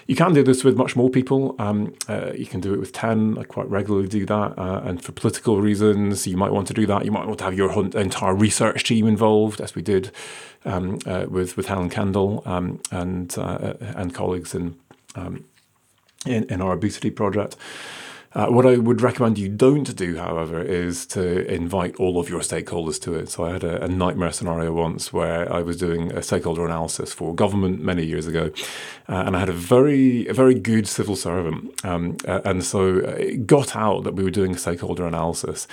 You 0.08 0.16
can 0.16 0.34
do 0.34 0.42
this 0.42 0.64
with 0.64 0.78
much 0.78 0.96
more 0.96 1.10
people. 1.10 1.56
Um, 1.60 1.94
uh, 2.08 2.32
you 2.32 2.46
can 2.46 2.62
do 2.62 2.74
it 2.74 2.80
with 2.80 2.94
10. 2.94 3.38
I 3.38 3.44
quite 3.44 3.70
regularly 3.70 4.08
do 4.08 4.26
that. 4.26 4.58
Uh, 4.58 4.82
and 4.86 5.04
for 5.04 5.12
political 5.12 5.60
reasons, 5.60 6.26
you 6.28 6.38
might 6.38 6.54
want 6.54 6.68
to 6.68 6.74
do 6.74 6.86
that. 6.86 7.04
You 7.04 7.12
might 7.12 7.28
want 7.28 7.40
to 7.40 7.44
have 7.44 7.54
your 7.54 7.72
entire 7.98 8.34
research 8.34 8.86
team 8.86 9.06
involved, 9.06 9.60
as 9.60 9.76
we 9.76 9.82
did 9.82 10.12
um, 10.64 11.00
uh, 11.06 11.26
with, 11.28 11.58
with 11.58 11.68
Helen 11.68 11.90
Kendall 11.90 12.42
um, 12.46 12.80
and, 12.90 13.38
uh, 13.38 13.74
and 13.82 14.16
colleagues 14.16 14.56
in 14.56 14.78
um, 15.16 15.44
in, 16.26 16.44
in 16.46 16.62
our 16.62 16.74
obesity 16.74 17.12
project. 17.12 17.56
Uh, 18.34 18.46
what 18.46 18.64
I 18.64 18.78
would 18.78 19.02
recommend 19.02 19.40
you 19.40 19.50
don't 19.50 19.96
do, 19.96 20.18
however, 20.18 20.62
is 20.62 21.08
to 21.08 21.52
invite 21.52 21.96
all 21.96 22.20
of 22.20 22.30
your 22.30 22.42
stakeholders 22.42 23.02
to 23.02 23.16
it. 23.16 23.30
So 23.30 23.46
I 23.46 23.54
had 23.54 23.64
a, 23.64 23.84
a, 23.86 23.88
nightmare 23.88 24.32
scenario 24.32 24.72
once 24.72 25.12
where 25.12 25.52
I 25.52 25.64
was 25.64 25.78
doing 25.78 26.12
a 26.12 26.22
stakeholder 26.22 26.64
analysis 26.64 27.12
for 27.12 27.34
government 27.34 27.82
many 27.82 28.06
years 28.06 28.28
ago, 28.28 28.52
uh, 29.08 29.24
and 29.26 29.36
I 29.36 29.40
had 29.40 29.50
a 29.50 29.54
very, 29.54 30.28
a 30.28 30.34
very 30.34 30.54
good 30.54 30.88
civil 30.88 31.16
servant, 31.16 31.84
um, 31.84 32.18
uh, 32.28 32.42
and 32.46 32.64
so 32.64 32.98
it 32.98 33.48
got 33.48 33.76
out 33.76 34.04
that 34.04 34.14
we 34.14 34.24
were 34.24 34.30
doing 34.30 34.54
a 34.54 34.60
stakeholder 34.60 35.08
analysis, 35.08 35.68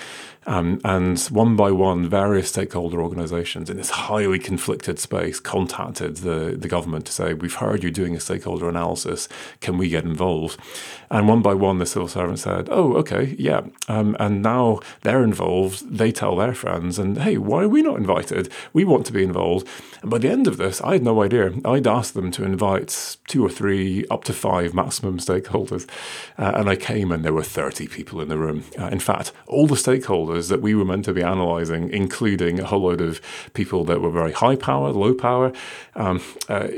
um, 0.46 0.80
and 0.82 1.20
one 1.24 1.56
by 1.56 1.70
one, 1.72 2.08
various 2.08 2.48
stakeholder 2.48 3.02
organisations 3.02 3.68
in 3.68 3.76
this 3.76 3.90
highly 3.90 4.38
conflicted 4.38 4.98
space 4.98 5.40
contacted 5.40 6.18
the 6.18 6.56
the 6.58 6.68
government 6.68 7.04
to 7.06 7.12
say, 7.12 7.34
"We've 7.34 7.52
heard 7.52 7.82
you're 7.82 7.92
doing 7.92 8.16
a 8.16 8.20
stakeholder 8.20 8.68
analysis. 8.68 9.28
Can 9.60 9.76
we 9.76 9.90
get 9.90 10.04
involved?" 10.04 10.58
And 11.10 11.28
one 11.28 11.42
by 11.42 11.52
one, 11.52 11.78
the 11.78 11.86
civil 11.86 12.08
servants 12.08 12.45
said, 12.46 12.68
"Oh, 12.70 12.94
okay, 13.02 13.34
yeah," 13.38 13.62
um, 13.88 14.16
and 14.20 14.40
now 14.40 14.78
they're 15.02 15.24
involved. 15.24 15.78
They 15.98 16.12
tell 16.12 16.36
their 16.36 16.54
friends, 16.54 16.98
and 16.98 17.18
hey, 17.18 17.36
why 17.38 17.64
are 17.64 17.74
we 17.76 17.82
not 17.82 17.98
invited? 17.98 18.48
We 18.72 18.84
want 18.84 19.04
to 19.06 19.12
be 19.12 19.24
involved. 19.24 19.66
And 20.02 20.10
by 20.10 20.18
the 20.18 20.30
end 20.30 20.46
of 20.46 20.56
this, 20.56 20.80
I 20.80 20.92
had 20.92 21.02
no 21.02 21.22
idea. 21.22 21.52
I'd 21.64 21.88
asked 21.88 22.14
them 22.14 22.30
to 22.32 22.44
invite 22.44 23.16
two 23.26 23.44
or 23.44 23.50
three, 23.50 24.04
up 24.14 24.22
to 24.24 24.32
five 24.32 24.74
maximum 24.74 25.18
stakeholders, 25.18 25.88
uh, 26.38 26.52
and 26.54 26.70
I 26.70 26.76
came, 26.76 27.10
and 27.10 27.24
there 27.24 27.32
were 27.32 27.42
thirty 27.60 27.88
people 27.88 28.20
in 28.20 28.28
the 28.28 28.38
room. 28.38 28.62
Uh, 28.78 28.90
in 28.96 29.00
fact, 29.00 29.32
all 29.48 29.66
the 29.66 29.82
stakeholders 29.86 30.48
that 30.48 30.62
we 30.62 30.74
were 30.74 30.84
meant 30.84 31.04
to 31.06 31.12
be 31.12 31.22
analysing, 31.22 31.90
including 31.90 32.60
a 32.60 32.66
whole 32.66 32.82
load 32.82 33.00
of 33.00 33.20
people 33.54 33.84
that 33.84 34.00
were 34.00 34.10
very 34.22 34.32
high 34.32 34.56
power, 34.56 34.92
low 34.92 35.14
power. 35.14 35.52
Um, 35.96 36.20
uh, 36.48 36.68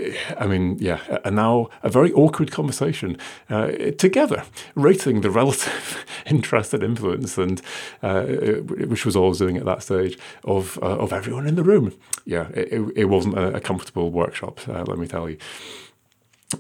I 0.43 0.47
mean, 0.47 0.79
yeah, 0.81 1.01
and 1.25 1.37
now 1.37 1.69
a 1.83 1.91
very 1.91 2.13
awkward 2.13 2.51
conversation 2.51 3.19
uh, 3.51 3.69
together, 4.07 4.45
rating 4.75 5.21
the 5.21 5.31
relative 5.31 5.58
interest 6.27 6.75
and 6.75 6.83
influence, 6.83 7.39
and 7.39 7.63
uh, 8.03 8.23
which 8.23 9.07
was 9.07 9.17
all 9.17 9.27
I 9.27 9.29
was 9.29 9.39
doing 9.39 9.57
at 9.57 9.65
that 9.65 9.83
stage 9.83 10.19
of 10.45 10.79
uh, 10.83 10.99
of 10.99 11.13
everyone 11.13 11.47
in 11.47 11.55
the 11.55 11.65
room. 11.65 11.93
Yeah, 12.25 12.49
it, 12.55 12.93
it 12.97 13.05
wasn't 13.07 13.39
a, 13.39 13.57
a 13.57 13.61
comfortable 13.61 14.11
workshop, 14.11 14.61
uh, 14.69 14.85
let 14.85 14.99
me 14.99 15.07
tell 15.07 15.29
you. 15.29 15.39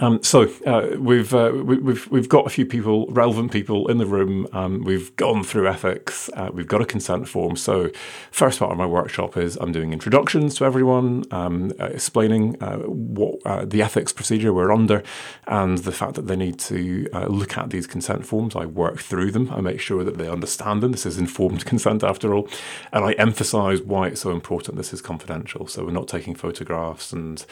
Um, 0.00 0.22
so 0.22 0.42
uh, 0.66 0.96
we've 0.98 1.32
uh, 1.32 1.50
we, 1.54 1.76
have 1.76 1.84
we've, 1.84 2.10
we've 2.10 2.28
got 2.28 2.46
a 2.46 2.50
few 2.50 2.66
people, 2.66 3.06
relevant 3.06 3.50
people 3.50 3.88
in 3.88 3.96
the 3.96 4.04
room. 4.04 4.46
Um, 4.52 4.84
we've 4.84 5.16
gone 5.16 5.42
through 5.42 5.66
ethics. 5.66 6.28
Uh, 6.34 6.50
we've 6.52 6.68
got 6.68 6.82
a 6.82 6.84
consent 6.84 7.26
form. 7.26 7.56
So 7.56 7.90
first 8.30 8.58
part 8.58 8.70
of 8.70 8.76
my 8.76 8.84
workshop 8.84 9.38
is 9.38 9.56
I'm 9.56 9.72
doing 9.72 9.94
introductions 9.94 10.56
to 10.56 10.66
everyone, 10.66 11.24
um, 11.30 11.72
uh, 11.80 11.86
explaining 11.86 12.62
uh, 12.62 12.80
what 12.80 13.40
uh, 13.46 13.64
the 13.64 13.80
ethics 13.80 14.12
procedure 14.12 14.52
we're 14.52 14.70
under, 14.70 15.02
and 15.46 15.78
the 15.78 15.92
fact 15.92 16.14
that 16.16 16.26
they 16.26 16.36
need 16.36 16.58
to 16.60 17.08
look 17.26 17.56
at 17.56 17.70
these 17.70 17.86
consent 17.86 18.26
forms. 18.26 18.54
I 18.54 18.66
work 18.66 18.98
through 18.98 19.30
them. 19.30 19.50
I 19.50 19.62
make 19.62 19.80
sure 19.80 20.04
that 20.04 20.18
they 20.18 20.28
understand 20.28 20.82
them. 20.82 20.92
This 20.92 21.06
is 21.06 21.16
informed 21.16 21.64
consent 21.64 22.04
after 22.04 22.34
all, 22.34 22.46
and 22.92 23.06
I 23.06 23.12
emphasise 23.12 23.80
why 23.80 24.08
it's 24.08 24.20
so 24.20 24.32
important. 24.32 24.76
This 24.76 24.92
is 24.92 25.00
confidential. 25.00 25.66
So 25.66 25.86
we're 25.86 25.92
not 25.92 26.08
taking 26.08 26.34
photographs, 26.34 27.10
and 27.10 27.42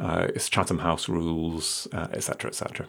it's 0.00 0.48
Chatham 0.48 0.78
House 0.78 1.06
rules 1.06 1.81
etc., 1.92 2.48
uh, 2.48 2.48
etc. 2.48 2.86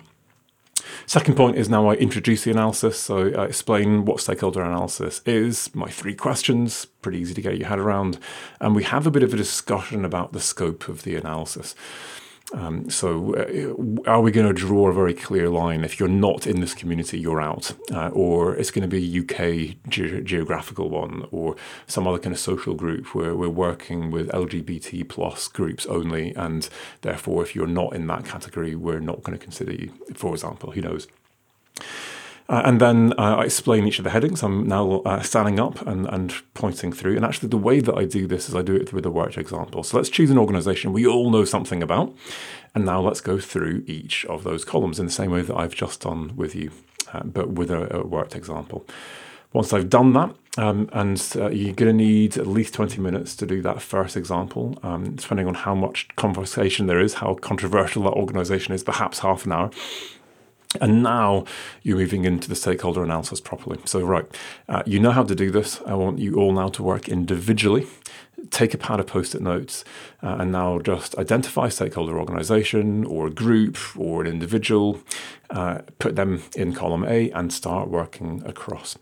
Second 1.06 1.36
point 1.36 1.58
is 1.58 1.70
now 1.70 1.90
I 1.90 1.96
introduce 1.96 2.44
the 2.44 2.52
analysis, 2.52 3.00
so 3.00 3.34
I 3.34 3.46
explain 3.46 4.06
what 4.06 4.20
stakeholder 4.20 4.62
analysis 4.62 5.22
is, 5.26 5.74
my 5.74 5.90
three 5.90 6.16
questions, 6.16 6.86
pretty 6.86 7.20
easy 7.20 7.34
to 7.34 7.42
get 7.42 7.58
your 7.58 7.68
head 7.68 7.80
around, 7.80 8.20
and 8.60 8.76
we 8.76 8.84
have 8.84 9.08
a 9.08 9.12
bit 9.12 9.24
of 9.24 9.34
a 9.34 9.38
discussion 9.38 10.06
about 10.06 10.34
the 10.34 10.40
scope 10.40 10.88
of 10.88 11.04
the 11.04 11.16
analysis. 11.16 11.76
Um, 12.52 12.90
so, 12.90 13.36
uh, 13.36 14.10
are 14.10 14.22
we 14.22 14.32
going 14.32 14.48
to 14.48 14.54
draw 14.54 14.90
a 14.90 14.94
very 14.94 15.14
clear 15.14 15.50
line? 15.50 15.84
If 15.84 16.00
you're 16.00 16.10
not 16.10 16.46
in 16.46 16.60
this 16.60 16.74
community, 16.74 17.18
you're 17.18 17.42
out, 17.42 17.74
uh, 17.92 18.10
or 18.10 18.56
it's 18.56 18.70
going 18.70 18.88
to 18.88 18.88
be 18.88 19.04
a 19.04 19.22
UK 19.22 19.78
ge- 19.90 20.24
geographical 20.24 20.90
one, 20.90 21.26
or 21.32 21.56
some 21.88 22.08
other 22.08 22.20
kind 22.20 22.34
of 22.34 22.40
social 22.40 22.76
group 22.76 23.16
where 23.16 23.34
we're 23.34 23.50
working 23.50 24.12
with 24.12 24.30
LGBT 24.30 25.08
plus 25.08 25.48
groups 25.48 25.86
only, 25.88 26.36
and 26.36 26.70
therefore, 27.02 27.42
if 27.44 27.56
you're 27.56 27.66
not 27.66 27.96
in 27.96 28.08
that 28.08 28.26
category, 28.26 28.76
we're 28.76 29.00
not 29.00 29.24
going 29.24 29.38
to 29.38 29.44
consider 29.44 29.72
you. 29.72 29.94
For 30.14 30.34
example, 30.34 30.72
who 30.72 30.82
knows? 30.82 31.08
Uh, 32.50 32.62
and 32.66 32.82
then 32.82 33.14
uh, 33.18 33.38
I 33.38 33.46
explain 33.46 33.88
each 33.88 34.00
of 34.00 34.04
the 34.04 34.10
headings. 34.10 34.44
I'm 34.44 34.68
now 34.68 35.02
uh, 35.06 35.22
standing 35.22 35.60
up 35.60 35.82
and, 35.88 36.06
and 36.08 36.34
pointing 36.54 36.92
through. 36.92 37.16
And 37.16 37.24
actually, 37.24 37.50
the 37.50 37.58
way 37.58 37.80
that 37.80 37.96
I 37.96 38.06
do 38.06 38.28
this 38.28 38.50
is 38.50 38.56
I 38.56 38.62
do 38.62 38.76
it 38.76 38.92
with 38.92 39.06
a 39.06 39.12
worked 39.12 39.38
example. 39.38 39.84
So 39.84 39.98
let's 39.98 40.10
choose 40.10 40.30
an 40.30 40.38
organization 40.38 40.94
we 40.94 41.08
all 41.08 41.30
know 41.30 41.46
something 41.46 41.82
about. 41.82 42.14
And 42.76 42.86
now 42.86 43.02
let's 43.02 43.22
go 43.22 43.40
through 43.40 43.84
each 43.88 44.26
of 44.26 44.44
those 44.44 44.66
columns 44.66 45.00
in 45.00 45.06
the 45.06 45.12
same 45.12 45.32
way 45.32 45.42
that 45.42 45.56
I've 45.56 45.76
just 45.76 46.02
done 46.02 46.36
with 46.36 46.56
you, 46.56 46.72
uh, 47.14 47.24
but 47.24 47.52
with 47.52 47.70
a, 47.70 47.98
a, 47.98 48.06
worked 48.06 48.36
example. 48.36 48.86
Once 49.54 49.72
I've 49.72 49.90
done 49.90 50.14
that, 50.14 50.36
um, 50.58 50.90
and 50.92 51.34
uh, 51.36 51.50
you're 51.50 51.76
going 51.76 51.96
to 51.96 52.04
need 52.04 52.38
at 52.38 52.48
least 52.48 52.74
20 52.74 53.00
minutes 53.00 53.36
to 53.36 53.46
do 53.46 53.62
that 53.62 53.82
first 53.82 54.18
example, 54.18 54.78
um, 54.82 55.16
depending 55.16 55.48
on 55.48 55.54
how 55.54 55.76
much 55.76 56.08
conversation 56.16 56.88
there 56.88 57.00
is, 57.00 57.16
how 57.16 57.36
controversial 57.36 58.04
that 58.04 58.14
organization 58.14 58.74
is, 58.74 58.84
perhaps 58.84 59.20
half 59.20 59.46
an 59.46 59.52
hour. 59.52 59.70
And 60.82 61.04
now 61.04 61.46
you're 61.82 61.98
moving 61.98 62.26
into 62.26 62.50
the 62.50 62.56
stakeholder 62.56 63.04
analysis 63.04 63.40
properly. 63.40 63.80
So, 63.86 64.02
right, 64.02 64.26
uh, 64.68 64.84
you 64.86 65.00
know 65.00 65.12
how 65.12 65.24
to 65.24 65.36
do 65.36 65.52
this. 65.52 65.82
I 65.86 65.94
want 65.94 66.20
you 66.20 66.36
all 66.36 66.52
now 66.52 66.70
to 66.70 66.84
work 66.84 67.08
individually. 67.08 67.88
Take 68.50 68.74
a 68.74 68.78
pad 68.78 69.00
of 69.00 69.08
post 69.08 69.36
it 69.36 69.42
notes 69.42 69.86
uh, 70.22 70.38
and 70.40 70.52
now 70.52 70.80
just 70.80 71.16
identify 71.18 71.70
stakeholder 71.70 72.20
organization 72.20 73.06
or 73.06 73.28
a 73.28 73.32
group 73.32 73.78
or 73.98 74.22
an 74.22 74.28
individual, 74.28 75.00
uh, 75.50 75.80
put 76.00 76.16
them 76.16 76.44
in 76.56 76.74
column 76.74 77.06
A 77.06 77.32
and 77.32 77.54
start 77.54 77.90
working 77.90 78.44
across. 78.46 78.98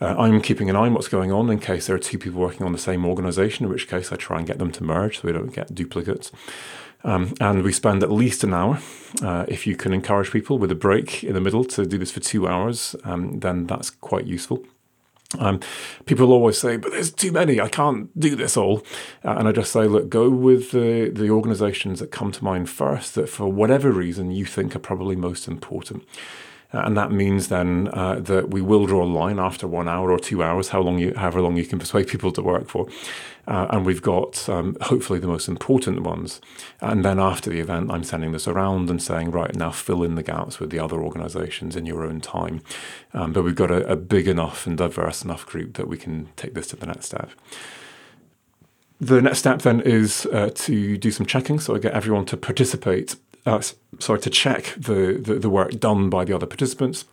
Uh, 0.00 0.14
I'm 0.16 0.40
keeping 0.40 0.70
an 0.70 0.76
eye 0.76 0.86
on 0.86 0.94
what's 0.94 1.08
going 1.08 1.32
on 1.32 1.50
in 1.50 1.58
case 1.58 1.86
there 1.86 1.96
are 1.96 1.98
two 2.00 2.18
people 2.18 2.40
working 2.40 2.64
on 2.64 2.72
the 2.72 2.78
same 2.78 3.04
organization, 3.04 3.66
in 3.66 3.72
which 3.72 3.88
case 3.88 4.12
I 4.12 4.16
try 4.16 4.38
and 4.38 4.46
get 4.46 4.58
them 4.58 4.70
to 4.72 4.84
merge 4.84 5.20
so 5.20 5.26
we 5.26 5.32
don't 5.32 5.52
get 5.52 5.74
duplicates. 5.74 6.30
Um, 7.04 7.34
and 7.40 7.62
we 7.62 7.72
spend 7.72 8.02
at 8.02 8.10
least 8.10 8.42
an 8.44 8.52
hour. 8.52 8.80
Uh, 9.22 9.44
if 9.48 9.66
you 9.66 9.76
can 9.76 9.92
encourage 9.92 10.30
people 10.30 10.58
with 10.58 10.70
a 10.70 10.74
break 10.74 11.22
in 11.22 11.34
the 11.34 11.40
middle 11.40 11.64
to 11.64 11.86
do 11.86 11.98
this 11.98 12.10
for 12.10 12.20
two 12.20 12.48
hours, 12.48 12.96
um, 13.04 13.40
then 13.40 13.66
that's 13.66 13.90
quite 13.90 14.26
useful. 14.26 14.64
Um, 15.38 15.60
people 16.06 16.32
always 16.32 16.58
say, 16.58 16.78
but 16.78 16.90
there's 16.90 17.12
too 17.12 17.32
many, 17.32 17.60
I 17.60 17.68
can't 17.68 18.18
do 18.18 18.34
this 18.34 18.56
all. 18.56 18.82
Uh, 19.24 19.36
and 19.38 19.46
I 19.46 19.52
just 19.52 19.72
say, 19.72 19.86
look, 19.86 20.08
go 20.08 20.30
with 20.30 20.70
the, 20.70 21.10
the 21.10 21.30
organizations 21.30 22.00
that 22.00 22.10
come 22.10 22.32
to 22.32 22.42
mind 22.44 22.70
first, 22.70 23.14
that 23.14 23.28
for 23.28 23.46
whatever 23.52 23.92
reason 23.92 24.30
you 24.30 24.46
think 24.46 24.74
are 24.74 24.80
probably 24.80 25.16
most 25.16 25.46
important. 25.46 26.04
Uh, 26.72 26.82
and 26.84 26.96
that 26.96 27.10
means 27.10 27.48
then 27.48 27.88
uh, 27.92 28.16
that 28.20 28.50
we 28.50 28.60
will 28.60 28.86
draw 28.86 29.02
a 29.02 29.06
line 29.06 29.38
after 29.38 29.66
one 29.66 29.88
hour 29.88 30.10
or 30.12 30.18
two 30.18 30.42
hours, 30.42 30.68
how 30.68 30.80
long 30.80 30.98
you, 30.98 31.14
however 31.16 31.40
long 31.40 31.56
you 31.56 31.64
can 31.64 31.78
persuade 31.78 32.08
people 32.08 32.30
to 32.30 32.42
work 32.42 32.68
for. 32.68 32.86
Uh, 33.46 33.66
and 33.70 33.86
we've 33.86 34.02
got 34.02 34.46
um, 34.50 34.76
hopefully 34.82 35.18
the 35.18 35.26
most 35.26 35.48
important 35.48 36.02
ones. 36.02 36.40
And 36.82 37.02
then 37.02 37.18
after 37.18 37.48
the 37.48 37.60
event, 37.60 37.90
I'm 37.90 38.04
sending 38.04 38.32
this 38.32 38.46
around 38.46 38.90
and 38.90 39.02
saying, 39.02 39.30
right, 39.30 39.54
now 39.54 39.70
fill 39.70 40.02
in 40.02 40.16
the 40.16 40.22
gaps 40.22 40.60
with 40.60 40.68
the 40.68 40.78
other 40.78 41.00
organizations 41.00 41.74
in 41.74 41.86
your 41.86 42.04
own 42.04 42.20
time. 42.20 42.60
Um, 43.14 43.32
but 43.32 43.44
we've 43.44 43.54
got 43.54 43.70
a, 43.70 43.86
a 43.86 43.96
big 43.96 44.28
enough 44.28 44.66
and 44.66 44.76
diverse 44.76 45.24
enough 45.24 45.46
group 45.46 45.74
that 45.78 45.88
we 45.88 45.96
can 45.96 46.28
take 46.36 46.52
this 46.52 46.66
to 46.68 46.76
the 46.76 46.86
next 46.86 47.06
step. 47.06 47.30
The 49.00 49.22
next 49.22 49.38
step 49.38 49.62
then 49.62 49.80
is 49.80 50.26
uh, 50.26 50.50
to 50.54 50.98
do 50.98 51.10
some 51.10 51.24
checking. 51.24 51.60
So 51.60 51.74
I 51.74 51.78
get 51.78 51.94
everyone 51.94 52.26
to 52.26 52.36
participate 52.36 53.16
uh, 53.48 53.62
sorry, 53.98 54.20
to 54.20 54.30
check 54.30 54.74
the, 54.76 55.18
the, 55.20 55.34
the, 55.34 55.50
work 55.50 55.80
done 55.80 56.10
by 56.10 56.24
the 56.24 56.34
other 56.34 56.46
participants. 56.46 57.06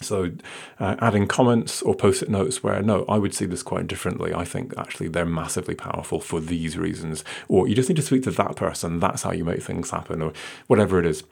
So, 0.00 0.32
uh, 0.78 0.96
adding 0.98 1.26
comments 1.26 1.80
or 1.82 1.94
post 1.94 2.22
it 2.22 2.28
notes 2.28 2.62
where, 2.62 2.82
no, 2.82 3.04
I 3.08 3.18
would 3.18 3.34
see 3.34 3.46
this 3.46 3.62
quite 3.62 3.86
differently. 3.86 4.34
I 4.34 4.44
think 4.44 4.74
actually 4.76 5.08
they're 5.08 5.24
massively 5.24 5.74
powerful 5.74 6.20
for 6.20 6.40
these 6.40 6.76
reasons. 6.76 7.24
Or 7.48 7.66
you 7.66 7.74
just 7.74 7.88
need 7.88 7.96
to 7.96 8.02
speak 8.02 8.22
to 8.24 8.30
that 8.32 8.56
person. 8.56 9.00
That's 9.00 9.22
how 9.22 9.32
you 9.32 9.44
make 9.44 9.62
things 9.62 9.90
happen, 9.90 10.20
or 10.20 10.32
whatever 10.66 10.98
it 10.98 11.06
is. 11.06 11.24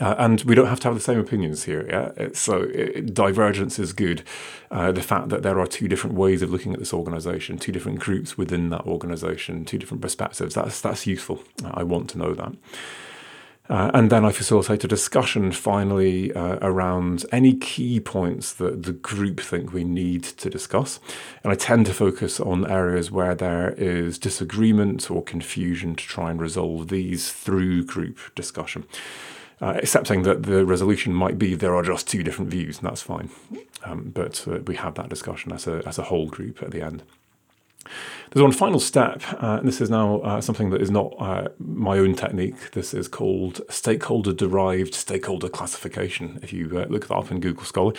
Uh, 0.00 0.14
and 0.18 0.42
we 0.42 0.54
don't 0.54 0.66
have 0.66 0.78
to 0.80 0.88
have 0.88 0.94
the 0.94 1.00
same 1.00 1.18
opinions 1.18 1.64
here. 1.64 1.86
Yeah? 1.88 2.28
so 2.34 2.62
it, 2.72 3.14
divergence 3.14 3.78
is 3.78 3.92
good. 3.92 4.22
Uh, 4.70 4.92
the 4.92 5.02
fact 5.02 5.30
that 5.30 5.42
there 5.42 5.58
are 5.58 5.66
two 5.66 5.88
different 5.88 6.14
ways 6.14 6.42
of 6.42 6.50
looking 6.50 6.72
at 6.72 6.78
this 6.78 6.92
organisation, 6.92 7.58
two 7.58 7.72
different 7.72 7.98
groups 7.98 8.38
within 8.38 8.70
that 8.70 8.82
organisation, 8.82 9.64
two 9.64 9.78
different 9.78 10.02
perspectives, 10.02 10.54
that's, 10.54 10.80
that's 10.80 11.06
useful. 11.06 11.42
I 11.64 11.82
want 11.82 12.10
to 12.10 12.18
know 12.18 12.34
that. 12.34 12.52
Uh, 13.68 13.90
and 13.92 14.08
then 14.10 14.24
I 14.24 14.32
facilitate 14.32 14.82
a 14.84 14.88
discussion 14.88 15.52
finally 15.52 16.32
uh, 16.32 16.58
around 16.62 17.26
any 17.30 17.54
key 17.54 18.00
points 18.00 18.54
that 18.54 18.84
the 18.84 18.92
group 18.92 19.40
think 19.40 19.72
we 19.72 19.84
need 19.84 20.24
to 20.24 20.48
discuss. 20.48 21.00
And 21.44 21.52
I 21.52 21.56
tend 21.56 21.84
to 21.86 21.94
focus 21.94 22.40
on 22.40 22.70
areas 22.70 23.10
where 23.10 23.34
there 23.34 23.74
is 23.76 24.18
disagreement 24.18 25.10
or 25.10 25.22
confusion 25.22 25.96
to 25.96 26.04
try 26.04 26.30
and 26.30 26.40
resolve 26.40 26.88
these 26.88 27.30
through 27.30 27.84
group 27.84 28.18
discussion. 28.34 28.86
Uh, 29.60 29.74
accepting 29.82 30.22
that 30.22 30.44
the 30.44 30.64
resolution 30.64 31.12
might 31.12 31.36
be 31.36 31.54
there 31.54 31.74
are 31.74 31.82
just 31.82 32.08
two 32.08 32.22
different 32.22 32.50
views, 32.50 32.78
and 32.78 32.86
that's 32.86 33.02
fine. 33.02 33.28
Um, 33.84 34.12
but 34.14 34.46
uh, 34.48 34.60
we 34.60 34.76
have 34.76 34.94
that 34.94 35.08
discussion 35.08 35.52
as 35.52 35.66
a, 35.66 35.82
as 35.84 35.98
a 35.98 36.04
whole 36.04 36.26
group 36.26 36.62
at 36.62 36.70
the 36.70 36.80
end. 36.80 37.02
There's 38.30 38.42
one 38.42 38.52
final 38.52 38.80
step, 38.80 39.22
uh, 39.42 39.58
and 39.58 39.66
this 39.66 39.80
is 39.80 39.90
now 39.90 40.18
uh, 40.20 40.40
something 40.40 40.70
that 40.70 40.82
is 40.82 40.90
not 40.90 41.14
uh, 41.18 41.48
my 41.58 41.98
own 41.98 42.14
technique. 42.14 42.72
This 42.72 42.92
is 42.92 43.08
called 43.08 43.60
stakeholder 43.70 44.32
derived 44.32 44.94
stakeholder 44.94 45.48
classification. 45.48 46.38
If 46.42 46.52
you 46.52 46.78
uh, 46.78 46.86
look 46.88 47.08
that 47.08 47.14
up 47.14 47.30
in 47.30 47.40
Google 47.40 47.64
Scholar. 47.64 47.94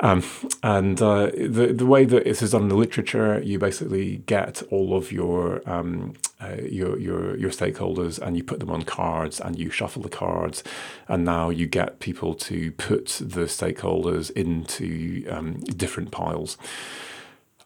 Um, 0.00 0.22
and 0.62 1.00
uh, 1.00 1.30
the 1.34 1.72
the 1.74 1.86
way 1.86 2.04
that 2.04 2.24
this 2.24 2.42
is 2.42 2.50
done 2.50 2.64
in 2.64 2.68
the 2.68 2.76
literature, 2.76 3.40
you 3.40 3.58
basically 3.58 4.18
get 4.26 4.62
all 4.70 4.94
of 4.94 5.10
your 5.10 5.66
um, 5.68 6.14
uh, 6.38 6.56
your 6.60 6.98
your 6.98 7.36
your 7.38 7.50
stakeholders, 7.50 8.18
and 8.18 8.36
you 8.36 8.44
put 8.44 8.60
them 8.60 8.70
on 8.70 8.82
cards, 8.82 9.40
and 9.40 9.58
you 9.58 9.70
shuffle 9.70 10.02
the 10.02 10.10
cards, 10.10 10.62
and 11.08 11.24
now 11.24 11.48
you 11.48 11.66
get 11.66 11.98
people 11.98 12.34
to 12.34 12.72
put 12.72 13.06
the 13.22 13.46
stakeholders 13.46 14.30
into 14.32 15.26
um, 15.30 15.60
different 15.60 16.10
piles. 16.10 16.58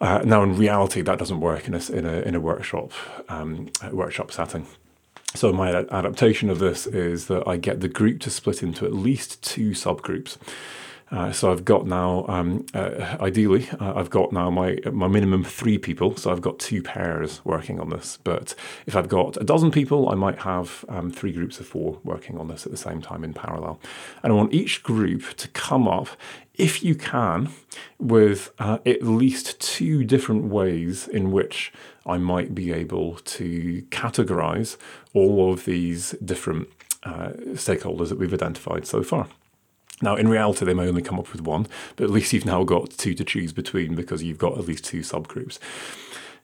Uh, 0.01 0.23
now, 0.25 0.43
in 0.43 0.57
reality, 0.57 1.03
that 1.03 1.19
doesn't 1.19 1.41
work 1.41 1.69
in 1.69 1.75
a 1.75 1.93
in 1.93 2.07
a, 2.07 2.21
in 2.23 2.35
a 2.35 2.41
workshop 2.41 2.93
um, 3.29 3.69
workshop 3.93 4.33
setting. 4.33 4.67
So 5.35 5.53
my 5.53 5.73
adaptation 5.73 6.51
of 6.51 6.59
this 6.59 6.87
is 6.87 7.27
that 7.27 7.47
I 7.47 7.57
get 7.57 7.81
the 7.81 7.89
group 7.89 8.21
to 8.21 8.31
split 8.31 8.63
into 8.63 8.85
at 8.85 8.93
least 8.93 9.43
two 9.43 9.71
subgroups. 9.71 10.39
Uh, 11.11 11.33
so 11.33 11.51
I've 11.51 11.65
got 11.65 11.87
now, 11.87 12.25
um, 12.29 12.65
uh, 12.73 13.17
ideally, 13.21 13.69
uh, 13.81 13.95
I've 13.97 14.11
got 14.11 14.33
now 14.33 14.49
my 14.49 14.79
my 14.93 15.09
minimum 15.09 15.43
three 15.43 15.77
people. 15.77 16.17
So 16.17 16.31
I've 16.31 16.41
got 16.41 16.59
two 16.61 16.83
pairs 16.83 17.41
working 17.45 17.81
on 17.81 17.91
this. 17.91 18.19
But 18.23 18.55
if 18.87 18.95
I've 18.95 19.09
got 19.09 19.37
a 19.37 19.45
dozen 19.45 19.73
people, 19.73 20.09
I 20.09 20.15
might 20.15 20.39
have 20.41 20.85
um, 20.89 21.11
three 21.11 21.33
groups 21.33 21.59
of 21.59 21.67
four 21.67 21.99
working 22.05 22.39
on 22.39 22.47
this 22.47 22.65
at 22.65 22.71
the 22.71 22.79
same 22.79 23.03
time 23.03 23.25
in 23.25 23.35
parallel. 23.35 23.81
And 24.23 24.33
I 24.33 24.37
want 24.37 24.55
each 24.55 24.85
group 24.85 25.37
to 25.37 25.49
come 25.49 25.89
up, 25.89 26.09
if 26.55 26.85
you 26.85 26.95
can, 26.95 27.51
with 27.99 28.53
uh, 28.61 28.79
at 28.87 29.03
least 29.03 29.61
two 29.61 30.05
different 30.05 30.45
ways 30.45 31.09
in 31.09 31.33
which 31.33 31.73
I 32.07 32.19
might 32.19 32.55
be 32.55 32.73
able 32.73 33.17
to 33.17 33.83
categorize 33.91 34.77
all 35.13 35.53
of 35.53 35.65
these 35.65 36.13
different 36.25 36.69
uh, 37.03 37.31
stakeholders 37.55 38.11
that 38.11 38.19
we've 38.19 38.33
identified 38.33 38.87
so 38.87 39.03
far. 39.03 39.27
Now, 40.03 40.17
in 40.17 40.29
reality, 40.29 40.65
they 40.65 40.75
may 40.75 40.89
only 40.89 41.03
come 41.03 41.19
up 41.19 41.31
with 41.33 41.43
one, 41.43 41.67
but 41.97 42.05
at 42.05 42.11
least 42.11 42.33
you've 42.33 42.47
now 42.47 42.65
got 42.65 42.91
two 42.91 43.15
to 43.15 43.25
choose 43.25 43.53
between 43.53 43.95
because 43.95 44.23
you've 44.23 44.39
got 44.39 44.57
at 44.59 44.67
least 44.67 44.85
two 44.85 45.01
subgroups. 45.01 45.59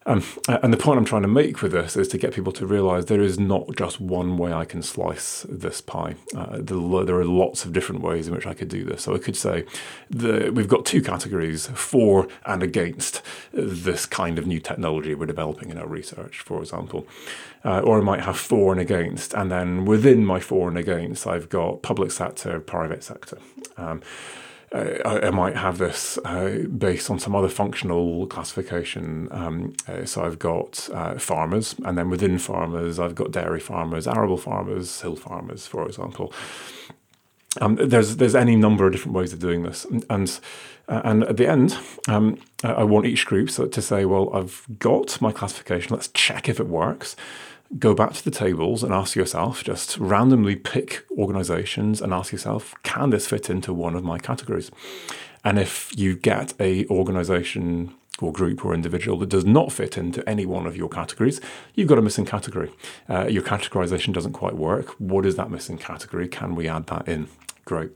Um, 0.07 0.23
and 0.49 0.73
the 0.73 0.77
point 0.77 0.99
I'm 0.99 1.05
trying 1.05 1.23
to 1.23 1.29
make 1.29 1.63
with 1.63 1.73
this 1.73 1.97
is 1.97 2.07
to 2.09 2.19
get 2.19 2.33
people 2.33 2.53
to 2.53 2.67
realize 2.67 3.07
there 3.07 3.21
is 3.21 3.41
not 3.41 3.75
just 3.77 4.01
one 4.01 4.39
way 4.39 4.53
I 4.53 4.65
can 4.65 4.81
slice 4.81 5.45
this 5.49 5.81
pie. 5.81 6.15
Uh, 6.35 6.59
the, 6.61 7.05
there 7.05 7.17
are 7.17 7.25
lots 7.25 7.65
of 7.65 7.73
different 7.73 8.03
ways 8.03 8.29
in 8.29 8.35
which 8.35 8.47
I 8.47 8.55
could 8.55 8.69
do 8.69 8.85
this. 8.85 9.03
So 9.03 9.17
I 9.17 9.19
could 9.19 9.37
say 9.37 9.65
the, 10.09 10.51
we've 10.51 10.69
got 10.69 10.87
two 10.87 11.03
categories 11.03 11.67
for 11.75 12.29
and 12.45 12.63
against 12.63 13.21
this 13.53 14.07
kind 14.07 14.39
of 14.39 14.47
new 14.47 14.61
technology 14.61 15.15
we're 15.15 15.27
developing 15.27 15.71
in 15.71 15.79
our 15.79 15.89
research, 15.89 16.39
for 16.39 16.61
example. 16.61 17.07
Uh, 17.65 17.81
or 17.81 17.99
I 17.99 18.01
might 18.01 18.21
have 18.21 18.39
for 18.39 18.71
and 18.71 18.81
against, 18.81 19.35
and 19.35 19.51
then 19.51 19.87
within 19.87 20.25
my 20.25 20.39
for 20.39 20.69
and 20.69 20.79
against, 20.79 21.27
I've 21.27 21.49
got 21.49 21.83
public 21.83 22.13
sector, 22.13 22.61
private 22.61 23.03
sector. 23.03 23.39
Um, 23.77 24.03
uh, 24.77 24.99
I, 25.05 25.29
I, 25.29 25.31
might 25.31 25.57
have 25.57 25.79
this 25.79 26.19
uh, 26.25 26.65
based 26.77 27.11
on 27.11 27.19
some 27.19 27.35
other 27.35 27.49
functional 27.49 28.27
classification. 28.27 29.29
Um, 29.31 29.75
uh, 29.89 30.05
so 30.05 30.25
I've 30.25 30.39
got 30.39 30.89
uh, 30.93 31.19
farmers, 31.19 31.75
and 31.85 31.97
then 31.97 32.11
within 32.11 32.39
farmers, 32.39 32.99
I've 32.99 33.15
got 33.15 33.31
dairy 33.31 33.61
farmers, 33.61 34.07
arable 34.07 34.37
farmers, 34.37 35.01
hill 35.01 35.17
farmers, 35.17 35.67
for 35.67 35.87
example. 35.87 36.33
Um, 37.61 37.77
there's 37.77 38.17
there's 38.17 38.35
any 38.35 38.55
number 38.55 38.87
of 38.87 38.93
different 38.93 39.17
ways 39.17 39.33
of 39.33 39.39
doing 39.39 39.63
this, 39.63 39.87
and 39.87 40.05
and, 40.11 40.41
uh, 40.89 41.01
and 41.05 41.25
at 41.25 41.39
the 41.39 41.49
end, 41.49 41.79
um, 42.07 42.39
I 42.63 42.85
want 42.85 43.07
each 43.07 43.25
group 43.25 43.51
so 43.51 43.67
to 43.67 43.83
say, 43.83 44.05
well, 44.05 44.31
I've 44.35 44.67
got 44.79 45.21
my 45.23 45.33
classification. 45.33 45.95
Let's 45.95 46.09
check 46.09 46.51
if 46.51 46.61
it 46.61 46.67
works 46.69 47.17
go 47.79 47.95
back 47.95 48.13
to 48.15 48.25
the 48.25 48.31
tables 48.31 48.83
and 48.83 48.93
ask 48.93 49.17
yourself, 49.17 49.65
just 49.65 49.99
randomly 49.99 50.57
pick 50.57 51.05
organizations 51.13 52.01
and 52.01 52.13
ask 52.13 52.33
yourself, 52.33 52.75
can 52.83 53.11
this 53.11 53.27
fit 53.27 53.51
into 53.51 53.73
one 53.73 53.95
of 53.95 54.05
my 54.05 54.19
categories? 54.19 54.71
And 55.45 55.59
if 55.59 55.93
you 55.97 56.17
get 56.17 56.55
a 56.61 56.87
organization 56.87 57.95
or 58.21 58.33
group 58.33 58.65
or 58.65 58.73
individual 58.73 59.19
that 59.19 59.29
does 59.29 59.45
not 59.45 59.71
fit 59.71 59.99
into 59.99 60.27
any 60.29 60.47
one 60.47 60.67
of 60.67 60.77
your 60.77 60.89
categories, 60.89 61.41
you've 61.75 61.89
got 61.89 61.99
a 61.99 62.03
missing 62.03 62.25
category. 62.25 62.73
Uh, 63.09 63.27
your 63.27 63.43
categorization 63.43 64.13
doesn't 64.13 64.33
quite 64.33 64.55
work. 64.55 64.91
What 64.99 65.27
is 65.27 65.37
that 65.37 65.51
missing 65.51 65.79
category? 65.79 66.29
Can 66.29 66.55
we 66.55 66.69
add 66.69 66.87
that 66.87 67.07
in? 67.09 67.29
Great. 67.65 67.93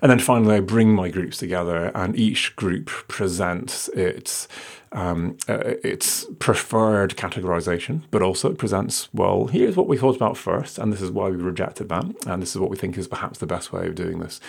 And 0.00 0.10
then 0.10 0.18
finally, 0.18 0.56
I 0.56 0.60
bring 0.60 0.94
my 0.94 1.08
groups 1.08 1.38
together, 1.38 1.90
and 1.94 2.16
each 2.16 2.54
group 2.56 2.86
presents 3.08 3.88
its 3.88 4.48
um, 4.92 5.36
uh, 5.48 5.74
its 5.84 6.26
preferred 6.38 7.16
categorization, 7.16 8.02
but 8.10 8.22
also 8.22 8.50
it 8.50 8.58
presents 8.58 9.08
well. 9.12 9.46
Here's 9.46 9.76
what 9.76 9.86
we 9.86 9.98
thought 9.98 10.16
about 10.16 10.36
first, 10.36 10.78
and 10.78 10.92
this 10.92 11.02
is 11.02 11.10
why 11.10 11.28
we 11.28 11.36
rejected 11.36 11.88
that, 11.90 12.04
and 12.26 12.40
this 12.40 12.54
is 12.54 12.58
what 12.58 12.70
we 12.70 12.76
think 12.76 12.96
is 12.96 13.06
perhaps 13.06 13.38
the 13.38 13.46
best 13.46 13.72
way 13.72 13.86
of 13.86 13.94
doing 13.94 14.18
this. 14.20 14.40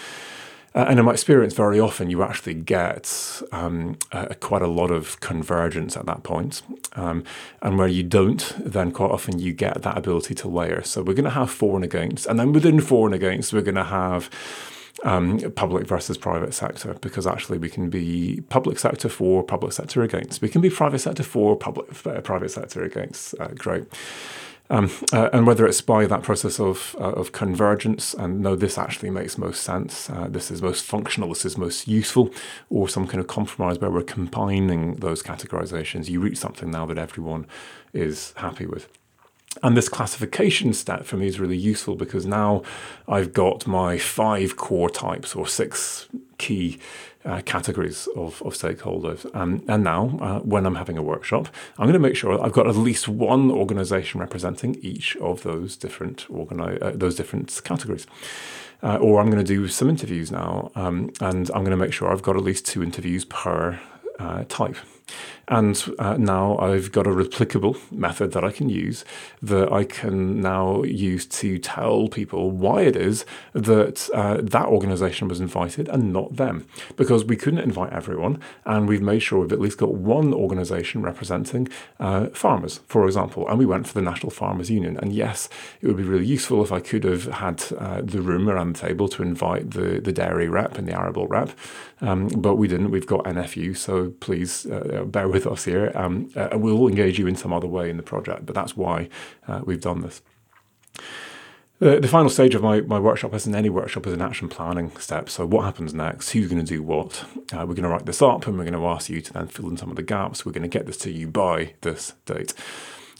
Uh, 0.75 0.85
and 0.87 0.99
in 0.99 1.05
my 1.05 1.11
experience, 1.11 1.55
very 1.55 1.79
often 1.79 2.11
you 2.11 2.21
actually 2.21 2.53
get 2.53 3.41
um, 3.51 3.97
uh, 4.11 4.27
quite 4.39 4.61
a 4.61 4.67
lot 4.67 4.91
of 4.91 5.19
convergence 5.19 5.97
at 5.97 6.05
that 6.05 6.21
point. 6.21 6.61
Um, 6.93 7.23
and 7.61 7.77
where 7.77 7.87
you 7.87 8.03
don't, 8.03 8.53
then 8.57 8.91
quite 8.91 9.09
often 9.09 9.39
you 9.39 9.51
get 9.51 9.81
that 9.81 9.97
ability 9.97 10.35
to 10.35 10.47
layer. 10.47 10.83
So 10.83 11.01
we're 11.01 11.15
going 11.15 11.23
to 11.23 11.31
have 11.31 11.49
for 11.49 11.75
and 11.75 11.83
against. 11.83 12.27
And 12.27 12.39
then 12.39 12.53
within 12.53 12.81
for 12.81 13.07
and 13.07 13.15
against, 13.15 13.51
we're 13.51 13.63
going 13.63 13.75
to 13.75 13.83
have 13.83 14.29
um, 15.03 15.39
public 15.55 15.87
versus 15.87 16.17
private 16.17 16.53
sector 16.53 16.95
because 17.01 17.25
actually 17.25 17.57
we 17.57 17.69
can 17.69 17.89
be 17.89 18.41
public 18.49 18.79
sector 18.79 19.09
for, 19.09 19.43
public 19.43 19.73
sector 19.73 20.03
against. 20.03 20.41
We 20.41 20.49
can 20.49 20.61
be 20.61 20.69
private 20.69 20.99
sector 20.99 21.23
for, 21.23 21.55
public 21.55 21.87
uh, 22.05 22.21
private 22.21 22.51
sector 22.51 22.83
against. 22.83 23.35
Uh, 23.39 23.49
great. 23.49 23.85
Um, 24.71 24.91
uh, 25.11 25.29
and 25.33 25.47
whether 25.47 25.65
it's 25.65 25.81
by 25.81 26.05
that 26.05 26.21
process 26.21 26.59
of 26.59 26.95
uh, 26.99 27.13
of 27.13 27.31
convergence 27.31 28.13
and 28.13 28.41
no, 28.41 28.55
this 28.55 28.77
actually 28.77 29.09
makes 29.09 29.35
most 29.35 29.63
sense. 29.63 30.11
Uh, 30.11 30.27
this 30.29 30.51
is 30.51 30.61
most 30.61 30.85
functional. 30.85 31.29
This 31.29 31.43
is 31.43 31.57
most 31.57 31.87
useful, 31.87 32.29
or 32.69 32.87
some 32.87 33.07
kind 33.07 33.19
of 33.19 33.25
compromise 33.25 33.79
where 33.79 33.89
we're 33.89 34.03
combining 34.03 34.97
those 34.97 35.23
categorizations. 35.23 36.07
You 36.07 36.19
reach 36.19 36.37
something 36.37 36.69
now 36.69 36.85
that 36.85 36.99
everyone 36.99 37.47
is 37.93 38.33
happy 38.37 38.67
with. 38.67 38.87
And 39.63 39.75
this 39.75 39.89
classification 39.89 40.73
step 40.73 41.05
for 41.05 41.17
me 41.17 41.27
is 41.27 41.39
really 41.39 41.57
useful 41.57 41.95
because 41.95 42.25
now 42.25 42.61
I've 43.07 43.33
got 43.33 43.65
my 43.65 43.97
five 43.97 44.55
core 44.55 44.89
types 44.89 45.35
or 45.35 45.47
six 45.47 46.07
key 46.37 46.77
uh, 47.25 47.41
categories 47.45 48.07
of, 48.15 48.41
of 48.43 48.53
stakeholders. 48.53 49.29
Um, 49.35 49.63
and 49.67 49.83
now, 49.83 50.17
uh, 50.21 50.39
when 50.39 50.65
I'm 50.65 50.75
having 50.75 50.97
a 50.97 51.01
workshop, 51.01 51.49
I'm 51.77 51.85
going 51.85 51.93
to 51.93 51.99
make 51.99 52.15
sure 52.15 52.41
I've 52.41 52.53
got 52.53 52.67
at 52.67 52.75
least 52.75 53.07
one 53.07 53.51
organization 53.51 54.19
representing 54.19 54.75
each 54.81 55.15
of 55.17 55.43
those 55.43 55.75
different 55.75 56.27
organi- 56.29 56.81
uh, 56.81 56.91
those 56.93 57.15
different 57.15 57.59
categories. 57.63 58.07
Uh, 58.81 58.95
or 58.97 59.19
I'm 59.19 59.29
going 59.29 59.43
to 59.43 59.53
do 59.55 59.67
some 59.67 59.89
interviews 59.89 60.31
now, 60.31 60.71
um, 60.75 61.11
and 61.19 61.49
I'm 61.49 61.65
going 61.65 61.71
to 61.71 61.77
make 61.77 61.91
sure 61.91 62.09
I've 62.09 62.21
got 62.21 62.37
at 62.37 62.43
least 62.43 62.65
two 62.65 62.81
interviews 62.81 63.25
per 63.25 63.77
uh, 64.19 64.45
type. 64.47 64.77
And 65.49 65.95
uh, 65.97 66.15
now 66.17 66.57
I've 66.59 66.91
got 66.91 67.07
a 67.07 67.09
replicable 67.09 67.91
method 67.91 68.31
that 68.33 68.43
I 68.43 68.51
can 68.51 68.69
use 68.69 69.03
that 69.41 69.73
I 69.73 69.83
can 69.83 70.39
now 70.41 70.83
use 70.83 71.25
to 71.25 71.57
tell 71.57 72.07
people 72.07 72.51
why 72.51 72.83
it 72.83 72.95
is 72.95 73.25
that 73.53 74.09
uh, 74.13 74.37
that 74.41 74.67
organization 74.67 75.27
was 75.27 75.39
invited 75.39 75.89
and 75.89 76.13
not 76.13 76.35
them. 76.35 76.67
Because 76.95 77.25
we 77.25 77.35
couldn't 77.35 77.59
invite 77.59 77.91
everyone, 77.91 78.39
and 78.65 78.87
we've 78.87 79.01
made 79.01 79.19
sure 79.19 79.39
we've 79.39 79.51
at 79.51 79.59
least 79.59 79.79
got 79.79 79.95
one 79.95 80.33
organization 80.33 81.01
representing 81.01 81.67
uh, 81.99 82.27
farmers, 82.27 82.81
for 82.87 83.05
example. 83.05 83.47
And 83.49 83.57
we 83.57 83.65
went 83.65 83.87
for 83.87 83.95
the 83.95 84.03
National 84.03 84.31
Farmers 84.31 84.69
Union. 84.69 84.97
And 84.97 85.11
yes, 85.13 85.49
it 85.81 85.87
would 85.87 85.97
be 85.97 86.03
really 86.03 86.27
useful 86.27 86.63
if 86.63 86.71
I 86.71 86.79
could 86.79 87.03
have 87.03 87.25
had 87.25 87.63
uh, 87.77 88.01
the 88.03 88.21
room 88.21 88.49
around 88.49 88.75
the 88.75 88.87
table 88.87 89.07
to 89.09 89.23
invite 89.23 89.71
the, 89.71 89.99
the 89.99 90.11
dairy 90.11 90.47
rep 90.47 90.77
and 90.77 90.87
the 90.87 90.93
arable 90.93 91.27
rep, 91.27 91.49
um, 92.01 92.27
but 92.27 92.55
we 92.55 92.67
didn't. 92.67 92.91
We've 92.91 93.07
got 93.07 93.25
NFU, 93.25 93.75
so 93.75 94.11
please 94.19 94.65
uh, 94.67 95.05
bear 95.05 95.27
with 95.27 95.38
with 95.45 95.51
us 95.51 95.65
here, 95.65 95.91
um, 95.95 96.29
uh, 96.35 96.49
and 96.51 96.61
we'll 96.61 96.87
engage 96.87 97.17
you 97.19 97.27
in 97.27 97.35
some 97.35 97.53
other 97.53 97.67
way 97.67 97.89
in 97.89 97.97
the 97.97 98.03
project. 98.03 98.45
But 98.45 98.55
that's 98.55 98.75
why 98.75 99.09
uh, 99.47 99.61
we've 99.63 99.81
done 99.81 100.01
this. 100.01 100.21
The, 101.79 102.01
the 102.01 102.09
final 102.09 102.29
stage 102.29 102.55
of 102.55 102.61
my, 102.61 102.81
my 102.81 102.99
workshop, 102.99 103.33
as 103.33 103.47
in 103.47 103.55
any 103.55 103.69
workshop, 103.69 104.05
is 104.05 104.13
an 104.13 104.21
action 104.21 104.49
planning 104.49 104.91
step. 104.97 105.29
So, 105.29 105.45
what 105.45 105.63
happens 105.63 105.93
next? 105.93 106.31
Who's 106.31 106.49
going 106.49 106.63
to 106.63 106.67
do 106.67 106.83
what? 106.83 107.23
Uh, 107.53 107.65
we're 107.65 107.75
going 107.75 107.83
to 107.83 107.89
write 107.89 108.05
this 108.05 108.21
up 108.21 108.47
and 108.47 108.57
we're 108.57 108.65
going 108.65 108.73
to 108.73 108.87
ask 108.87 109.09
you 109.09 109.21
to 109.21 109.33
then 109.33 109.47
fill 109.47 109.69
in 109.69 109.77
some 109.77 109.89
of 109.89 109.95
the 109.95 110.03
gaps. 110.03 110.45
We're 110.45 110.51
going 110.51 110.69
to 110.69 110.77
get 110.77 110.85
this 110.85 110.97
to 110.97 111.11
you 111.11 111.27
by 111.27 111.73
this 111.81 112.13
date. 112.25 112.53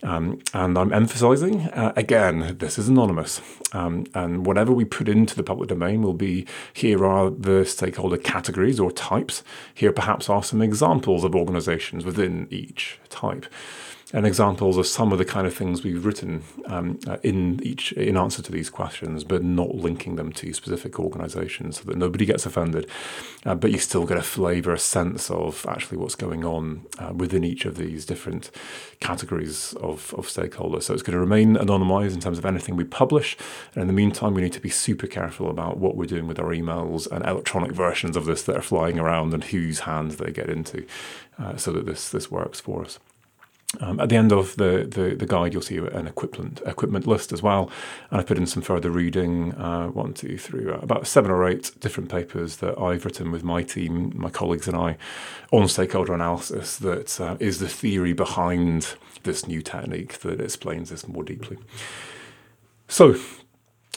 Um, 0.01 0.39
and 0.53 0.77
I'm 0.77 0.93
emphasizing, 0.93 1.61
uh, 1.69 1.93
again, 1.95 2.55
this 2.59 2.77
is 2.77 2.87
anonymous. 2.87 3.41
Um, 3.73 4.05
and 4.13 4.45
whatever 4.45 4.71
we 4.71 4.85
put 4.85 5.09
into 5.09 5.35
the 5.35 5.43
public 5.43 5.69
domain 5.69 6.01
will 6.01 6.13
be 6.13 6.45
here 6.73 7.05
are 7.05 7.29
the 7.29 7.65
stakeholder 7.65 8.17
categories 8.17 8.79
or 8.79 8.91
types. 8.91 9.43
Here, 9.73 9.91
perhaps, 9.91 10.29
are 10.29 10.43
some 10.43 10.61
examples 10.61 11.23
of 11.23 11.35
organizations 11.35 12.05
within 12.05 12.47
each 12.49 12.99
type 13.09 13.45
and 14.11 14.25
examples 14.25 14.77
of 14.77 14.87
some 14.87 15.11
of 15.11 15.19
the 15.19 15.25
kind 15.25 15.45
of 15.45 15.53
things 15.53 15.83
we've 15.83 16.03
written 16.03 16.43
um, 16.65 16.99
uh, 17.07 17.17
in 17.21 17.59
each 17.63 17.91
in 17.91 18.17
answer 18.17 18.41
to 18.41 18.51
these 18.51 18.69
questions, 18.69 19.23
but 19.23 19.43
not 19.43 19.75
linking 19.75 20.15
them 20.15 20.31
to 20.31 20.51
specific 20.51 20.99
organisations 20.99 21.79
so 21.79 21.83
that 21.83 21.95
nobody 21.95 22.25
gets 22.25 22.45
offended, 22.45 22.89
uh, 23.45 23.53
but 23.53 23.71
you 23.71 23.77
still 23.77 24.07
get 24.07 24.17
a 24.17 24.23
flavour, 24.23 24.73
a 24.73 24.79
sense 24.79 25.29
of 25.29 25.63
actually 25.69 25.97
what's 25.97 26.15
going 26.15 26.43
on 26.43 26.85
uh, 26.97 27.13
within 27.13 27.43
each 27.43 27.65
of 27.65 27.77
these 27.77 28.03
different 28.05 28.49
categories 28.99 29.73
of, 29.73 30.13
of 30.15 30.25
stakeholders. 30.25 30.83
So 30.83 30.93
it's 30.93 31.03
going 31.03 31.13
to 31.13 31.19
remain 31.19 31.55
anonymised 31.55 32.13
in 32.13 32.19
terms 32.19 32.39
of 32.39 32.45
anything 32.45 32.75
we 32.75 32.85
publish, 32.85 33.37
and 33.75 33.81
in 33.83 33.87
the 33.87 33.93
meantime, 33.93 34.33
we 34.33 34.41
need 34.41 34.53
to 34.53 34.59
be 34.59 34.69
super 34.69 35.07
careful 35.07 35.51
about 35.51 35.77
what 35.77 35.95
we're 35.95 36.05
doing 36.05 36.27
with 36.27 36.39
our 36.39 36.49
emails 36.49 37.09
and 37.11 37.23
electronic 37.25 37.73
versions 37.73 38.17
of 38.17 38.25
this 38.25 38.41
that 38.43 38.55
are 38.55 38.61
flying 38.61 38.97
around 38.97 39.33
and 39.35 39.43
whose 39.45 39.81
hands 39.81 40.17
they 40.17 40.31
get 40.31 40.49
into, 40.49 40.85
uh, 41.37 41.55
so 41.57 41.71
that 41.71 41.85
this 41.85 42.09
this 42.09 42.31
works 42.31 42.59
for 42.59 42.83
us. 42.83 42.97
Um, 43.81 43.99
at 43.99 44.09
the 44.09 44.15
end 44.15 44.31
of 44.31 44.55
the, 44.55 44.87
the, 44.89 45.15
the, 45.15 45.27
guide, 45.27 45.53
you'll 45.53 45.61
see 45.61 45.77
an 45.77 46.07
equipment 46.07 46.59
equipment 46.65 47.05
list 47.05 47.31
as 47.31 47.43
well, 47.43 47.69
and 48.09 48.19
I 48.19 48.23
put 48.23 48.37
in 48.37 48.47
some 48.47 48.63
further 48.63 48.89
reading. 48.89 49.53
Uh, 49.53 49.89
one, 49.89 50.13
two, 50.13 50.39
three, 50.39 50.67
uh, 50.67 50.79
about 50.79 51.05
seven 51.05 51.29
or 51.29 51.47
eight 51.47 51.71
different 51.79 52.09
papers 52.09 52.57
that 52.57 52.79
I've 52.79 53.05
written 53.05 53.31
with 53.31 53.43
my 53.43 53.61
team, 53.61 54.11
my 54.15 54.31
colleagues, 54.31 54.67
and 54.67 54.75
I 54.75 54.97
on 55.51 55.67
stakeholder 55.67 56.15
analysis. 56.15 56.77
That 56.77 57.21
uh, 57.21 57.37
is 57.39 57.59
the 57.59 57.69
theory 57.69 58.13
behind 58.13 58.95
this 59.21 59.47
new 59.47 59.61
technique 59.61 60.19
that 60.21 60.41
explains 60.41 60.89
this 60.89 61.07
more 61.07 61.23
deeply. 61.23 61.59
So, 62.87 63.17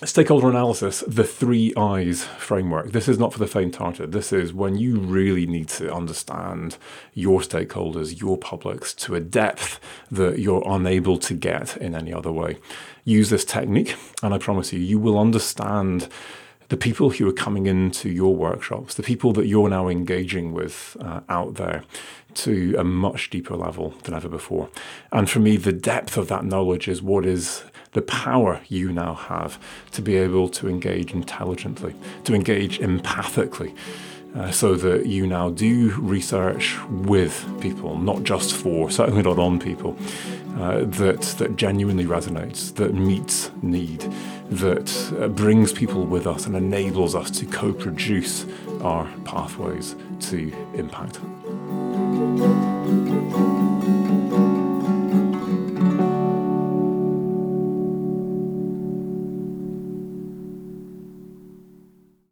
stakeholder 0.05 0.49
analysis, 0.49 1.05
the 1.07 1.25
three 1.25 1.73
I's 1.77 2.25
framework. 2.25 2.93
This 2.93 3.09
is 3.09 3.19
not 3.19 3.33
for 3.33 3.39
the 3.39 3.47
faint 3.47 3.77
hearted. 3.77 4.13
This 4.13 4.33
is 4.33 4.53
when 4.53 4.77
you 4.77 4.99
really 4.99 5.47
need 5.47 5.69
to 5.71 5.93
understand 5.93 6.77
your 7.15 7.41
stakeholders, 7.41 8.21
your 8.21 8.37
publics 8.37 8.95
to 8.95 9.15
a 9.15 9.21
depth 9.21 9.79
that 10.11 10.39
you're 10.39 10.63
unable 10.67 11.19
to 11.19 11.35
get 11.35 11.77
in 11.77 11.95
any 11.95 12.13
other 12.13 12.33
way. 12.33 12.59
Use 13.05 13.31
this 13.31 13.45
technique, 13.45 13.95
and 14.23 14.35
I 14.35 14.39
promise 14.39 14.73
you, 14.73 14.81
you 14.81 14.99
will 14.99 15.19
understand 15.19 16.09
the 16.69 16.77
people 16.77 17.11
who 17.11 17.29
are 17.29 17.35
coming 17.35 17.67
into 17.67 18.09
your 18.09 18.35
workshops, 18.35 18.95
the 18.95 19.03
people 19.03 19.33
that 19.35 19.47
you're 19.47 19.69
now 19.69 19.89
engaging 19.89 20.53
with 20.53 20.97
uh, 21.01 21.21
out 21.29 21.55
there 21.55 21.85
to 22.35 22.75
a 22.79 22.85
much 22.85 23.29
deeper 23.29 23.57
level 23.57 23.91
than 24.05 24.15
ever 24.15 24.29
before. 24.29 24.71
And 25.13 25.29
for 25.29 25.39
me, 25.39 25.59
the 25.59 25.73
depth 25.73 26.17
of 26.17 26.29
that 26.29 26.45
knowledge 26.45 26.89
is 26.89 27.03
what 27.03 27.27
is 27.27 27.63
the 27.93 28.03
power 28.03 28.61
you 28.69 28.93
now 28.93 29.15
have 29.15 29.59
to 29.93 30.03
be 30.03 30.17
able 30.17 30.49
to 30.49 30.69
engage 30.69 31.13
intelligently, 31.13 31.95
to 32.25 32.35
engage 32.35 32.79
empathically. 32.81 33.77
Uh, 34.35 34.51
so 34.51 34.75
that 34.77 35.05
you 35.05 35.27
now 35.27 35.51
do 35.51 35.95
research 35.99 36.79
with 36.89 37.47
people, 37.61 37.99
not 37.99 38.23
just 38.23 38.55
for, 38.55 38.91
certainly 38.91 39.21
not 39.21 39.39
on 39.39 39.61
people, 39.61 39.95
uh, 40.59 40.79
that 40.85 41.21
that 41.37 41.55
genuinely 41.57 42.07
resonates, 42.07 42.75
that 42.77 42.95
meets 42.95 43.51
need, 43.61 44.01
that 44.49 45.13
uh, 45.21 45.29
brings 45.29 45.71
people 45.71 46.07
with 46.07 46.27
us 46.27 46.47
and 46.47 46.57
enables 46.57 47.15
us 47.15 47.31
to 47.31 47.45
co-produce 47.45 48.47
our 48.81 49.07
pathways 49.25 49.95
to 50.21 50.51
impact. 50.73 51.19